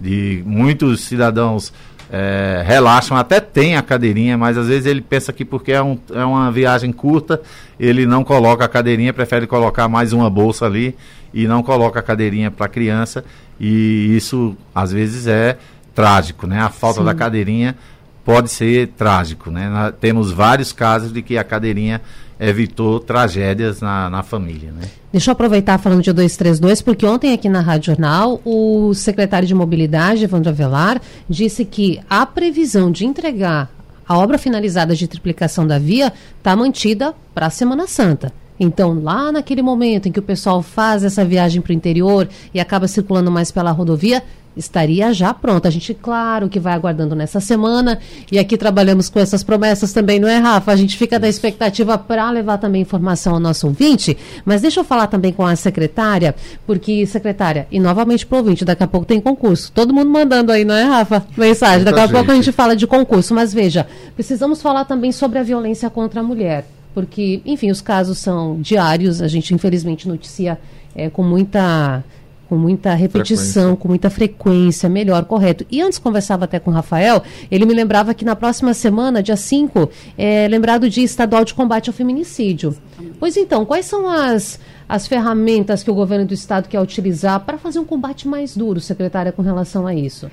de 0.00 0.40
muitos 0.46 1.00
cidadãos 1.00 1.72
é, 2.10 2.62
relaxam, 2.66 3.16
até 3.16 3.40
tem 3.40 3.76
a 3.76 3.82
cadeirinha, 3.82 4.36
mas 4.38 4.56
às 4.56 4.68
vezes 4.68 4.86
ele 4.86 5.00
pensa 5.00 5.32
que 5.32 5.44
porque 5.44 5.72
é, 5.72 5.82
um, 5.82 5.98
é 6.12 6.24
uma 6.24 6.50
viagem 6.50 6.90
curta, 6.90 7.40
ele 7.78 8.06
não 8.06 8.24
coloca 8.24 8.64
a 8.64 8.68
cadeirinha, 8.68 9.12
prefere 9.12 9.46
colocar 9.46 9.88
mais 9.88 10.12
uma 10.12 10.30
bolsa 10.30 10.64
ali 10.64 10.96
e 11.32 11.46
não 11.46 11.62
coloca 11.62 12.00
a 12.00 12.02
cadeirinha 12.02 12.50
para 12.50 12.66
a 12.66 12.68
criança. 12.68 13.24
E 13.60 14.16
isso 14.16 14.56
às 14.74 14.92
vezes 14.92 15.26
é 15.26 15.58
trágico, 15.94 16.46
né? 16.46 16.60
A 16.60 16.70
falta 16.70 17.00
Sim. 17.00 17.06
da 17.06 17.14
cadeirinha 17.14 17.76
pode 18.24 18.50
ser 18.50 18.88
trágico, 18.88 19.50
né? 19.50 19.68
Nós 19.68 19.94
temos 20.00 20.30
vários 20.30 20.72
casos 20.72 21.12
de 21.12 21.22
que 21.22 21.36
a 21.36 21.44
cadeirinha 21.44 22.00
evitou 22.38 23.00
tragédias 23.00 23.80
na, 23.80 24.08
na 24.08 24.22
família, 24.22 24.70
né? 24.72 24.82
Deixa 25.10 25.30
eu 25.30 25.32
aproveitar 25.32 25.78
falando 25.78 26.02
de 26.02 26.12
232, 26.12 26.82
porque 26.82 27.06
ontem 27.06 27.32
aqui 27.32 27.48
na 27.48 27.60
Rádio 27.60 27.86
Jornal, 27.86 28.40
o 28.44 28.92
secretário 28.94 29.48
de 29.48 29.54
Mobilidade, 29.54 30.24
Evandro 30.24 30.50
Avelar, 30.50 31.00
disse 31.28 31.64
que 31.64 32.00
a 32.08 32.24
previsão 32.26 32.92
de 32.92 33.06
entregar 33.06 33.70
a 34.06 34.16
obra 34.16 34.38
finalizada 34.38 34.94
de 34.94 35.06
triplicação 35.06 35.66
da 35.66 35.78
via 35.78 36.12
está 36.38 36.56
mantida 36.56 37.14
para 37.34 37.46
a 37.46 37.50
Semana 37.50 37.86
Santa. 37.86 38.32
Então, 38.58 39.00
lá 39.02 39.30
naquele 39.30 39.62
momento 39.62 40.08
em 40.08 40.12
que 40.12 40.18
o 40.18 40.22
pessoal 40.22 40.62
faz 40.62 41.04
essa 41.04 41.24
viagem 41.24 41.62
para 41.62 41.70
o 41.70 41.74
interior 41.74 42.28
e 42.52 42.58
acaba 42.58 42.88
circulando 42.88 43.30
mais 43.30 43.52
pela 43.52 43.70
rodovia, 43.70 44.22
estaria 44.58 45.12
já 45.12 45.32
pronta. 45.32 45.68
A 45.68 45.70
gente, 45.70 45.94
claro, 45.94 46.48
que 46.48 46.58
vai 46.58 46.74
aguardando 46.74 47.14
nessa 47.14 47.40
semana 47.40 47.98
e 48.30 48.38
aqui 48.38 48.56
trabalhamos 48.56 49.08
com 49.08 49.18
essas 49.18 49.42
promessas 49.42 49.92
também, 49.92 50.18
não 50.18 50.28
é, 50.28 50.38
Rafa? 50.38 50.72
A 50.72 50.76
gente 50.76 50.96
fica 50.96 51.18
da 51.18 51.28
expectativa 51.28 51.96
para 51.96 52.30
levar 52.30 52.58
também 52.58 52.82
informação 52.82 53.34
ao 53.34 53.40
nosso 53.40 53.66
ouvinte, 53.66 54.16
mas 54.44 54.62
deixa 54.62 54.80
eu 54.80 54.84
falar 54.84 55.06
também 55.06 55.32
com 55.32 55.46
a 55.46 55.56
secretária, 55.56 56.34
porque, 56.66 57.06
secretária, 57.06 57.66
e 57.70 57.78
novamente 57.78 58.26
para 58.26 58.36
o 58.36 58.38
ouvinte, 58.38 58.64
daqui 58.64 58.82
a 58.82 58.86
pouco 58.86 59.06
tem 59.06 59.20
concurso. 59.20 59.72
Todo 59.72 59.94
mundo 59.94 60.10
mandando 60.10 60.52
aí, 60.52 60.64
não 60.64 60.74
é, 60.74 60.84
Rafa? 60.84 61.24
Mensagem. 61.36 61.84
Daqui 61.84 62.00
a 62.00 62.02
gente. 62.02 62.12
pouco 62.12 62.30
a 62.30 62.34
gente 62.34 62.52
fala 62.52 62.74
de 62.74 62.86
concurso, 62.86 63.34
mas 63.34 63.54
veja, 63.54 63.86
precisamos 64.14 64.60
falar 64.60 64.84
também 64.84 65.12
sobre 65.12 65.38
a 65.38 65.42
violência 65.42 65.88
contra 65.88 66.20
a 66.20 66.22
mulher 66.22 66.64
porque, 66.94 67.40
enfim, 67.46 67.70
os 67.70 67.80
casos 67.80 68.18
são 68.18 68.60
diários, 68.60 69.22
a 69.22 69.28
gente 69.28 69.54
infelizmente 69.54 70.08
noticia 70.08 70.58
é, 70.96 71.08
com 71.08 71.22
muita 71.22 72.02
com 72.48 72.56
muita 72.56 72.94
repetição, 72.94 73.62
frequência. 73.62 73.76
com 73.76 73.88
muita 73.88 74.10
frequência, 74.10 74.88
melhor, 74.88 75.24
correto. 75.26 75.66
E 75.70 75.82
antes 75.82 75.98
conversava 75.98 76.46
até 76.46 76.58
com 76.58 76.70
o 76.70 76.74
Rafael, 76.74 77.22
ele 77.50 77.66
me 77.66 77.74
lembrava 77.74 78.14
que 78.14 78.24
na 78.24 78.34
próxima 78.34 78.72
semana, 78.72 79.22
dia 79.22 79.36
5, 79.36 79.90
é 80.16 80.48
lembrado 80.48 80.84
o 80.84 80.90
Dia 80.90 81.04
Estadual 81.04 81.44
de 81.44 81.52
Combate 81.52 81.90
ao 81.90 81.94
Feminicídio. 81.94 82.74
Pois 83.20 83.36
então, 83.36 83.66
quais 83.66 83.84
são 83.84 84.08
as, 84.08 84.58
as 84.88 85.06
ferramentas 85.06 85.82
que 85.82 85.90
o 85.90 85.94
governo 85.94 86.24
do 86.24 86.34
estado 86.34 86.68
quer 86.68 86.80
utilizar 86.80 87.40
para 87.40 87.58
fazer 87.58 87.78
um 87.78 87.84
combate 87.84 88.26
mais 88.26 88.56
duro, 88.56 88.80
secretária, 88.80 89.30
com 89.30 89.42
relação 89.42 89.86
a 89.86 89.94
isso? 89.94 90.30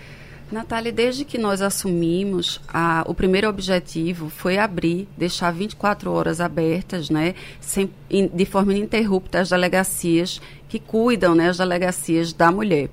Natália, 0.51 0.91
desde 0.91 1.25
que 1.25 1.39
nós 1.39 1.61
assumimos, 1.61 2.61
a, 2.67 3.03
o 3.07 3.15
primeiro 3.15 3.49
objetivo 3.49 4.29
foi 4.29 4.59
abrir, 4.59 5.07
deixar 5.17 5.51
24 5.51 6.11
horas 6.11 6.39
abertas, 6.39 7.09
né, 7.09 7.33
sem, 7.59 7.89
in, 8.09 8.27
de 8.27 8.45
forma 8.45 8.73
ininterrupta, 8.73 9.39
as 9.39 9.49
delegacias 9.49 10.39
que 10.69 10.77
cuidam, 10.77 11.33
né, 11.33 11.49
as 11.49 11.57
delegacias 11.57 12.31
da 12.31 12.51
mulher. 12.51 12.89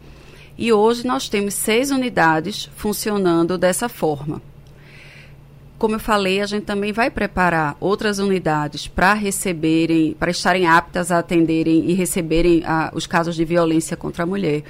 E 0.57 0.73
hoje 0.73 1.07
nós 1.07 1.29
temos 1.29 1.53
seis 1.55 1.91
unidades 1.91 2.71
funcionando 2.75 3.59
dessa 3.59 3.89
forma. 3.89 4.41
Como 5.79 5.97
eu 5.97 6.01
falei, 6.01 6.41
a 6.41 6.47
gente 6.47 6.65
também 6.65 6.93
vai 6.93 7.11
preparar 7.11 7.77
outras 7.81 8.19
unidades 8.19 8.87
para 8.87 9.13
receberem, 9.15 10.15
para 10.15 10.31
estarem 10.31 10.67
aptas 10.67 11.11
a 11.11 11.19
atenderem 11.19 11.91
e 11.91 11.93
receberem 11.93 12.63
a, 12.65 12.91
os 12.95 13.07
casos 13.07 13.35
de 13.35 13.45
violência 13.45 13.97
contra 13.97 14.23
a 14.23 14.27
mulher. 14.27 14.63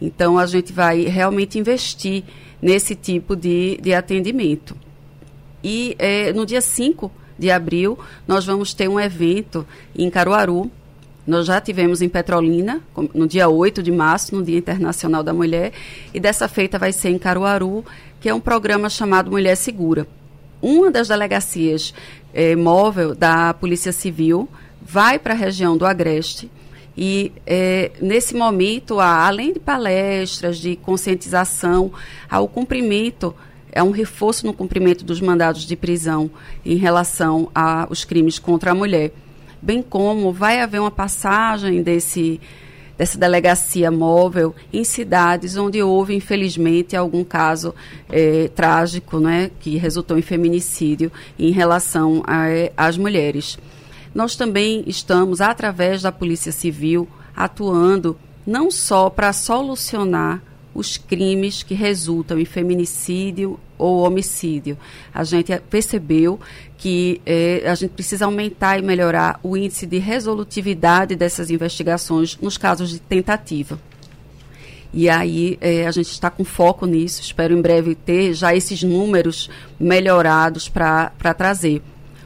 Então, 0.00 0.38
a 0.38 0.46
gente 0.46 0.72
vai 0.72 1.02
realmente 1.02 1.58
investir 1.58 2.24
nesse 2.60 2.94
tipo 2.94 3.36
de, 3.36 3.78
de 3.82 3.92
atendimento. 3.94 4.76
E 5.62 5.94
é, 5.98 6.32
no 6.32 6.46
dia 6.46 6.60
5 6.60 7.10
de 7.38 7.50
abril, 7.50 7.98
nós 8.26 8.44
vamos 8.44 8.74
ter 8.74 8.88
um 8.88 8.98
evento 8.98 9.66
em 9.96 10.10
Caruaru. 10.10 10.70
Nós 11.26 11.46
já 11.46 11.60
tivemos 11.60 12.02
em 12.02 12.08
Petrolina, 12.08 12.80
no 13.14 13.26
dia 13.26 13.48
8 13.48 13.82
de 13.82 13.92
março, 13.92 14.34
no 14.34 14.42
Dia 14.42 14.58
Internacional 14.58 15.22
da 15.22 15.32
Mulher, 15.32 15.72
e 16.12 16.18
dessa 16.18 16.48
feita 16.48 16.78
vai 16.78 16.92
ser 16.92 17.10
em 17.10 17.18
Caruaru, 17.18 17.84
que 18.20 18.28
é 18.28 18.34
um 18.34 18.40
programa 18.40 18.88
chamado 18.88 19.30
Mulher 19.30 19.56
Segura. 19.56 20.06
Uma 20.60 20.90
das 20.90 21.08
delegacias 21.08 21.94
é, 22.34 22.56
móvel 22.56 23.14
da 23.14 23.54
Polícia 23.54 23.92
Civil 23.92 24.48
vai 24.82 25.18
para 25.18 25.34
a 25.34 25.36
região 25.36 25.76
do 25.76 25.86
Agreste 25.86 26.50
E 27.02 27.32
é, 27.46 27.92
nesse 27.98 28.34
momento, 28.34 29.00
há, 29.00 29.26
além 29.26 29.54
de 29.54 29.58
palestras, 29.58 30.58
de 30.58 30.76
conscientização, 30.76 31.90
há 32.28 32.38
o 32.40 32.46
cumprimento 32.46 33.34
é 33.72 33.82
um 33.82 33.90
reforço 33.90 34.44
no 34.44 34.52
cumprimento 34.52 35.02
dos 35.02 35.20
mandados 35.20 35.62
de 35.62 35.76
prisão 35.76 36.30
em 36.62 36.76
relação 36.76 37.48
aos 37.54 38.04
crimes 38.04 38.38
contra 38.38 38.72
a 38.72 38.74
mulher. 38.74 39.12
Bem 39.62 39.80
como 39.80 40.30
vai 40.30 40.60
haver 40.60 40.80
uma 40.80 40.90
passagem 40.90 41.82
desse, 41.82 42.38
dessa 42.98 43.16
delegacia 43.16 43.90
móvel 43.90 44.54
em 44.70 44.84
cidades 44.84 45.56
onde 45.56 45.82
houve, 45.82 46.14
infelizmente, 46.14 46.96
algum 46.96 47.24
caso 47.24 47.74
é, 48.10 48.48
trágico 48.48 49.20
né, 49.20 49.50
que 49.60 49.78
resultou 49.78 50.18
em 50.18 50.22
feminicídio 50.22 51.10
em 51.38 51.50
relação 51.50 52.22
às 52.76 52.98
mulheres. 52.98 53.56
Nós 54.14 54.34
também 54.34 54.82
estamos, 54.86 55.40
através 55.40 56.02
da 56.02 56.10
Polícia 56.10 56.50
Civil, 56.50 57.08
atuando 57.36 58.16
não 58.46 58.70
só 58.70 59.08
para 59.08 59.32
solucionar 59.32 60.42
os 60.74 60.96
crimes 60.96 61.62
que 61.62 61.74
resultam 61.74 62.38
em 62.38 62.44
feminicídio 62.44 63.58
ou 63.76 64.04
homicídio. 64.04 64.76
A 65.12 65.24
gente 65.24 65.56
percebeu 65.68 66.38
que 66.76 67.20
eh, 67.26 67.62
a 67.66 67.74
gente 67.74 67.90
precisa 67.90 68.24
aumentar 68.24 68.78
e 68.78 68.82
melhorar 68.82 69.38
o 69.42 69.56
índice 69.56 69.86
de 69.86 69.98
resolutividade 69.98 71.16
dessas 71.16 71.50
investigações 71.50 72.38
nos 72.40 72.56
casos 72.56 72.90
de 72.90 73.00
tentativa. 73.00 73.78
E 74.92 75.08
aí 75.08 75.58
eh, 75.60 75.86
a 75.86 75.90
gente 75.90 76.10
está 76.10 76.30
com 76.30 76.44
foco 76.44 76.86
nisso, 76.86 77.20
espero 77.20 77.56
em 77.56 77.60
breve 77.60 77.94
ter 77.94 78.34
já 78.34 78.54
esses 78.54 78.82
números 78.82 79.50
melhorados 79.78 80.68
para 80.68 81.34
trazer. 81.36 81.82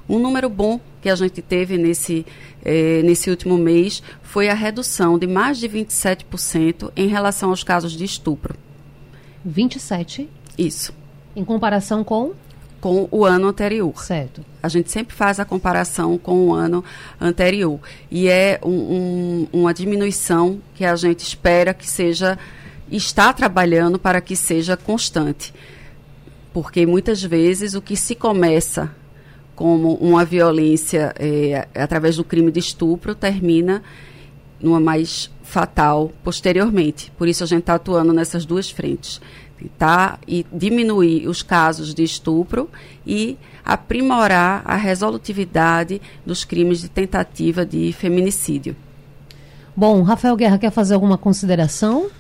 Um 0.09 0.19
número 0.19 0.49
bom 0.49 0.81
que 1.05 1.11
a 1.11 1.15
gente 1.15 1.43
teve 1.43 1.77
nesse, 1.77 2.25
eh, 2.65 3.03
nesse 3.05 3.29
último 3.29 3.59
mês 3.59 4.03
foi 4.23 4.49
a 4.49 4.55
redução 4.55 5.19
de 5.19 5.27
mais 5.27 5.59
de 5.59 5.69
27% 5.69 6.91
em 6.97 7.09
relação 7.09 7.51
aos 7.51 7.63
casos 7.63 7.93
de 7.93 8.05
estupro. 8.05 8.57
27? 9.45 10.31
Isso. 10.57 10.95
Em 11.37 11.45
comparação 11.45 12.03
com? 12.03 12.33
Com 12.81 13.07
o 13.11 13.23
ano 13.23 13.49
anterior. 13.49 14.03
Certo. 14.03 14.43
A 14.63 14.69
gente 14.69 14.91
sempre 14.91 15.15
faz 15.15 15.39
a 15.39 15.45
comparação 15.45 16.17
com 16.17 16.49
o 16.49 16.55
ano 16.55 16.83
anterior. 17.21 17.79
E 18.11 18.27
é 18.27 18.59
um, 18.65 18.71
um, 18.71 19.49
uma 19.53 19.75
diminuição 19.75 20.59
que 20.75 20.87
a 20.87 20.97
gente 20.97 21.21
espera 21.21 21.75
que 21.75 21.87
seja, 21.87 22.39
está 22.91 23.31
trabalhando 23.31 23.99
para 23.99 24.23
que 24.23 24.35
seja 24.35 24.75
constante. 24.75 25.53
Porque 26.51 26.87
muitas 26.87 27.23
vezes 27.23 27.75
o 27.75 27.83
que 27.83 27.95
se 27.95 28.15
começa 28.15 28.91
como 29.55 29.95
uma 29.95 30.25
violência 30.25 31.15
é, 31.19 31.69
através 31.75 32.17
do 32.17 32.25
crime 32.25 32.51
de 32.51 32.61
estupro 32.61 33.15
termina 33.15 33.83
numa 34.61 34.81
mais 34.81 35.31
fatal 35.43 36.11
posteriormente. 36.23 37.13
Por 37.17 37.29
isso 37.29 37.45
a 37.45 37.47
gente 37.47 37.61
está 37.61 37.75
atuando 37.75 38.13
nessas 38.13 38.45
duas 38.45 38.71
frentes. 38.71 39.21
Tentar 39.59 40.19
e 40.27 40.45
diminuir 40.53 41.29
os 41.29 41.43
casos 41.43 41.95
de 41.95 42.03
estupro 42.03 42.69
e 43.07 43.37
aprimorar 43.65 44.63
a 44.65 44.75
resolutividade 44.75 46.01
dos 46.27 46.45
crimes 46.45 46.81
de 46.81 46.89
tentativa 46.89 47.65
de 47.65 47.93
feminicídio. 47.93 48.77
Bom, 49.77 50.03
Rafael 50.03 50.37
Guerra 50.37 50.59
quer 50.59 50.71
fazer 50.71 50.95
alguma 50.95 51.17
consideração? 51.17 52.11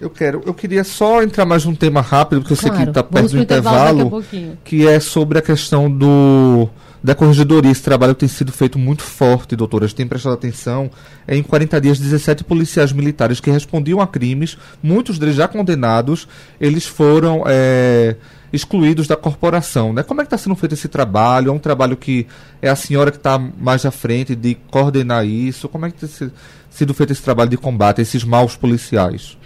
Eu 0.00 0.10
quero. 0.10 0.42
Eu 0.46 0.54
queria 0.54 0.84
só 0.84 1.22
entrar 1.22 1.44
mais 1.44 1.64
num 1.64 1.74
tema 1.74 2.00
rápido, 2.00 2.40
porque 2.40 2.54
eu 2.54 2.56
claro. 2.56 2.76
sei 2.76 2.84
que 2.84 2.90
está 2.90 3.02
perto 3.02 3.30
do 3.30 3.38
intervalo, 3.38 4.24
que 4.64 4.86
é 4.86 5.00
sobre 5.00 5.38
a 5.38 5.42
questão 5.42 5.90
do 5.90 6.68
da 7.02 7.14
corregedoria, 7.14 7.70
esse 7.70 7.82
trabalho 7.82 8.14
tem 8.14 8.28
sido 8.28 8.50
feito 8.50 8.78
muito 8.78 9.02
forte, 9.02 9.54
doutoras, 9.54 9.92
tem 9.92 10.06
prestado 10.06 10.32
atenção. 10.32 10.90
É, 11.26 11.36
em 11.36 11.42
40 11.42 11.80
dias, 11.80 11.98
17 11.98 12.42
policiais 12.44 12.92
militares 12.92 13.40
que 13.40 13.50
respondiam 13.50 14.00
a 14.00 14.06
crimes, 14.06 14.58
muitos 14.82 15.18
deles 15.18 15.36
já 15.36 15.46
condenados, 15.46 16.26
eles 16.60 16.86
foram 16.86 17.44
é, 17.46 18.16
excluídos 18.52 19.06
da 19.06 19.16
corporação. 19.16 19.92
Né? 19.92 20.02
Como 20.02 20.20
é 20.20 20.24
que 20.24 20.26
está 20.26 20.38
sendo 20.38 20.56
feito 20.56 20.72
esse 20.72 20.88
trabalho? 20.88 21.50
É 21.50 21.52
um 21.52 21.58
trabalho 21.58 21.96
que 21.96 22.26
é 22.60 22.68
a 22.68 22.76
senhora 22.76 23.10
que 23.10 23.16
está 23.16 23.38
mais 23.38 23.86
à 23.86 23.90
frente 23.90 24.34
de 24.34 24.56
coordenar 24.70 25.24
isso? 25.24 25.68
Como 25.68 25.86
é 25.86 25.90
que 25.90 26.06
tem 26.06 26.30
sido 26.68 26.94
feito 26.94 27.12
esse 27.12 27.22
trabalho 27.22 27.50
de 27.50 27.56
combate 27.56 28.00
a 28.00 28.02
esses 28.02 28.24
maus 28.24 28.56
policiais? 28.56 29.38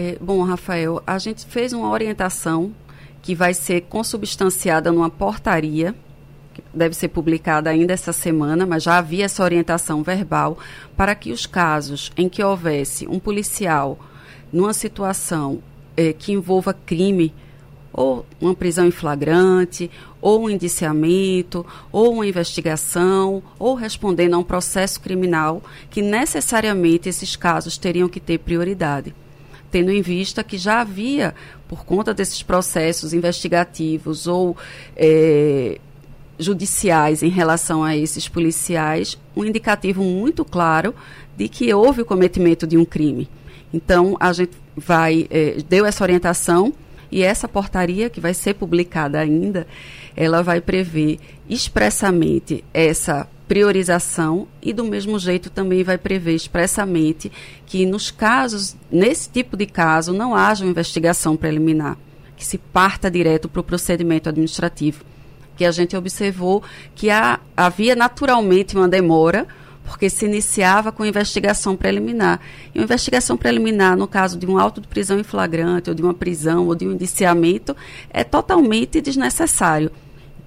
É, 0.00 0.16
bom, 0.20 0.44
Rafael, 0.44 1.02
a 1.04 1.18
gente 1.18 1.44
fez 1.44 1.72
uma 1.72 1.90
orientação 1.90 2.72
que 3.20 3.34
vai 3.34 3.52
ser 3.52 3.80
consubstanciada 3.80 4.92
numa 4.92 5.10
portaria 5.10 5.92
deve 6.72 6.94
ser 6.94 7.08
publicada 7.08 7.68
ainda 7.68 7.92
essa 7.92 8.12
semana, 8.12 8.64
mas 8.64 8.84
já 8.84 8.96
havia 8.96 9.24
essa 9.24 9.42
orientação 9.42 10.04
verbal 10.04 10.56
para 10.96 11.16
que 11.16 11.32
os 11.32 11.46
casos 11.46 12.12
em 12.16 12.28
que 12.28 12.40
houvesse 12.44 13.08
um 13.08 13.18
policial 13.18 13.98
numa 14.52 14.72
situação 14.72 15.60
eh, 15.96 16.12
que 16.12 16.30
envolva 16.30 16.72
crime, 16.72 17.34
ou 17.92 18.24
uma 18.40 18.54
prisão 18.54 18.86
em 18.86 18.92
flagrante, 18.92 19.90
ou 20.20 20.44
um 20.44 20.50
indiciamento, 20.50 21.66
ou 21.90 22.12
uma 22.12 22.26
investigação, 22.26 23.42
ou 23.58 23.74
respondendo 23.74 24.34
a 24.34 24.38
um 24.38 24.44
processo 24.44 25.00
criminal, 25.00 25.60
que 25.90 26.02
necessariamente 26.02 27.08
esses 27.08 27.34
casos 27.34 27.76
teriam 27.76 28.08
que 28.08 28.20
ter 28.20 28.38
prioridade 28.38 29.12
tendo 29.70 29.90
em 29.90 30.02
vista 30.02 30.42
que 30.42 30.56
já 30.56 30.80
havia, 30.80 31.34
por 31.68 31.84
conta 31.84 32.14
desses 32.14 32.42
processos 32.42 33.12
investigativos 33.12 34.26
ou 34.26 34.56
é, 34.96 35.78
judiciais 36.38 37.22
em 37.22 37.28
relação 37.28 37.82
a 37.82 37.96
esses 37.96 38.28
policiais 38.28 39.18
um 39.36 39.44
indicativo 39.44 40.02
muito 40.02 40.44
claro 40.44 40.94
de 41.36 41.48
que 41.48 41.72
houve 41.72 42.02
o 42.02 42.04
cometimento 42.04 42.66
de 42.66 42.76
um 42.76 42.84
crime. 42.84 43.28
Então, 43.72 44.16
a 44.18 44.32
gente 44.32 44.52
vai, 44.76 45.26
eh, 45.30 45.58
deu 45.68 45.84
essa 45.84 46.02
orientação 46.02 46.72
e 47.10 47.22
essa 47.22 47.48
portaria, 47.48 48.10
que 48.10 48.20
vai 48.20 48.34
ser 48.34 48.54
publicada 48.54 49.18
ainda, 49.18 49.66
ela 50.16 50.42
vai 50.42 50.60
prever 50.60 51.18
expressamente 51.48 52.64
essa 52.72 53.28
priorização 53.48 54.46
e, 54.60 54.72
do 54.72 54.84
mesmo 54.84 55.18
jeito, 55.18 55.48
também 55.48 55.82
vai 55.82 55.96
prever 55.96 56.34
expressamente 56.34 57.32
que, 57.66 57.86
nos 57.86 58.10
casos, 58.10 58.76
nesse 58.92 59.30
tipo 59.30 59.56
de 59.56 59.66
caso, 59.66 60.12
não 60.12 60.34
haja 60.34 60.64
uma 60.64 60.70
investigação 60.70 61.36
preliminar, 61.36 61.96
que 62.36 62.44
se 62.44 62.58
parta 62.58 63.10
direto 63.10 63.48
para 63.48 63.60
o 63.60 63.64
procedimento 63.64 64.28
administrativo 64.28 65.02
que 65.58 65.64
a 65.64 65.72
gente 65.72 65.96
observou 65.96 66.62
que 66.94 67.10
há, 67.10 67.40
havia 67.56 67.96
naturalmente 67.96 68.76
uma 68.76 68.88
demora, 68.88 69.44
porque 69.84 70.08
se 70.08 70.24
iniciava 70.24 70.92
com 70.92 71.04
investigação 71.04 71.74
preliminar. 71.74 72.40
E 72.72 72.78
uma 72.78 72.84
investigação 72.84 73.36
preliminar, 73.36 73.96
no 73.96 74.06
caso 74.06 74.38
de 74.38 74.46
um 74.46 74.56
auto 74.56 74.80
de 74.80 74.86
prisão 74.86 75.18
em 75.18 75.24
flagrante, 75.24 75.90
ou 75.90 75.96
de 75.96 76.02
uma 76.02 76.14
prisão, 76.14 76.68
ou 76.68 76.76
de 76.76 76.86
um 76.86 76.92
indiciamento, 76.92 77.76
é 78.10 78.22
totalmente 78.22 79.00
desnecessário. 79.00 79.90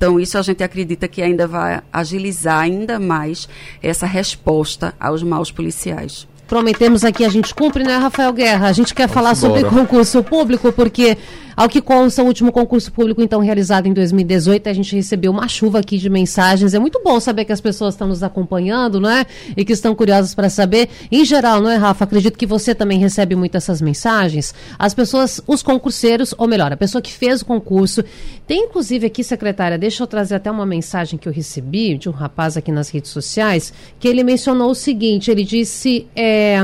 Então, 0.02 0.20
isso 0.20 0.36
a 0.36 0.41
gente 0.41 0.64
acredita 0.64 1.08
que 1.08 1.22
ainda 1.22 1.45
vai 1.45 1.80
agilizar 1.93 2.58
ainda 2.58 2.97
mais 2.97 3.47
essa 3.84 4.08
resposta 4.08 4.95
aos 4.99 5.22
maus 5.22 5.52
policiais 5.52 6.28
prometemos 6.52 7.06
aqui, 7.06 7.24
a 7.24 7.30
gente 7.30 7.56
cumpre, 7.56 7.82
né, 7.82 7.95
Rafael 7.95 8.34
Guerra? 8.34 8.68
A 8.68 8.74
gente 8.74 8.93
quer 8.93 9.08
Vamos 9.08 9.14
falar 9.14 9.34
embora. 9.38 9.62
sobre 9.62 9.70
concurso 9.70 10.22
público, 10.22 10.70
porque, 10.74 11.18
ao 11.56 11.70
que 11.70 11.80
consta, 11.80 12.22
o 12.22 12.26
último 12.26 12.52
concurso 12.52 12.91
público, 12.91 13.22
então, 13.22 13.39
realizado 13.39 13.88
em 13.88 13.93
2018, 13.93 14.68
a 14.68 14.74
gente 14.74 14.93
recebeu 14.93 15.32
uma 15.32 15.47
chuva 15.47 15.80
aqui 15.80 15.97
de 15.97 16.10
mensagens. 16.10 16.74
É 16.74 16.80
muito 16.80 17.02
bom 17.02 17.18
saber 17.22 17.45
que 17.45 17.54
as 17.54 17.62
pessoas 17.62 17.93
estão 17.93 18.06
nos 18.06 18.22
acompanhando, 18.22 18.99
não 18.99 19.10
é? 19.10 19.26
E 19.56 19.64
que 19.64 19.72
estão 19.72 19.95
curiosas 19.95 20.36
para 20.36 20.49
saber. 20.49 20.89
Em 21.10 21.24
geral, 21.24 21.62
não 21.62 21.70
é, 21.70 21.78
Rafa? 21.78 22.04
Acredito 22.04 22.38
que 22.38 22.45
você 22.45 22.76
também 22.76 22.99
recebe 22.99 23.34
muito 23.34 23.56
essas 23.56 23.82
mensagens. 23.82 24.54
As 24.78 24.93
pessoas, 24.93 25.39
os 25.47 25.64
concurseiros, 25.64 26.36
ou 26.38 26.49
melhor, 26.49 26.74
a 26.74 26.76
pessoa 26.76 27.02
que 27.02 27.14
fez 27.14 27.43
o 27.43 27.45
concurso. 27.45 28.04
Tem, 28.52 28.66
inclusive, 28.66 29.08
aqui, 29.08 29.24
secretária, 29.24 29.78
deixa 29.78 30.04
eu 30.04 30.08
trazer 30.08 30.36
até 30.36 30.52
uma 30.52 30.66
mensagem 30.66 31.18
que 31.18 31.26
eu 31.26 31.32
recebi 31.32 31.97
de 31.97 32.10
um 32.10 32.12
rapaz 32.12 32.58
aqui 32.58 32.70
nas 32.70 32.89
redes 32.89 33.10
sociais, 33.10 33.74
que 33.97 34.06
ele 34.06 34.26
mencionou 34.26 34.72
o 34.72 34.76
seguinte: 34.76 35.32
ele 35.32 35.45
disse. 35.45 36.06
É, 36.14 36.62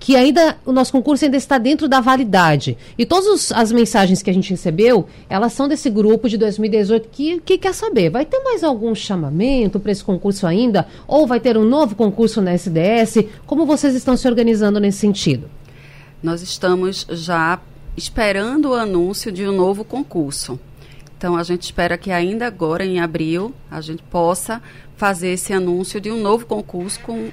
que 0.00 0.16
ainda 0.16 0.56
o 0.64 0.72
nosso 0.72 0.90
concurso 0.90 1.26
ainda 1.26 1.36
está 1.36 1.58
dentro 1.58 1.86
da 1.86 2.00
validade. 2.00 2.78
E 2.96 3.04
todas 3.04 3.52
as 3.52 3.70
mensagens 3.70 4.22
que 4.22 4.30
a 4.30 4.32
gente 4.32 4.48
recebeu, 4.48 5.06
elas 5.28 5.52
são 5.52 5.68
desse 5.68 5.90
grupo 5.90 6.30
de 6.30 6.38
2018 6.38 7.08
que, 7.10 7.40
que 7.40 7.58
quer 7.58 7.74
saber, 7.74 8.08
vai 8.08 8.24
ter 8.24 8.38
mais 8.38 8.64
algum 8.64 8.94
chamamento 8.94 9.78
para 9.78 9.92
esse 9.92 10.04
concurso 10.04 10.46
ainda? 10.46 10.86
Ou 11.06 11.26
vai 11.26 11.40
ter 11.40 11.58
um 11.58 11.64
novo 11.64 11.94
concurso 11.94 12.40
na 12.40 12.54
SDS? 12.54 13.24
Como 13.44 13.66
vocês 13.66 13.94
estão 13.94 14.16
se 14.16 14.26
organizando 14.26 14.80
nesse 14.80 14.98
sentido? 14.98 15.50
Nós 16.22 16.40
estamos 16.40 17.06
já 17.10 17.60
esperando 17.96 18.70
o 18.70 18.74
anúncio 18.74 19.30
de 19.30 19.46
um 19.46 19.52
novo 19.52 19.84
concurso. 19.84 20.58
Então, 21.18 21.36
a 21.36 21.42
gente 21.42 21.62
espera 21.62 21.98
que 21.98 22.12
ainda 22.12 22.46
agora, 22.46 22.86
em 22.86 23.00
abril, 23.00 23.52
a 23.68 23.80
gente 23.80 24.04
possa 24.04 24.62
fazer 24.96 25.30
esse 25.30 25.52
anúncio 25.52 26.00
de 26.00 26.12
um 26.12 26.22
novo 26.22 26.46
concurso 26.46 27.00
com 27.00 27.30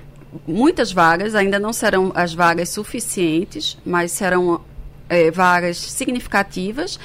muitas 0.47 0.91
vagas, 0.91 1.35
ainda 1.35 1.59
não 1.59 1.71
serão 1.71 2.11
as 2.15 2.33
vagas 2.33 2.69
suficientes, 2.69 3.77
mas 3.85 4.11
serão 4.11 4.59
é, 5.07 5.29
vagas 5.29 5.77
significativas 5.77 6.99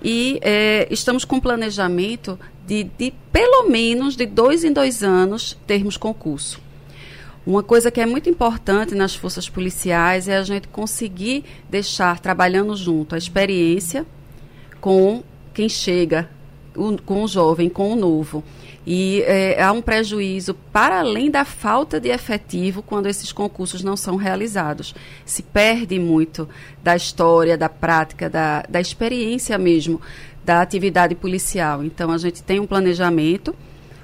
e 0.00 0.38
é, 0.40 0.86
estamos 0.88 1.24
com 1.24 1.40
planejamento 1.40 2.38
de, 2.64 2.84
de, 2.84 3.12
pelo 3.32 3.68
menos 3.68 4.14
de 4.14 4.24
dois 4.24 4.62
em 4.62 4.72
dois 4.72 5.02
anos 5.02 5.58
termos 5.66 5.96
concurso. 5.96 6.60
Uma 7.44 7.64
coisa 7.64 7.90
que 7.90 8.00
é 8.00 8.06
muito 8.06 8.30
importante 8.30 8.94
nas 8.94 9.16
forças 9.16 9.48
policiais 9.48 10.28
é 10.28 10.36
a 10.36 10.44
gente 10.44 10.68
conseguir 10.68 11.44
deixar 11.68 12.20
trabalhando 12.20 12.76
junto 12.76 13.16
a 13.16 13.18
experiência 13.18 14.06
com 14.80 15.24
quem 15.52 15.68
chega, 15.68 16.28
o, 16.76 16.96
com 17.02 17.24
o 17.24 17.28
jovem, 17.28 17.68
com 17.68 17.92
o 17.92 17.96
novo. 17.96 18.42
E 18.86 19.22
é, 19.26 19.62
há 19.62 19.72
um 19.72 19.82
prejuízo 19.82 20.54
para 20.72 21.00
além 21.00 21.30
da 21.30 21.44
falta 21.44 22.00
de 22.00 22.08
efetivo 22.08 22.82
quando 22.82 23.06
esses 23.06 23.30
concursos 23.30 23.82
não 23.82 23.96
são 23.96 24.16
realizados. 24.16 24.94
Se 25.24 25.42
perde 25.42 25.98
muito 25.98 26.48
da 26.82 26.96
história, 26.96 27.58
da 27.58 27.68
prática, 27.68 28.30
da, 28.30 28.64
da 28.68 28.80
experiência 28.80 29.58
mesmo 29.58 30.00
da 30.44 30.62
atividade 30.62 31.14
policial. 31.14 31.84
Então, 31.84 32.10
a 32.10 32.18
gente 32.18 32.42
tem 32.42 32.58
um 32.58 32.66
planejamento 32.66 33.54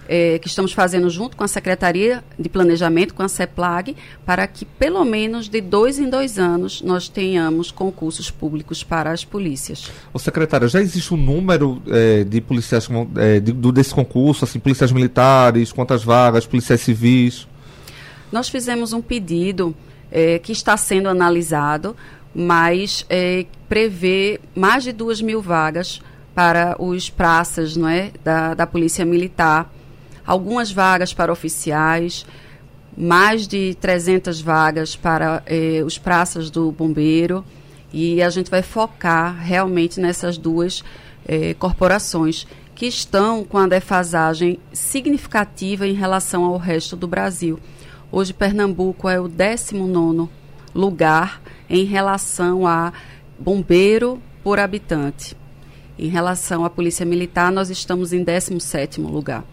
é, 0.08 0.38
que 0.38 0.48
estamos 0.48 0.72
fazendo 0.72 1.08
junto 1.10 1.36
com 1.36 1.44
a 1.44 1.48
Secretaria 1.48 2.22
de 2.38 2.48
Planejamento, 2.48 3.14
com 3.14 3.22
a 3.22 3.28
CEPLAG, 3.28 3.96
para 4.24 4.46
que 4.46 4.64
pelo 4.64 5.04
menos 5.04 5.48
de 5.48 5.60
dois 5.60 5.98
em 5.98 6.08
dois 6.08 6.38
anos 6.38 6.82
nós 6.82 7.08
tenhamos 7.08 7.70
concursos 7.70 8.30
públicos 8.30 8.82
para 8.82 9.10
as 9.10 9.24
polícias. 9.24 9.90
O 10.12 10.18
secretário, 10.18 10.68
já 10.68 10.80
existe 10.80 11.12
um 11.12 11.16
número 11.16 11.82
é, 11.88 12.24
de 12.24 12.40
policiais 12.40 12.88
é, 13.16 13.40
de, 13.40 13.52
do, 13.52 13.72
desse 13.72 13.94
concurso, 13.94 14.44
assim, 14.44 14.58
policiais 14.58 14.92
militares, 14.92 15.72
quantas 15.72 16.04
vagas, 16.04 16.46
policiais 16.46 16.80
civis? 16.80 17.46
Nós 18.30 18.48
fizemos 18.48 18.92
um 18.92 19.00
pedido 19.00 19.74
é, 20.10 20.38
que 20.38 20.52
está 20.52 20.76
sendo 20.76 21.08
analisado, 21.08 21.96
mas 22.34 23.04
é, 23.08 23.46
prevê 23.68 24.40
mais 24.54 24.84
de 24.84 24.92
duas 24.92 25.20
mil 25.20 25.40
vagas 25.40 26.00
para 26.34 26.76
os 26.78 27.08
praças 27.08 27.76
não 27.76 27.88
é, 27.88 28.10
da, 28.22 28.52
da 28.52 28.66
Polícia 28.66 29.04
Militar 29.04 29.72
algumas 30.26 30.72
vagas 30.72 31.14
para 31.14 31.32
oficiais, 31.32 32.26
mais 32.96 33.46
de 33.46 33.76
300 33.80 34.40
vagas 34.40 34.96
para 34.96 35.42
eh, 35.46 35.82
os 35.84 35.98
praças 35.98 36.50
do 36.50 36.72
bombeiro 36.72 37.44
e 37.92 38.22
a 38.22 38.30
gente 38.30 38.50
vai 38.50 38.62
focar 38.62 39.38
realmente 39.38 40.00
nessas 40.00 40.36
duas 40.36 40.82
eh, 41.28 41.54
corporações 41.54 42.46
que 42.74 42.86
estão 42.86 43.44
com 43.44 43.58
a 43.58 43.66
defasagem 43.66 44.58
significativa 44.72 45.86
em 45.86 45.94
relação 45.94 46.44
ao 46.44 46.56
resto 46.56 46.96
do 46.96 47.06
Brasil. 47.06 47.58
Hoje 48.10 48.32
Pernambuco 48.32 49.08
é 49.08 49.20
o 49.20 49.28
19 49.28 50.28
lugar 50.74 51.40
em 51.68 51.84
relação 51.84 52.66
a 52.66 52.92
bombeiro 53.38 54.20
por 54.42 54.58
habitante. 54.58 55.36
Em 55.98 56.08
relação 56.08 56.64
à 56.64 56.70
Polícia 56.70 57.06
Militar, 57.06 57.50
nós 57.50 57.70
estamos 57.70 58.12
em 58.12 58.22
17 58.22 59.00
lugar. 59.00 59.44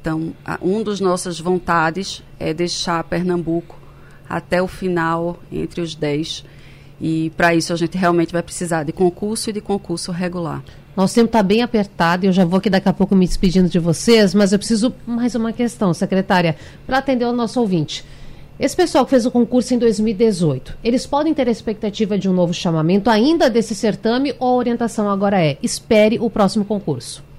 Então, 0.00 0.32
um 0.62 0.82
dos 0.82 0.98
nossas 0.98 1.38
vontades 1.38 2.22
é 2.38 2.54
deixar 2.54 3.04
Pernambuco 3.04 3.78
até 4.28 4.62
o 4.62 4.66
final 4.66 5.38
entre 5.52 5.80
os 5.82 5.94
10. 5.94 6.44
E 7.00 7.30
para 7.36 7.54
isso 7.54 7.72
a 7.72 7.76
gente 7.76 7.98
realmente 7.98 8.32
vai 8.32 8.42
precisar 8.42 8.82
de 8.84 8.92
concurso 8.92 9.50
e 9.50 9.52
de 9.52 9.60
concurso 9.60 10.10
regular. 10.10 10.62
Nosso 10.96 11.14
tempo 11.14 11.26
está 11.26 11.42
bem 11.42 11.62
apertado 11.62 12.24
e 12.24 12.28
eu 12.28 12.32
já 12.32 12.44
vou 12.44 12.58
aqui 12.58 12.70
daqui 12.70 12.88
a 12.88 12.92
pouco 12.92 13.14
me 13.14 13.26
despedindo 13.26 13.68
de 13.68 13.78
vocês, 13.78 14.34
mas 14.34 14.52
eu 14.52 14.58
preciso 14.58 14.94
mais 15.06 15.34
uma 15.34 15.52
questão, 15.52 15.92
secretária, 15.92 16.56
para 16.86 16.98
atender 16.98 17.24
o 17.26 17.32
nosso 17.32 17.60
ouvinte. 17.60 18.04
Esse 18.58 18.76
pessoal 18.76 19.04
que 19.04 19.10
fez 19.10 19.24
o 19.24 19.30
concurso 19.30 19.72
em 19.72 19.78
2018, 19.78 20.78
eles 20.84 21.06
podem 21.06 21.32
ter 21.32 21.48
a 21.48 21.50
expectativa 21.50 22.18
de 22.18 22.28
um 22.28 22.32
novo 22.32 22.52
chamamento 22.52 23.08
ainda 23.08 23.48
desse 23.48 23.74
certame 23.74 24.34
ou 24.38 24.48
a 24.48 24.56
orientação 24.56 25.08
agora 25.08 25.42
é 25.42 25.56
espere 25.62 26.18
o 26.18 26.28
próximo 26.28 26.64
concurso? 26.64 27.29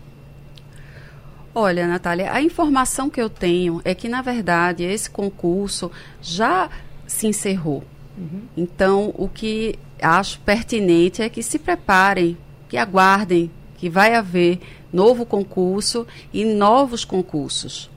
Olha, 1.54 1.88
Natália, 1.88 2.32
a 2.32 2.42
informação 2.42 3.10
que 3.10 3.22
eu 3.22 3.30
tenho 3.30 3.82
é 3.84 3.94
que, 3.94 4.08
na 4.08 4.22
verdade, 4.22 4.84
esse 4.84 5.10
concurso 5.10 5.92
já 6.22 6.70
se 7.06 7.28
encerrou. 7.28 7.84
Uhum. 8.18 8.42
Então, 8.56 9.14
o 9.18 9.28
que 9.28 9.78
acho 10.02 10.40
pertinente 10.40 11.22
é 11.22 11.30
que 11.30 11.44
se 11.44 11.60
preparem, 11.60 12.38
que 12.70 12.78
aguardem, 12.78 13.52
que 13.78 13.90
vai 13.90 14.16
haver 14.16 14.60
novo 14.94 15.26
concurso 15.26 16.08
e 16.34 16.46
novos 16.46 17.04
concursos. 17.04 17.90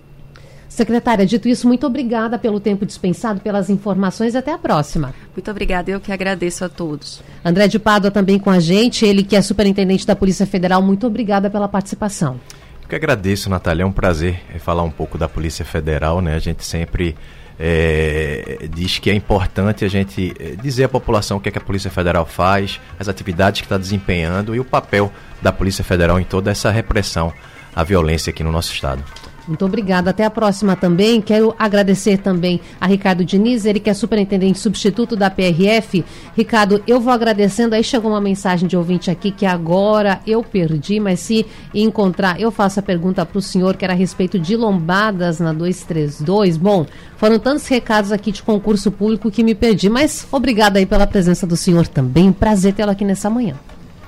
Secretária, 0.69 1.25
dito 1.25 1.47
isso, 1.47 1.69
muito 1.69 1.87
obrigada 1.87 2.37
pelo 2.37 2.59
tempo 2.59 2.85
dispensado, 2.85 3.41
pelas 3.41 3.71
informações. 3.71 4.35
Até 4.35 4.53
a 4.53 4.59
próxima. 4.59 5.15
Muito 5.33 5.49
obrigada, 5.49 5.89
eu 5.89 6.01
que 6.01 6.11
agradeço 6.11 6.65
a 6.65 6.69
todos. 6.69 7.23
André 7.45 7.69
de 7.69 7.79
Pádua 7.79 8.11
também 8.11 8.41
com 8.41 8.51
a 8.51 8.59
gente, 8.59 9.07
ele 9.07 9.23
que 9.23 9.37
é 9.37 9.43
superintendente 9.43 10.05
da 10.05 10.17
Polícia 10.17 10.45
Federal. 10.45 10.83
Muito 10.83 11.07
obrigada 11.07 11.49
pela 11.49 11.69
participação. 11.69 12.41
Eu 12.85 12.89
que 12.89 12.95
agradeço, 12.95 13.49
Natália. 13.49 13.83
É 13.83 13.87
um 13.87 13.93
prazer 13.93 14.43
eh, 14.55 14.59
falar 14.59 14.83
um 14.83 14.91
pouco 14.91 15.17
da 15.17 15.27
Polícia 15.27 15.65
Federal. 15.65 16.21
Né? 16.21 16.35
A 16.35 16.39
gente 16.39 16.63
sempre 16.67 17.17
é, 17.59 18.69
diz 18.71 18.99
que 18.99 19.09
é 19.09 19.15
importante 19.15 19.87
a 19.87 19.89
gente 19.89 20.35
eh, 20.39 20.55
dizer 20.63 20.85
à 20.85 20.89
população 20.89 21.39
o 21.39 21.41
que, 21.41 21.49
é 21.49 21.53
que 21.53 21.57
a 21.57 21.63
Polícia 21.63 21.91
Federal 21.91 22.27
faz, 22.27 22.79
as 22.99 23.09
atividades 23.09 23.63
que 23.63 23.65
está 23.65 23.79
desempenhando 23.79 24.55
e 24.55 24.61
o 24.61 24.65
papel 24.65 25.11
da 25.41 25.51
Polícia 25.51 25.83
Federal 25.83 26.21
em 26.21 26.25
toda 26.25 26.51
essa 26.51 26.71
repressão 26.71 27.33
à 27.75 27.83
violência 27.83 28.31
aqui 28.31 28.45
no 28.45 28.53
nosso 28.53 28.71
Estado. 28.71 29.03
Muito 29.47 29.65
obrigada. 29.65 30.11
Até 30.11 30.25
a 30.25 30.31
próxima 30.31 30.75
também. 30.75 31.21
Quero 31.21 31.55
agradecer 31.59 32.19
também 32.19 32.61
a 32.81 32.87
Ricardo 32.87 33.25
Diniz, 33.25 33.65
ele 33.65 33.81
que 33.81 33.91
é 33.91 33.95
superintendente 33.95 34.59
substituto 34.59 35.17
da 35.17 35.31
PRF. 35.31 36.05
Ricardo, 36.37 36.83
eu 36.87 37.01
vou 37.01 37.13
agradecendo. 37.13 37.75
Aí 37.75 37.85
chegou 37.85 38.11
uma 38.11 38.21
mensagem 38.21 38.67
de 38.67 38.77
ouvinte 38.77 39.11
aqui 39.11 39.31
que 39.31 39.47
agora 39.47 40.21
eu 40.27 40.43
perdi, 40.43 40.99
mas 40.99 41.21
se 41.21 41.47
encontrar, 41.75 42.41
eu 42.41 42.51
faço 42.51 42.81
a 42.81 42.83
pergunta 42.83 43.25
para 43.27 43.39
o 43.39 43.43
senhor, 43.43 43.77
que 43.77 43.85
era 43.85 43.93
a 43.93 43.97
respeito 43.97 44.39
de 44.39 44.57
lombadas 44.57 45.41
na 45.41 45.53
232. 45.53 46.57
Bom, 46.57 46.87
foram 47.17 47.39
tantos 47.39 47.67
recados 47.67 48.13
aqui 48.13 48.33
de 48.33 48.43
concurso 48.43 48.91
público 48.91 49.31
que 49.31 49.43
me 49.43 49.55
perdi, 49.55 49.89
mas 49.89 50.27
obrigada 50.33 50.79
aí 50.79 50.87
pela 50.87 51.07
presença 51.07 51.47
do 51.47 51.57
senhor 51.57 51.87
também. 51.87 52.33
Prazer 52.33 52.73
tê-lo 52.73 52.91
aqui 52.91 53.05
nessa 53.05 53.29
manhã. 53.29 53.55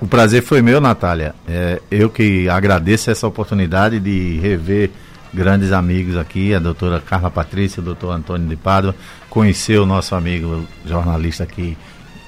O 0.00 0.06
prazer 0.06 0.42
foi 0.42 0.60
meu, 0.60 0.80
Natália. 0.80 1.34
É, 1.48 1.80
eu 1.90 2.10
que 2.10 2.48
agradeço 2.48 3.10
essa 3.10 3.26
oportunidade 3.26 3.98
de 3.98 4.38
rever 4.40 4.90
grandes 5.36 5.70
amigos 5.70 6.16
aqui, 6.16 6.54
a 6.54 6.58
doutora 6.58 6.98
Carla 6.98 7.30
Patrícia, 7.30 7.80
o 7.80 7.84
doutor 7.84 8.10
Antônio 8.10 8.48
de 8.48 8.56
Pádua, 8.56 8.94
conheceu 9.28 9.82
o 9.82 9.86
nosso 9.86 10.14
amigo 10.14 10.66
jornalista 10.86 11.44
aqui, 11.44 11.76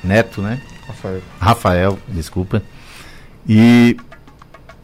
Neto, 0.04 0.42
né? 0.42 0.60
Rafael. 0.86 1.22
Rafael, 1.40 1.98
desculpa. 2.06 2.62
E 3.48 3.96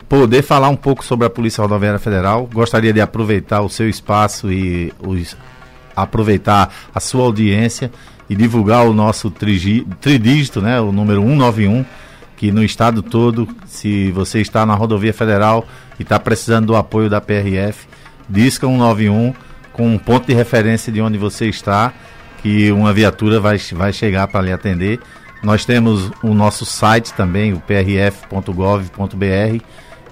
poder 0.08 0.42
falar 0.42 0.70
um 0.70 0.76
pouco 0.76 1.04
sobre 1.04 1.26
a 1.26 1.30
Polícia 1.30 1.60
Rodoviária 1.60 1.98
Federal. 1.98 2.48
Gostaria 2.52 2.92
de 2.92 3.00
aproveitar 3.00 3.60
o 3.60 3.68
seu 3.68 3.88
espaço 3.88 4.50
e 4.50 4.92
os, 4.98 5.36
aproveitar 5.94 6.72
a 6.94 7.00
sua 7.00 7.24
audiência 7.24 7.92
e 8.28 8.34
divulgar 8.34 8.86
o 8.86 8.94
nosso 8.94 9.30
trigi, 9.30 9.86
tridígito, 10.00 10.62
né, 10.62 10.80
o 10.80 10.90
número 10.90 11.20
191, 11.20 11.84
que 12.38 12.50
no 12.50 12.64
estado 12.64 13.02
todo, 13.02 13.46
se 13.66 14.10
você 14.12 14.40
está 14.40 14.64
na 14.64 14.74
rodovia 14.74 15.12
federal 15.12 15.66
e 15.98 16.02
está 16.02 16.18
precisando 16.18 16.68
do 16.68 16.76
apoio 16.76 17.10
da 17.10 17.20
PRF, 17.20 17.86
disca 18.28 18.66
191 18.66 19.34
com 19.72 19.88
um 19.88 19.98
ponto 19.98 20.26
de 20.26 20.34
referência 20.34 20.92
de 20.92 21.00
onde 21.00 21.18
você 21.18 21.48
está, 21.48 21.92
que 22.42 22.70
uma 22.70 22.92
viatura 22.92 23.40
vai, 23.40 23.58
vai 23.72 23.92
chegar 23.92 24.28
para 24.28 24.40
lhe 24.40 24.52
atender. 24.52 25.00
Nós 25.42 25.64
temos 25.64 26.10
o 26.22 26.32
nosso 26.32 26.64
site 26.64 27.12
também, 27.12 27.52
o 27.52 27.60
prf.gov.br, 27.60 28.94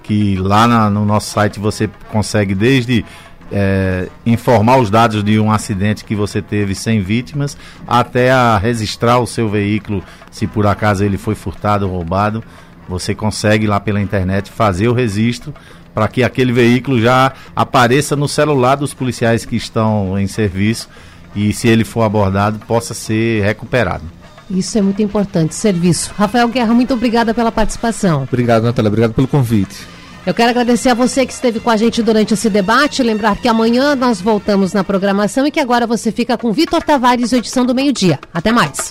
que 0.03 0.37
lá 0.37 0.67
na, 0.67 0.91
no 0.91 1.07
nosso 1.07 1.31
site 1.31 1.61
você 1.61 1.89
consegue 2.11 2.55
desde 2.55 3.05
é, 3.53 4.09
informar 4.27 4.79
os 4.79 4.91
dados 4.91 5.23
de 5.23 5.39
um 5.39 5.53
acidente 5.53 6.05
que 6.05 6.15
você 6.15 6.43
teve 6.43 6.75
sem 6.75 7.01
vítimas, 7.01 7.57
até 7.87 8.33
a 8.33 8.59
registrar 8.59 9.19
o 9.21 9.27
seu 9.27 9.49
veículo, 9.49 10.03
se 10.31 10.47
por 10.47 10.67
acaso 10.67 11.05
ele 11.05 11.19
foi 11.19 11.35
furtado 11.35 11.87
ou 11.87 11.93
roubado. 11.93 12.43
Você 12.89 13.15
consegue 13.15 13.67
lá 13.67 13.79
pela 13.79 14.01
internet 14.01 14.51
fazer 14.51 14.89
o 14.89 14.93
registro 14.93 15.55
para 15.95 16.09
que 16.09 16.23
aquele 16.23 16.53
veículo 16.53 17.01
já 17.01 17.33
apareça 17.55 18.17
no 18.17 18.29
celular 18.29 18.77
dos 18.77 18.95
policiais 18.95 19.45
que 19.45 19.57
estão 19.57 20.19
em 20.19 20.27
serviço 20.27 20.89
e, 21.35 21.53
se 21.53 21.69
ele 21.69 21.85
for 21.85 22.03
abordado, 22.03 22.59
possa 22.67 22.95
ser 22.95 23.43
recuperado. 23.43 24.05
Isso 24.51 24.77
é 24.77 24.83
muito 24.83 25.01
importante, 25.03 25.55
serviço. 25.55 26.13
Rafael 26.17 26.49
Guerra, 26.49 26.75
muito 26.75 26.93
obrigada 26.93 27.33
pela 27.33 27.51
participação. 27.51 28.25
Obrigado, 28.25 28.65
Natália. 28.65 28.89
Obrigado 28.89 29.15
pelo 29.15 29.27
convite. 29.27 29.87
Eu 30.25 30.35
quero 30.35 30.51
agradecer 30.51 30.91
a 30.91 30.95
você 30.95 31.27
que 31.27 31.33
esteve 31.33 31.59
com 31.59 31.71
a 31.71 31.77
gente 31.77 32.03
durante 32.03 32.35
esse 32.35 32.49
debate. 32.49 33.03
Lembrar 33.03 33.37
que 33.37 33.49
amanhã 33.49 33.97
nós 33.97 34.21
voltamos 34.21 34.73
na 34.73 34.85
programação 34.85 35.47
e 35.47 35.51
que 35.51 35.59
agora 35.59 35.87
você 35.87 36.13
fica 36.13 36.39
com 36.39 36.53
Vitor 36.53 36.83
Tavares, 36.83 37.33
edição 37.33 37.67
do 37.67 37.75
meio-dia. 37.75 38.21
Até 38.33 38.53
mais. 38.53 38.91